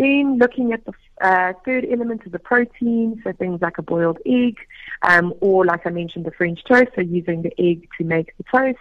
Then 0.00 0.38
looking 0.38 0.72
at 0.72 0.82
the 0.86 0.94
uh, 1.20 1.52
third 1.62 1.84
element 1.84 2.22
is 2.24 2.32
the 2.32 2.38
protein, 2.38 3.20
so 3.22 3.32
things 3.32 3.60
like 3.60 3.76
a 3.76 3.82
boiled 3.82 4.18
egg, 4.24 4.56
um, 5.02 5.34
or 5.40 5.66
like 5.66 5.86
I 5.86 5.90
mentioned, 5.90 6.24
the 6.24 6.30
French 6.30 6.64
toast, 6.64 6.88
so 6.94 7.02
using 7.02 7.42
the 7.42 7.52
egg 7.60 7.86
to 7.98 8.04
make 8.04 8.34
the 8.38 8.44
toast. 8.44 8.78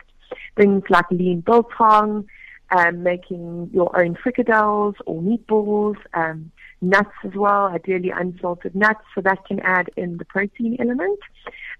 Things 0.55 0.83
like 0.89 1.11
lean 1.11 1.41
biltong, 1.41 2.25
um, 2.71 3.03
making 3.03 3.69
your 3.73 3.91
own 4.01 4.15
fricadelles 4.15 4.95
or 5.05 5.21
meatballs, 5.21 5.97
um, 6.13 6.53
nuts 6.79 7.09
as 7.25 7.33
well, 7.33 7.65
ideally 7.65 8.11
unsalted 8.11 8.73
nuts, 8.73 9.03
so 9.13 9.19
that 9.19 9.43
can 9.45 9.59
add 9.59 9.89
in 9.97 10.19
the 10.19 10.25
protein 10.25 10.77
element. 10.79 11.19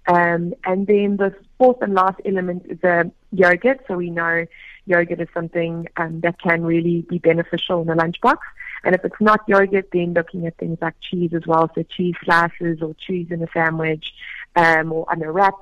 Um, 0.06 0.52
and 0.64 0.86
then 0.86 1.16
the 1.16 1.34
fourth 1.56 1.80
and 1.80 1.94
last 1.94 2.20
element 2.26 2.66
is 2.68 2.78
the 2.82 3.10
yogurt. 3.32 3.80
So 3.88 3.96
we 3.96 4.10
know 4.10 4.44
yogurt 4.90 5.20
is 5.20 5.28
something 5.32 5.86
um, 5.96 6.20
that 6.20 6.40
can 6.40 6.62
really 6.62 7.06
be 7.08 7.18
beneficial 7.18 7.80
in 7.80 7.88
a 7.88 7.96
lunchbox. 7.96 8.38
And 8.84 8.94
if 8.94 9.04
it's 9.04 9.20
not 9.20 9.40
yogurt, 9.46 9.88
then 9.92 10.12
looking 10.12 10.46
at 10.46 10.58
things 10.58 10.78
like 10.82 10.94
cheese 11.00 11.32
as 11.34 11.46
well, 11.46 11.70
so 11.74 11.82
cheese 11.84 12.16
slices 12.24 12.82
or 12.82 12.94
cheese 12.94 13.28
in 13.30 13.42
a 13.42 13.46
sandwich 13.54 14.12
um, 14.56 14.92
or 14.92 15.10
on 15.10 15.22
a 15.22 15.32
wrap. 15.32 15.54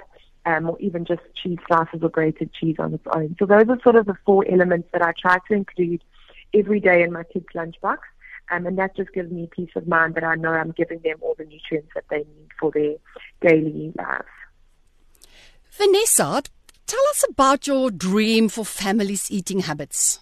Um, 0.46 0.70
or 0.70 0.78
even 0.80 1.04
just 1.04 1.20
cheese 1.34 1.58
slices 1.66 2.00
or 2.02 2.08
grated 2.08 2.54
cheese 2.54 2.76
on 2.78 2.94
its 2.94 3.04
own. 3.14 3.36
So 3.38 3.44
those 3.44 3.68
are 3.68 3.78
sort 3.82 3.96
of 3.96 4.06
the 4.06 4.16
four 4.24 4.46
elements 4.50 4.88
that 4.92 5.02
I 5.02 5.12
try 5.20 5.36
to 5.46 5.52
include 5.52 6.02
every 6.54 6.80
day 6.80 7.02
in 7.02 7.12
my 7.12 7.24
kids' 7.24 7.44
lunchbox. 7.54 7.98
Um, 8.50 8.66
and 8.66 8.78
that 8.78 8.96
just 8.96 9.12
gives 9.12 9.30
me 9.30 9.48
peace 9.50 9.70
of 9.76 9.86
mind 9.86 10.14
that 10.14 10.24
I 10.24 10.36
know 10.36 10.50
I'm 10.50 10.70
giving 10.70 11.00
them 11.00 11.18
all 11.20 11.34
the 11.36 11.44
nutrients 11.44 11.90
that 11.94 12.04
they 12.08 12.18
need 12.18 12.48
for 12.58 12.70
their 12.70 12.94
daily 13.42 13.92
lives. 13.96 14.24
Vanessa, 15.72 16.42
tell 16.88 17.06
us 17.10 17.24
about 17.28 17.66
your 17.66 17.90
dream 17.90 18.48
for 18.48 18.64
families' 18.64 19.30
eating 19.30 19.60
habits. 19.60 20.20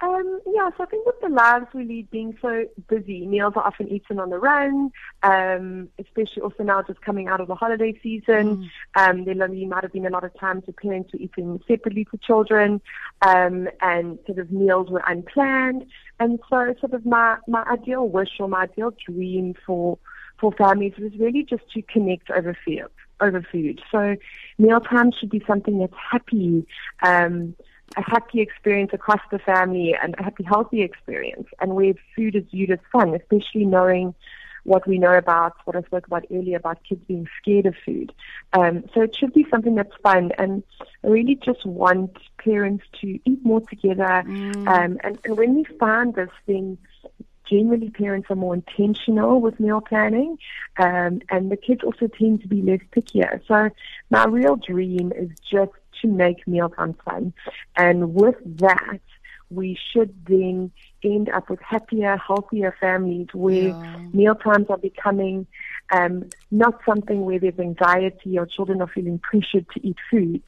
Um, 0.00 0.40
yeah, 0.46 0.70
so 0.76 0.84
I 0.84 0.86
think 0.86 1.04
with 1.06 1.20
the 1.20 1.28
lives 1.28 1.66
we 1.74 1.84
lead 1.84 2.08
being 2.10 2.38
so 2.40 2.66
busy, 2.88 3.26
meals 3.26 3.54
are 3.56 3.66
often 3.66 3.88
eaten 3.88 4.20
on 4.20 4.30
the 4.30 4.38
run, 4.38 4.92
um, 5.24 5.88
especially 5.98 6.42
also 6.42 6.62
now 6.62 6.82
just 6.82 7.00
coming 7.00 7.26
out 7.26 7.40
of 7.40 7.48
the 7.48 7.56
holiday 7.56 7.98
season. 8.00 8.68
Mm. 8.96 9.10
Um, 9.10 9.24
there 9.24 9.34
might 9.34 9.82
have 9.82 9.92
been 9.92 10.06
a 10.06 10.10
lot 10.10 10.22
of 10.22 10.38
times 10.38 10.62
where 10.66 10.74
parents 10.80 11.12
were 11.12 11.18
eating 11.18 11.60
separately 11.66 12.04
to 12.12 12.18
children, 12.18 12.80
um, 13.22 13.68
and 13.80 14.20
sort 14.24 14.38
of 14.38 14.52
meals 14.52 14.88
were 14.88 15.02
unplanned. 15.04 15.84
And 16.20 16.38
so 16.48 16.74
sort 16.78 16.94
of 16.94 17.04
my, 17.04 17.38
my 17.48 17.64
ideal 17.64 18.08
wish 18.08 18.38
or 18.38 18.46
my 18.46 18.62
ideal 18.62 18.92
dream 19.04 19.54
for, 19.66 19.98
for 20.40 20.52
families 20.52 20.92
was 20.96 21.10
really 21.18 21.42
just 21.42 21.68
to 21.72 21.82
connect 21.82 22.30
over 22.30 22.56
food, 22.64 22.86
over 23.20 23.42
food. 23.52 23.80
So 23.90 24.16
mealtime 24.58 25.12
should 25.18 25.30
be 25.30 25.42
something 25.46 25.78
that's 25.78 25.94
happy, 26.12 26.66
um, 27.02 27.54
a 27.96 28.02
happy 28.02 28.40
experience 28.40 28.90
across 28.92 29.20
the 29.30 29.38
family 29.38 29.94
and 30.00 30.14
a 30.18 30.22
happy, 30.22 30.44
healthy 30.44 30.82
experience, 30.82 31.48
and 31.60 31.74
where 31.74 31.94
food 32.14 32.36
is 32.36 32.44
viewed 32.50 32.70
as 32.70 32.78
fun, 32.92 33.14
especially 33.14 33.64
knowing 33.64 34.14
what 34.64 34.86
we 34.86 34.98
know 34.98 35.14
about 35.14 35.54
what 35.64 35.76
I 35.76 35.82
spoke 35.82 36.06
about 36.06 36.26
earlier 36.30 36.58
about 36.58 36.84
kids 36.86 37.00
being 37.08 37.26
scared 37.40 37.66
of 37.66 37.74
food. 37.86 38.12
Um, 38.52 38.84
so 38.92 39.00
it 39.00 39.16
should 39.16 39.32
be 39.32 39.46
something 39.50 39.74
that's 39.74 39.94
fun, 40.02 40.30
and 40.38 40.62
I 41.02 41.08
really 41.08 41.36
just 41.36 41.64
want 41.64 42.18
parents 42.36 42.84
to 43.00 43.18
eat 43.24 43.44
more 43.44 43.62
together. 43.62 44.24
Mm. 44.26 44.68
Um, 44.68 44.98
and, 45.02 45.18
and 45.24 45.38
when 45.38 45.54
we 45.54 45.64
find 45.78 46.14
this 46.14 46.30
thing, 46.46 46.76
generally 47.50 47.90
parents 47.90 48.30
are 48.30 48.36
more 48.36 48.54
intentional 48.54 49.40
with 49.40 49.58
meal 49.60 49.80
planning, 49.80 50.38
um, 50.78 51.20
and 51.30 51.50
the 51.50 51.56
kids 51.56 51.82
also 51.82 52.06
tend 52.06 52.42
to 52.42 52.48
be 52.48 52.62
less 52.62 52.80
pickier. 52.94 53.40
So 53.46 53.70
my 54.10 54.24
real 54.26 54.56
dream 54.56 55.12
is 55.16 55.30
just 55.50 55.72
to 56.02 56.08
make 56.08 56.46
mealtime 56.46 56.94
fun. 57.04 57.32
And 57.76 58.14
with 58.14 58.36
that, 58.58 59.00
we 59.50 59.78
should 59.92 60.14
then 60.26 60.70
end 61.02 61.30
up 61.30 61.48
with 61.48 61.60
happier, 61.60 62.16
healthier 62.16 62.74
families 62.80 63.28
where 63.32 63.68
yeah. 63.68 63.96
meal 64.12 64.34
times 64.34 64.66
are 64.68 64.78
becoming 64.78 65.46
um, 65.90 66.28
not 66.50 66.80
something 66.86 67.24
where 67.24 67.38
there's 67.38 67.58
anxiety 67.58 68.38
or 68.38 68.46
children 68.46 68.82
are 68.82 68.88
feeling 68.88 69.18
pressured 69.18 69.66
to 69.74 69.86
eat 69.86 69.96
foods. 70.10 70.44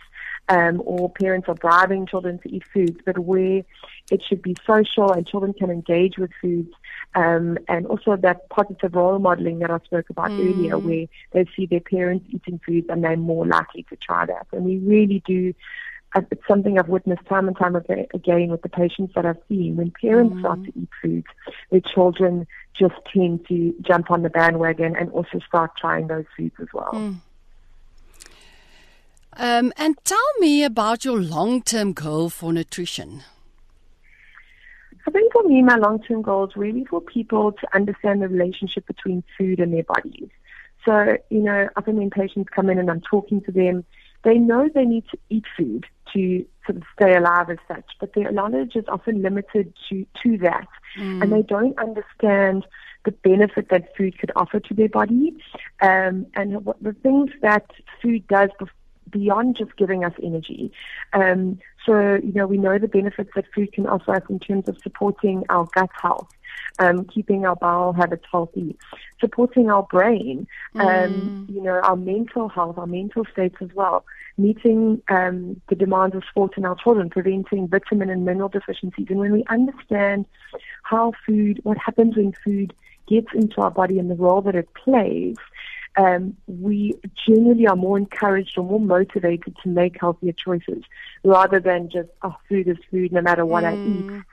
Um, 0.49 0.83
or 0.85 1.09
parents 1.09 1.49
are 1.49 1.55
bribing 1.55 2.07
children 2.07 2.41
to 2.41 2.53
eat 2.53 2.65
foods, 2.75 2.99
but 3.07 3.17
where 3.21 3.63
it 4.11 4.23
should 4.29 4.43
be 4.43 4.57
social 4.67 5.13
and 5.13 5.25
children 5.25 5.53
can 5.53 5.71
engage 5.71 6.19
with 6.19 6.33
foods 6.43 6.73
um, 7.15 7.59
and 7.69 7.87
also 7.87 8.17
that 8.17 8.49
positive 8.51 8.95
role 8.95 9.19
modeling 9.19 9.59
that 9.61 9.71
I 9.71 9.79
spoke 9.85 10.11
about 10.11 10.31
mm. 10.31 10.39
earlier, 10.39 10.79
where 10.79 11.07
they 11.33 11.51
see 11.57 11.67
their 11.67 11.81
parents 11.81 12.27
eating 12.31 12.61
foods 12.65 12.87
and 12.89 13.03
they're 13.03 13.17
more 13.17 13.47
likely 13.47 13.85
to 13.85 13.97
try 13.97 14.27
that. 14.27 14.47
And 14.53 14.65
we 14.65 14.79
really 14.79 15.23
do. 15.27 15.53
Uh, 16.15 16.23
it's 16.31 16.47
something 16.49 16.79
I've 16.79 16.89
witnessed 16.89 17.25
time 17.27 17.47
and 17.47 17.57
time 17.57 17.77
again 17.77 18.49
with 18.49 18.63
the 18.63 18.69
patients 18.69 19.13
that 19.15 19.25
I've 19.25 19.41
seen. 19.49 19.77
When 19.77 19.93
parents 19.93 20.35
mm. 20.35 20.41
start 20.41 20.65
to 20.65 20.73
eat 20.79 20.89
foods, 21.03 21.27
their 21.71 21.81
children 21.81 22.47
just 22.75 22.95
tend 23.13 23.47
to 23.49 23.75
jump 23.83 24.11
on 24.11 24.23
the 24.23 24.31
bandwagon 24.31 24.97
and 24.97 25.11
also 25.11 25.39
start 25.47 25.73
trying 25.77 26.09
those 26.09 26.25
foods 26.37 26.55
as 26.61 26.69
well. 26.73 26.93
Mm. 26.93 27.21
Um, 29.37 29.73
and 29.77 29.97
tell 30.05 30.19
me 30.39 30.65
about 30.65 31.05
your 31.05 31.21
long 31.21 31.63
term 31.63 31.93
goal 31.93 32.29
for 32.29 32.53
nutrition. 32.53 33.23
I 35.11 35.13
think 35.13 35.33
for 35.33 35.43
me, 35.43 35.61
my 35.61 35.75
long 35.75 36.01
term 36.01 36.23
goal 36.23 36.47
is 36.47 36.55
really 36.55 36.85
for 36.85 37.01
people 37.01 37.51
to 37.51 37.75
understand 37.75 38.23
the 38.23 38.29
relationship 38.29 38.87
between 38.87 39.25
food 39.37 39.59
and 39.59 39.75
their 39.75 39.83
bodies. 39.83 40.29
So, 40.85 41.17
you 41.31 41.41
know, 41.41 41.69
often 41.77 41.97
when 41.97 42.11
patients 42.11 42.49
come 42.55 42.71
in 42.71 42.79
and 42.79 42.89
I'm 42.89 43.01
talking 43.01 43.41
to 43.41 43.51
them, 43.51 43.85
they 44.23 44.39
know 44.39 44.69
they 44.73 44.85
need 44.85 45.03
to 45.11 45.19
eat 45.29 45.47
food 45.57 45.87
to 46.13 46.47
sort 46.65 46.77
of 46.77 46.85
stay 46.95 47.17
alive 47.17 47.51
as 47.51 47.59
such, 47.67 47.87
but 47.99 48.15
their 48.15 48.31
knowledge 48.31 48.77
is 48.77 48.85
often 48.87 49.21
limited 49.21 49.75
to, 49.89 50.07
to 50.23 50.39
that. 50.39 50.69
Mm. 50.97 51.23
And 51.23 51.33
they 51.33 51.43
don't 51.43 51.77
understand 51.81 52.65
the 53.05 53.11
benefit 53.11 53.69
that 53.71 53.97
food 53.97 54.17
could 54.17 54.31
offer 54.37 54.61
to 54.61 54.75
their 54.75 54.89
body 54.89 55.37
um, 55.83 56.25
and 56.35 56.65
what 56.65 56.81
the 56.81 56.93
things 56.93 57.31
that 57.43 57.69
food 58.01 58.29
does 58.29 58.51
beyond 59.11 59.57
just 59.57 59.77
giving 59.77 60.05
us 60.05 60.13
energy. 60.23 60.71
Um, 61.13 61.59
so, 61.87 62.15
you 62.23 62.33
know, 62.35 62.47
we 62.47 62.59
know 62.59 62.79
the 62.79 62.89
benefits 62.89 63.31
that 63.35 63.47
food 63.55 63.73
can 63.73 63.87
offer 63.87 64.17
us 64.17 64.23
in 64.29 64.39
terms 64.39 64.69
of 64.69 64.79
supporting 64.83 65.45
our 65.49 65.67
gut 65.75 65.91
health, 66.01 66.29
um, 66.79 67.05
keeping 67.07 67.47
our 67.47 67.57
bowel 67.57 67.93
habits 67.93 68.25
healthy, 68.31 68.77
supporting 69.19 69.71
our 69.71 69.83
brain, 69.85 70.47
um, 70.75 71.47
mm. 71.49 71.55
you 71.55 71.63
know, 71.63 71.81
our 71.81 71.97
mental 71.97 72.49
health, 72.49 72.77
our 72.77 72.87
mental 72.87 73.25
states 73.33 73.57
as 73.61 73.71
well, 73.75 74.05
meeting 74.37 75.03
um, 75.09 75.61
the 75.69 75.75
demands 75.75 76.15
of 76.15 76.23
sport 76.25 76.57
in 76.59 76.67
our 76.67 76.77
children, 76.77 77.09
preventing 77.09 77.67
vitamin 77.67 78.11
and 78.11 78.25
mineral 78.25 78.49
deficiencies. 78.51 79.07
And 79.09 79.19
when 79.19 79.33
we 79.33 79.45
understand 79.49 80.27
how 80.83 81.13
food, 81.27 81.61
what 81.63 81.79
happens 81.79 82.17
when 82.17 82.33
food 82.45 82.75
gets 83.09 83.29
into 83.35 83.61
our 83.61 83.71
body 83.71 83.99
and 83.99 84.11
the 84.11 84.15
role 84.15 84.43
that 84.43 84.55
it 84.55 84.73
plays, 84.75 85.37
um, 86.01 86.37
we 86.47 86.95
generally 87.27 87.67
are 87.67 87.77
more 87.77 87.99
encouraged 87.99 88.57
or 88.57 88.65
more 88.65 88.81
motivated 88.81 89.55
to 89.63 89.69
make 89.69 90.01
healthier 90.01 90.33
choices 90.33 90.83
rather 91.25 91.61
than 91.61 91.91
just, 91.91 92.09
oh, 92.23 92.35
food 92.49 92.69
is 92.69 92.79
food, 92.91 93.13
no 93.13 93.21
matter 93.21 93.45
what 93.45 93.65
mm. 93.65 93.69
I 93.69 93.75
eat. 93.75 94.07
Mm. 94.07 94.25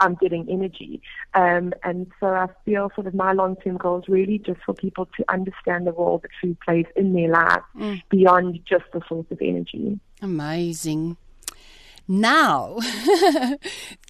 I'm 0.00 0.16
getting 0.16 0.46
energy. 0.50 1.00
Um, 1.34 1.72
and 1.84 2.10
so 2.18 2.26
I 2.26 2.48
feel 2.64 2.90
sort 2.94 3.06
of 3.06 3.14
my 3.14 3.32
long 3.32 3.56
term 3.56 3.76
goal 3.76 4.00
is 4.00 4.08
really 4.08 4.38
just 4.38 4.60
for 4.66 4.74
people 4.74 5.08
to 5.16 5.24
understand 5.28 5.86
the 5.86 5.92
role 5.92 6.18
that 6.18 6.32
food 6.42 6.58
plays 6.60 6.86
in 6.96 7.14
their 7.14 7.30
lives 7.30 7.64
mm. 7.76 8.02
beyond 8.10 8.58
just 8.66 8.84
the 8.92 9.00
source 9.08 9.26
of 9.30 9.38
energy. 9.40 9.98
Amazing. 10.20 11.16
Now, 12.06 12.76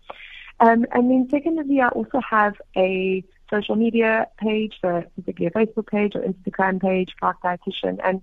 Um, 0.60 0.86
and 0.92 1.10
then 1.10 1.28
secondly, 1.30 1.82
I 1.82 1.90
also 1.90 2.20
have 2.20 2.56
a 2.76 3.24
social 3.50 3.76
media 3.76 4.28
page, 4.38 4.78
so 4.82 5.04
particularly 5.16 5.52
a 5.54 5.66
Facebook 5.66 5.88
page 5.88 6.16
or 6.16 6.22
Instagram 6.22 6.82
page, 6.82 7.16
Clark 7.20 7.42
Dietitian, 7.42 8.00
and 8.04 8.22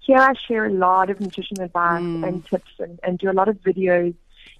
here 0.00 0.18
I 0.18 0.32
share 0.34 0.64
a 0.64 0.72
lot 0.72 1.10
of 1.10 1.20
nutrition 1.20 1.60
advice 1.60 2.02
mm. 2.02 2.26
and 2.26 2.46
tips 2.46 2.70
and, 2.78 2.98
and 3.02 3.18
do 3.18 3.30
a 3.30 3.32
lot 3.32 3.48
of 3.48 3.56
videos 3.60 4.14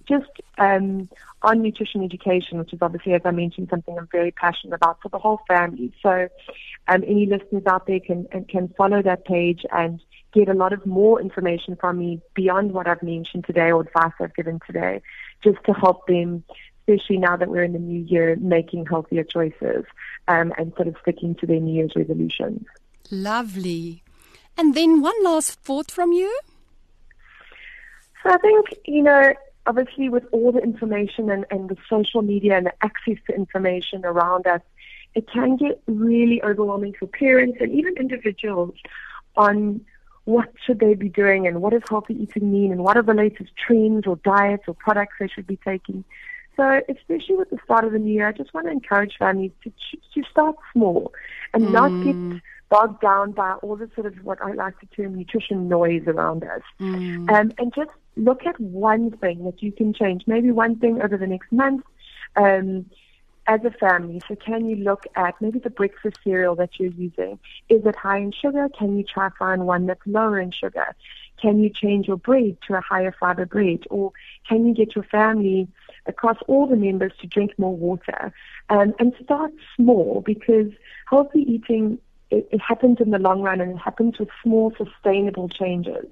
just 0.07 0.31
um, 0.59 1.09
on 1.43 1.63
nutrition 1.63 2.03
education, 2.03 2.59
which 2.59 2.73
is 2.73 2.79
obviously, 2.83 3.13
as 3.13 3.23
I 3.25 3.31
mentioned, 3.31 3.69
something 3.71 3.97
I'm 3.97 4.09
very 4.11 4.31
passionate 4.31 4.75
about 4.75 5.01
for 5.03 5.09
the 5.11 5.19
whole 5.19 5.41
family. 5.47 5.93
So, 6.03 6.29
um, 6.89 7.05
any 7.07 7.27
listeners 7.27 7.65
out 7.67 7.87
there 7.87 8.01
can 8.01 8.27
can 8.49 8.69
follow 8.77 9.03
that 9.03 9.25
page 9.25 9.65
and 9.71 10.01
get 10.33 10.49
a 10.49 10.55
lot 10.55 10.73
of 10.73 10.85
more 10.85 11.21
information 11.21 11.77
from 11.77 11.99
me 11.99 12.21
beyond 12.35 12.73
what 12.73 12.87
I've 12.87 13.03
mentioned 13.03 13.45
today 13.47 13.71
or 13.71 13.81
advice 13.83 14.13
I've 14.21 14.35
given 14.35 14.61
today, 14.67 15.01
just 15.43 15.59
to 15.65 15.73
help 15.73 16.07
them, 16.07 16.45
especially 16.87 17.19
now 17.19 17.37
that 17.37 17.49
we're 17.49 17.63
in 17.63 17.73
the 17.73 17.79
new 17.79 18.01
year, 18.01 18.37
making 18.37 18.87
healthier 18.87 19.25
choices 19.25 19.85
um, 20.27 20.53
and 20.59 20.73
sort 20.77 20.89
of 20.89 20.97
sticking 21.03 21.35
to 21.37 21.47
their 21.47 21.61
New 21.61 21.75
Year's 21.75 21.93
resolutions. 21.97 22.67
Lovely. 23.11 24.03
And 24.57 24.75
then 24.75 25.01
one 25.01 25.23
last 25.23 25.61
thought 25.61 25.91
from 25.91 26.13
you. 26.13 26.39
So 28.23 28.31
I 28.31 28.39
think, 28.39 28.67
you 28.85 29.03
know, 29.03 29.33
obviously 29.67 30.09
with 30.09 30.25
all 30.33 30.53
the 30.53 30.61
information 30.61 31.31
and, 31.31 31.47
and 31.51 31.69
the 31.69 31.77
social 31.89 32.23
media 32.23 32.57
and 32.57 32.67
the 32.67 32.73
access 32.83 33.17
to 33.29 33.35
information 33.35 34.05
around 34.05 34.47
us, 34.47 34.61
it 35.15 35.31
can 35.31 35.57
get 35.57 35.81
really 35.87 36.43
overwhelming 36.43 36.95
for 36.99 37.07
parents 37.07 37.59
and 37.61 37.73
even 37.73 37.97
individuals 37.97 38.75
on 39.37 39.81
what 40.29 40.53
should 40.63 40.79
they 40.79 40.93
be 40.93 41.09
doing 41.09 41.47
and 41.47 41.63
what 41.63 41.73
does 41.73 41.81
healthy 41.89 42.13
eating 42.23 42.53
mean 42.53 42.71
and 42.71 42.85
what 42.85 42.99
are 42.99 43.03
the 43.03 43.15
latest 43.15 43.51
trends 43.57 44.07
or 44.07 44.17
diets 44.17 44.65
or 44.69 44.75
products 44.75 45.15
they 45.19 45.27
should 45.27 45.47
be 45.47 45.59
taking. 45.65 46.05
So, 46.55 46.83
especially 46.87 47.37
with 47.37 47.49
the 47.49 47.57
start 47.65 47.85
of 47.87 47.93
the 47.93 47.99
new 47.99 48.13
year, 48.13 48.29
I 48.29 48.33
just 48.33 48.53
want 48.53 48.67
to 48.67 48.71
encourage 48.71 49.15
families 49.19 49.53
to, 49.65 49.71
to 49.71 50.29
start 50.31 50.57
small 50.75 51.15
and 51.55 51.65
mm. 51.65 51.73
not 51.73 52.05
get 52.05 52.43
bogged 52.69 53.01
down 53.01 53.33
by 53.33 53.53
all 53.63 53.77
the 53.77 53.89
sort 53.95 54.07
of 54.07 54.23
what 54.23 54.43
I 54.43 54.53
like 54.53 54.79
to 54.81 54.87
term 54.95 55.15
nutrition 55.15 55.67
noise 55.67 56.03
around 56.07 56.45
us. 56.45 56.61
Mm. 56.79 57.31
Um, 57.33 57.53
and 57.57 57.73
just 57.75 57.91
look 58.17 58.45
at 58.45 58.61
one 58.61 59.13
thing 59.13 59.47
that 59.47 59.63
you 59.63 59.73
can 59.73 59.95
change, 59.95 60.25
maybe 60.27 60.51
one 60.51 60.79
thing 60.79 61.01
over 61.01 61.17
the 61.17 61.27
next 61.27 61.51
month. 61.51 61.85
Um, 62.37 62.85
as 63.49 63.61
a 63.65 63.71
family, 63.71 64.21
so 64.29 64.37
can 64.37 64.69
you 64.69 64.77
look 64.77 65.07
at 65.17 65.35
maybe 65.41 65.59
the 65.59 65.71
breakfast 65.71 66.19
cereal 66.23 66.55
that 66.57 66.79
you're 66.79 66.93
using? 66.93 67.39
Is 67.71 67.85
it 67.87 67.97
high 67.97 68.19
in 68.19 68.31
sugar? 68.31 68.69
Can 68.79 68.99
you 68.99 69.03
try 69.03 69.31
to 69.31 69.35
find 69.37 69.67
one 69.67 69.87
that's 69.87 70.07
lower 70.07 70.39
in 70.39 70.51
sugar? 70.51 70.95
Can 71.41 71.61
you 71.61 71.71
change 71.71 72.07
your 72.07 72.19
bread 72.19 72.59
to 72.67 72.75
a 72.75 72.81
higher 72.83 73.15
fiber 73.19 73.47
bread? 73.47 73.85
Or 73.91 74.13
can 74.47 74.67
you 74.67 74.75
get 74.75 74.95
your 74.95 75.05
family 75.05 75.67
across 76.05 76.37
all 76.47 76.67
the 76.67 76.77
members 76.77 77.13
to 77.23 77.27
drink 77.27 77.53
more 77.59 77.75
water? 77.75 78.33
Um, 78.69 78.95
and 78.99 79.15
start 79.25 79.53
small 79.77 80.23
because 80.25 80.71
healthy 81.09 81.41
eating 81.41 81.99
it, 82.31 82.49
it 82.53 82.61
happens 82.61 82.99
in 83.01 83.11
the 83.11 83.19
long 83.19 83.41
run 83.41 83.61
and 83.61 83.73
it 83.73 83.79
happens 83.79 84.19
with 84.19 84.29
small 84.43 84.73
sustainable 84.77 85.49
changes, 85.49 86.05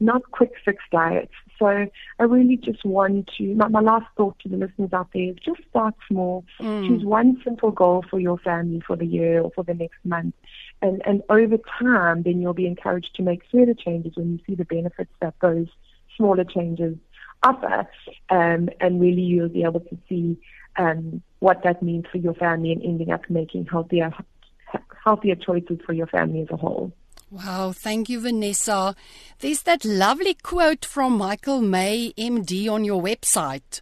not 0.00 0.30
quick 0.30 0.52
fix 0.64 0.84
diets. 0.90 1.32
So 1.62 1.86
I 2.18 2.24
really 2.24 2.56
just 2.56 2.84
want 2.84 3.30
to, 3.38 3.54
my, 3.54 3.68
my 3.68 3.80
last 3.80 4.06
thought 4.16 4.36
to 4.40 4.48
the 4.48 4.56
listeners 4.56 4.92
out 4.92 5.10
there 5.14 5.30
is 5.30 5.36
just 5.36 5.60
start 5.70 5.94
small. 6.08 6.44
Mm. 6.60 6.88
Choose 6.88 7.04
one 7.04 7.40
simple 7.44 7.70
goal 7.70 8.04
for 8.10 8.18
your 8.18 8.36
family 8.38 8.82
for 8.84 8.96
the 8.96 9.06
year 9.06 9.40
or 9.40 9.52
for 9.54 9.62
the 9.62 9.74
next 9.74 10.04
month. 10.04 10.34
And, 10.80 11.00
and 11.06 11.22
over 11.28 11.58
time, 11.78 12.24
then 12.24 12.42
you'll 12.42 12.52
be 12.52 12.66
encouraged 12.66 13.14
to 13.14 13.22
make 13.22 13.42
further 13.52 13.74
changes 13.74 14.16
when 14.16 14.32
you 14.32 14.40
see 14.44 14.56
the 14.56 14.64
benefits 14.64 15.12
that 15.20 15.34
those 15.40 15.68
smaller 16.16 16.42
changes 16.42 16.96
offer. 17.44 17.86
Um, 18.28 18.68
and 18.80 19.00
really 19.00 19.22
you'll 19.22 19.48
be 19.48 19.62
able 19.62 19.80
to 19.80 19.98
see 20.08 20.36
um, 20.78 21.22
what 21.38 21.62
that 21.62 21.80
means 21.80 22.06
for 22.10 22.18
your 22.18 22.34
family 22.34 22.72
and 22.72 22.82
ending 22.82 23.12
up 23.12 23.22
making 23.30 23.66
healthier 23.66 24.12
healthier 25.04 25.36
choices 25.36 25.78
for 25.86 25.92
your 25.92 26.06
family 26.08 26.40
as 26.40 26.48
a 26.50 26.56
whole. 26.56 26.92
Wow, 27.32 27.72
thank 27.72 28.10
you, 28.10 28.20
Vanessa. 28.20 28.94
There's 29.38 29.62
that 29.62 29.86
lovely 29.86 30.34
quote 30.34 30.84
from 30.84 31.16
Michelle 31.16 31.62
May, 31.62 32.12
MD, 32.18 32.70
on 32.70 32.84
your 32.84 33.02
website. 33.02 33.80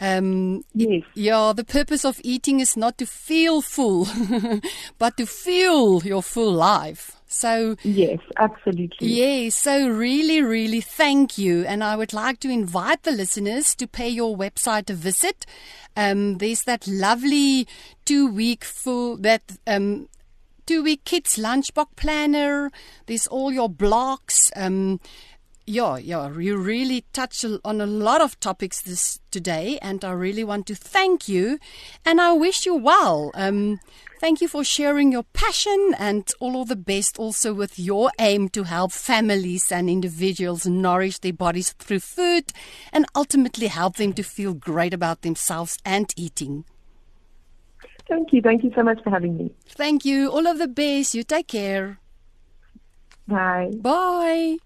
Um, 0.00 0.64
yes. 0.72 1.02
Yeah, 1.12 1.52
the 1.54 1.64
purpose 1.64 2.02
of 2.02 2.18
eating 2.24 2.60
is 2.60 2.74
not 2.74 2.96
to 2.96 3.04
feel 3.04 3.60
full, 3.60 4.08
but 4.98 5.18
to 5.18 5.26
fuel 5.26 6.02
your 6.02 6.22
full 6.22 6.50
life. 6.50 7.20
So 7.26 7.76
yes, 7.82 8.20
absolutely. 8.38 9.06
Yes, 9.06 9.54
so 9.54 9.88
really, 9.88 10.40
really 10.40 10.80
thank 10.80 11.36
you, 11.36 11.66
and 11.66 11.84
I 11.84 11.94
would 11.94 12.14
like 12.14 12.40
to 12.40 12.48
invite 12.48 13.02
the 13.02 13.12
listeners 13.12 13.74
to 13.74 13.86
pay 13.86 14.08
your 14.08 14.34
website 14.34 14.88
a 14.88 14.94
visit. 14.94 15.44
Um, 15.94 16.38
there's 16.38 16.62
that 16.62 16.88
lovely 16.88 17.68
two-week 18.06 18.64
full 18.64 19.18
that 19.18 19.42
um, 19.66 20.08
two 20.66 20.82
week 20.82 21.04
kids 21.04 21.36
lunchbox 21.36 21.96
planner. 21.96 22.70
There's 23.06 23.26
all 23.26 23.52
your 23.52 23.68
blocks. 23.68 24.50
Um, 24.56 25.00
yeah, 25.64 25.96
yeah, 25.96 26.28
you 26.38 26.56
really 26.56 27.04
touch 27.12 27.44
on 27.64 27.80
a 27.80 27.86
lot 27.86 28.20
of 28.20 28.38
topics 28.40 28.82
this 28.82 29.20
today, 29.30 29.78
and 29.80 30.04
I 30.04 30.10
really 30.10 30.42
want 30.42 30.66
to 30.66 30.74
thank 30.74 31.28
you, 31.28 31.58
and 32.04 32.20
I 32.20 32.32
wish 32.32 32.66
you 32.66 32.74
well. 32.74 33.30
Um, 33.34 33.78
thank 34.20 34.40
you 34.40 34.48
for 34.48 34.64
sharing 34.64 35.12
your 35.12 35.22
passion, 35.32 35.94
and 35.98 36.28
all 36.40 36.62
of 36.62 36.68
the 36.68 36.74
best 36.74 37.16
also 37.16 37.54
with 37.54 37.78
your 37.78 38.10
aim 38.18 38.48
to 38.50 38.64
help 38.64 38.90
families 38.90 39.70
and 39.70 39.88
individuals 39.88 40.66
nourish 40.66 41.18
their 41.18 41.32
bodies 41.32 41.72
through 41.78 42.00
food, 42.00 42.52
and 42.92 43.06
ultimately 43.14 43.68
help 43.68 43.96
them 43.96 44.12
to 44.14 44.24
feel 44.24 44.54
great 44.54 44.92
about 44.92 45.22
themselves 45.22 45.78
and 45.84 46.12
eating. 46.16 46.64
Thank 48.08 48.32
you. 48.32 48.42
Thank 48.42 48.62
you 48.62 48.72
so 48.74 48.82
much 48.82 49.02
for 49.02 49.10
having 49.10 49.36
me. 49.36 49.50
Thank 49.76 50.04
you. 50.04 50.30
All 50.30 50.46
of 50.46 50.58
the 50.58 50.68
best. 50.68 51.14
You 51.14 51.24
take 51.24 51.48
care. 51.48 51.98
Bye. 53.26 53.70
Bye. 53.80 54.58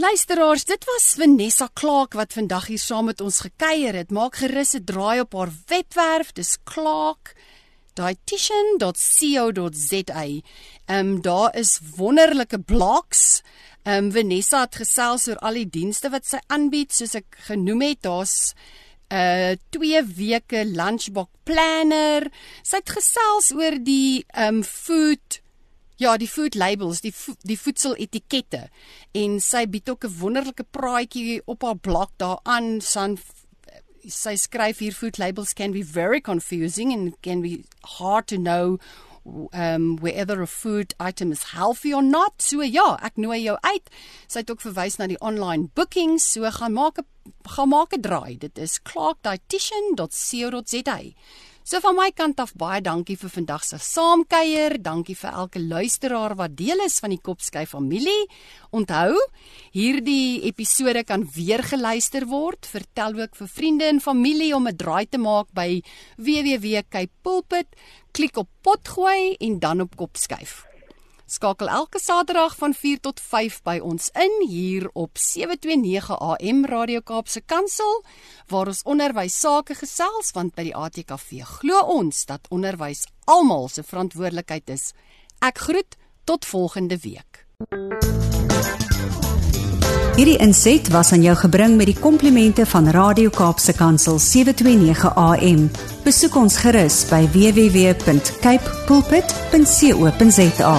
Luisteraars, 0.00 0.64
dit 0.64 0.84
was 0.84 1.14
Vanessa 1.18 1.68
Clark 1.72 2.12
wat 2.14 2.32
vandag 2.32 2.66
hier 2.66 2.78
saam 2.78 3.04
met 3.10 3.20
ons 3.20 3.40
gekuier 3.44 3.94
het. 3.94 4.10
Maak 4.10 4.34
gerus 4.40 4.74
'n 4.74 4.84
draai 4.84 5.20
op 5.20 5.32
haar 5.32 5.52
webwerf. 5.66 6.32
Dis 6.32 6.58
Clark 6.64 7.36
dietitian.co.za. 7.94 10.24
Ehm 10.24 11.06
um, 11.06 11.22
daar 11.22 11.56
is 11.56 11.80
wonderlike 11.96 12.58
blogs. 12.58 13.42
Ehm 13.82 14.04
um, 14.04 14.12
Vanessa 14.12 14.60
het 14.60 14.74
gesels 14.74 15.28
oor 15.28 15.36
al 15.36 15.52
die 15.52 15.68
dienste 15.68 16.10
wat 16.10 16.26
sy 16.26 16.38
aanbied, 16.46 16.92
soos 16.92 17.14
ek 17.14 17.36
genoem 17.48 17.80
het. 17.80 18.02
Daar's 18.02 18.54
'n 19.10 19.52
uh, 19.52 19.56
2 19.70 20.02
weke 20.16 20.64
lunchbox 20.64 21.30
planner. 21.44 22.30
Sy 22.62 22.76
het 22.76 22.90
gesels 22.90 23.52
oor 23.52 23.78
die 23.82 24.24
um 24.36 24.62
food 24.64 25.40
ja, 26.00 26.16
die 26.16 26.28
food 26.28 26.54
labels, 26.54 27.02
die 27.04 27.12
vo 27.12 27.34
die 27.44 27.58
voedseletikette 27.60 28.68
en 29.12 29.36
sy 29.40 29.66
bied 29.66 29.90
ook 29.90 30.04
'n 30.04 30.16
wonderlike 30.20 30.64
praatjie 30.70 31.42
op 31.44 31.62
haar 31.62 31.76
blog 31.76 32.10
daaraan. 32.16 32.80
San 32.80 33.18
sy 34.08 34.36
skryf 34.36 34.78
hier 34.78 34.94
food 34.96 35.18
labels 35.18 35.52
can 35.52 35.72
be 35.72 35.82
very 35.82 36.20
confusing 36.20 36.92
and 36.92 37.20
can 37.22 37.42
be 37.42 37.64
hard 37.98 38.26
to 38.26 38.36
know 38.36 38.78
um 39.52 39.96
whether 40.00 40.42
a 40.42 40.46
food 40.46 40.94
item 40.98 41.32
is 41.32 41.42
healthy 41.52 41.94
or 41.94 42.02
not. 42.02 42.42
So 42.42 42.62
ja, 42.62 42.98
ek 43.02 43.16
nooi 43.16 43.42
jou 43.42 43.58
uit. 43.60 43.90
Sy 44.26 44.38
het 44.42 44.50
ook 44.50 44.60
verwys 44.60 44.96
na 44.98 45.06
die 45.10 45.20
online 45.20 45.68
bookings. 45.74 46.32
So 46.32 46.50
gaan 46.50 46.72
maak 46.72 46.98
'n 46.98 47.04
gaan 47.44 47.68
maak 47.68 47.92
'n 47.94 48.00
draai. 48.00 48.38
Dit 48.38 48.58
is 48.58 48.82
clarkdietitian.co.za. 48.82 51.00
So 51.62 51.78
van 51.84 51.94
my 51.94 52.08
kant 52.16 52.40
af 52.40 52.54
baie 52.56 52.80
dankie 52.80 53.18
vir 53.20 53.30
vandag 53.30 53.64
se 53.68 53.76
saamkuier. 53.78 54.78
Dankie 54.80 55.14
vir 55.14 55.36
elke 55.42 55.60
luisteraar 55.60 56.34
wat 56.38 56.56
deel 56.56 56.80
is 56.86 56.98
van 57.04 57.12
die 57.12 57.20
Kopsky 57.20 57.66
familie. 57.68 58.24
Onthou, 58.72 59.12
hierdie 59.76 60.40
episode 60.48 61.04
kan 61.04 61.26
weer 61.36 61.62
geluister 61.62 62.26
word. 62.30 62.64
Vertel 62.64 63.20
ook 63.20 63.36
vir 63.36 63.52
vriende 63.58 63.90
en 63.90 64.00
familie 64.00 64.54
om 64.56 64.68
'n 64.68 64.76
draai 64.76 65.06
te 65.06 65.18
maak 65.18 65.52
by 65.52 65.82
www.kpulpit. 66.16 67.68
Klik 68.12 68.36
op 68.36 68.48
potgooi 68.62 69.36
en 69.38 69.58
dan 69.58 69.80
op 69.80 69.96
Kopskyf. 69.96 70.69
Skakel 71.30 71.68
elke 71.68 72.00
Saterdag 72.02 72.56
van 72.56 72.74
4 72.74 73.00
tot 73.00 73.20
5 73.22 73.60
by 73.62 73.76
ons 73.78 74.08
in 74.18 74.48
hier 74.48 74.88
op 74.98 75.14
729 75.14 76.18
AM 76.18 76.64
Radio 76.66 77.00
Kaapse 77.06 77.40
Kansel 77.46 78.02
waar 78.50 78.66
ons 78.66 78.82
onderwys 78.82 79.36
sake 79.38 79.76
gesels 79.78 80.34
want 80.34 80.56
by 80.58 80.64
die 80.66 80.74
ATKV 80.74 81.44
glo 81.60 81.84
ons 81.94 82.24
dat 82.26 82.50
onderwys 82.50 83.04
almal 83.30 83.70
se 83.70 83.86
verantwoordelikheid 83.86 84.74
is. 84.74 84.90
Ek 85.38 85.62
groet 85.68 85.94
tot 86.26 86.50
volgende 86.50 86.98
week. 86.98 87.46
Hierdie 90.18 90.40
inset 90.42 90.90
was 90.90 91.12
aan 91.14 91.22
jou 91.22 91.36
gebring 91.38 91.78
met 91.78 91.86
die 91.92 91.96
komplimente 91.96 92.66
van 92.66 92.90
Radio 92.90 93.30
Kaapse 93.30 93.72
Kansel 93.78 94.18
729 94.18 95.14
AM. 95.14 95.70
Besoek 96.02 96.34
ons 96.42 96.58
gerus 96.66 97.06
by 97.08 97.22
www.cape 97.30 98.76
pulpit.co.za. 98.90 100.74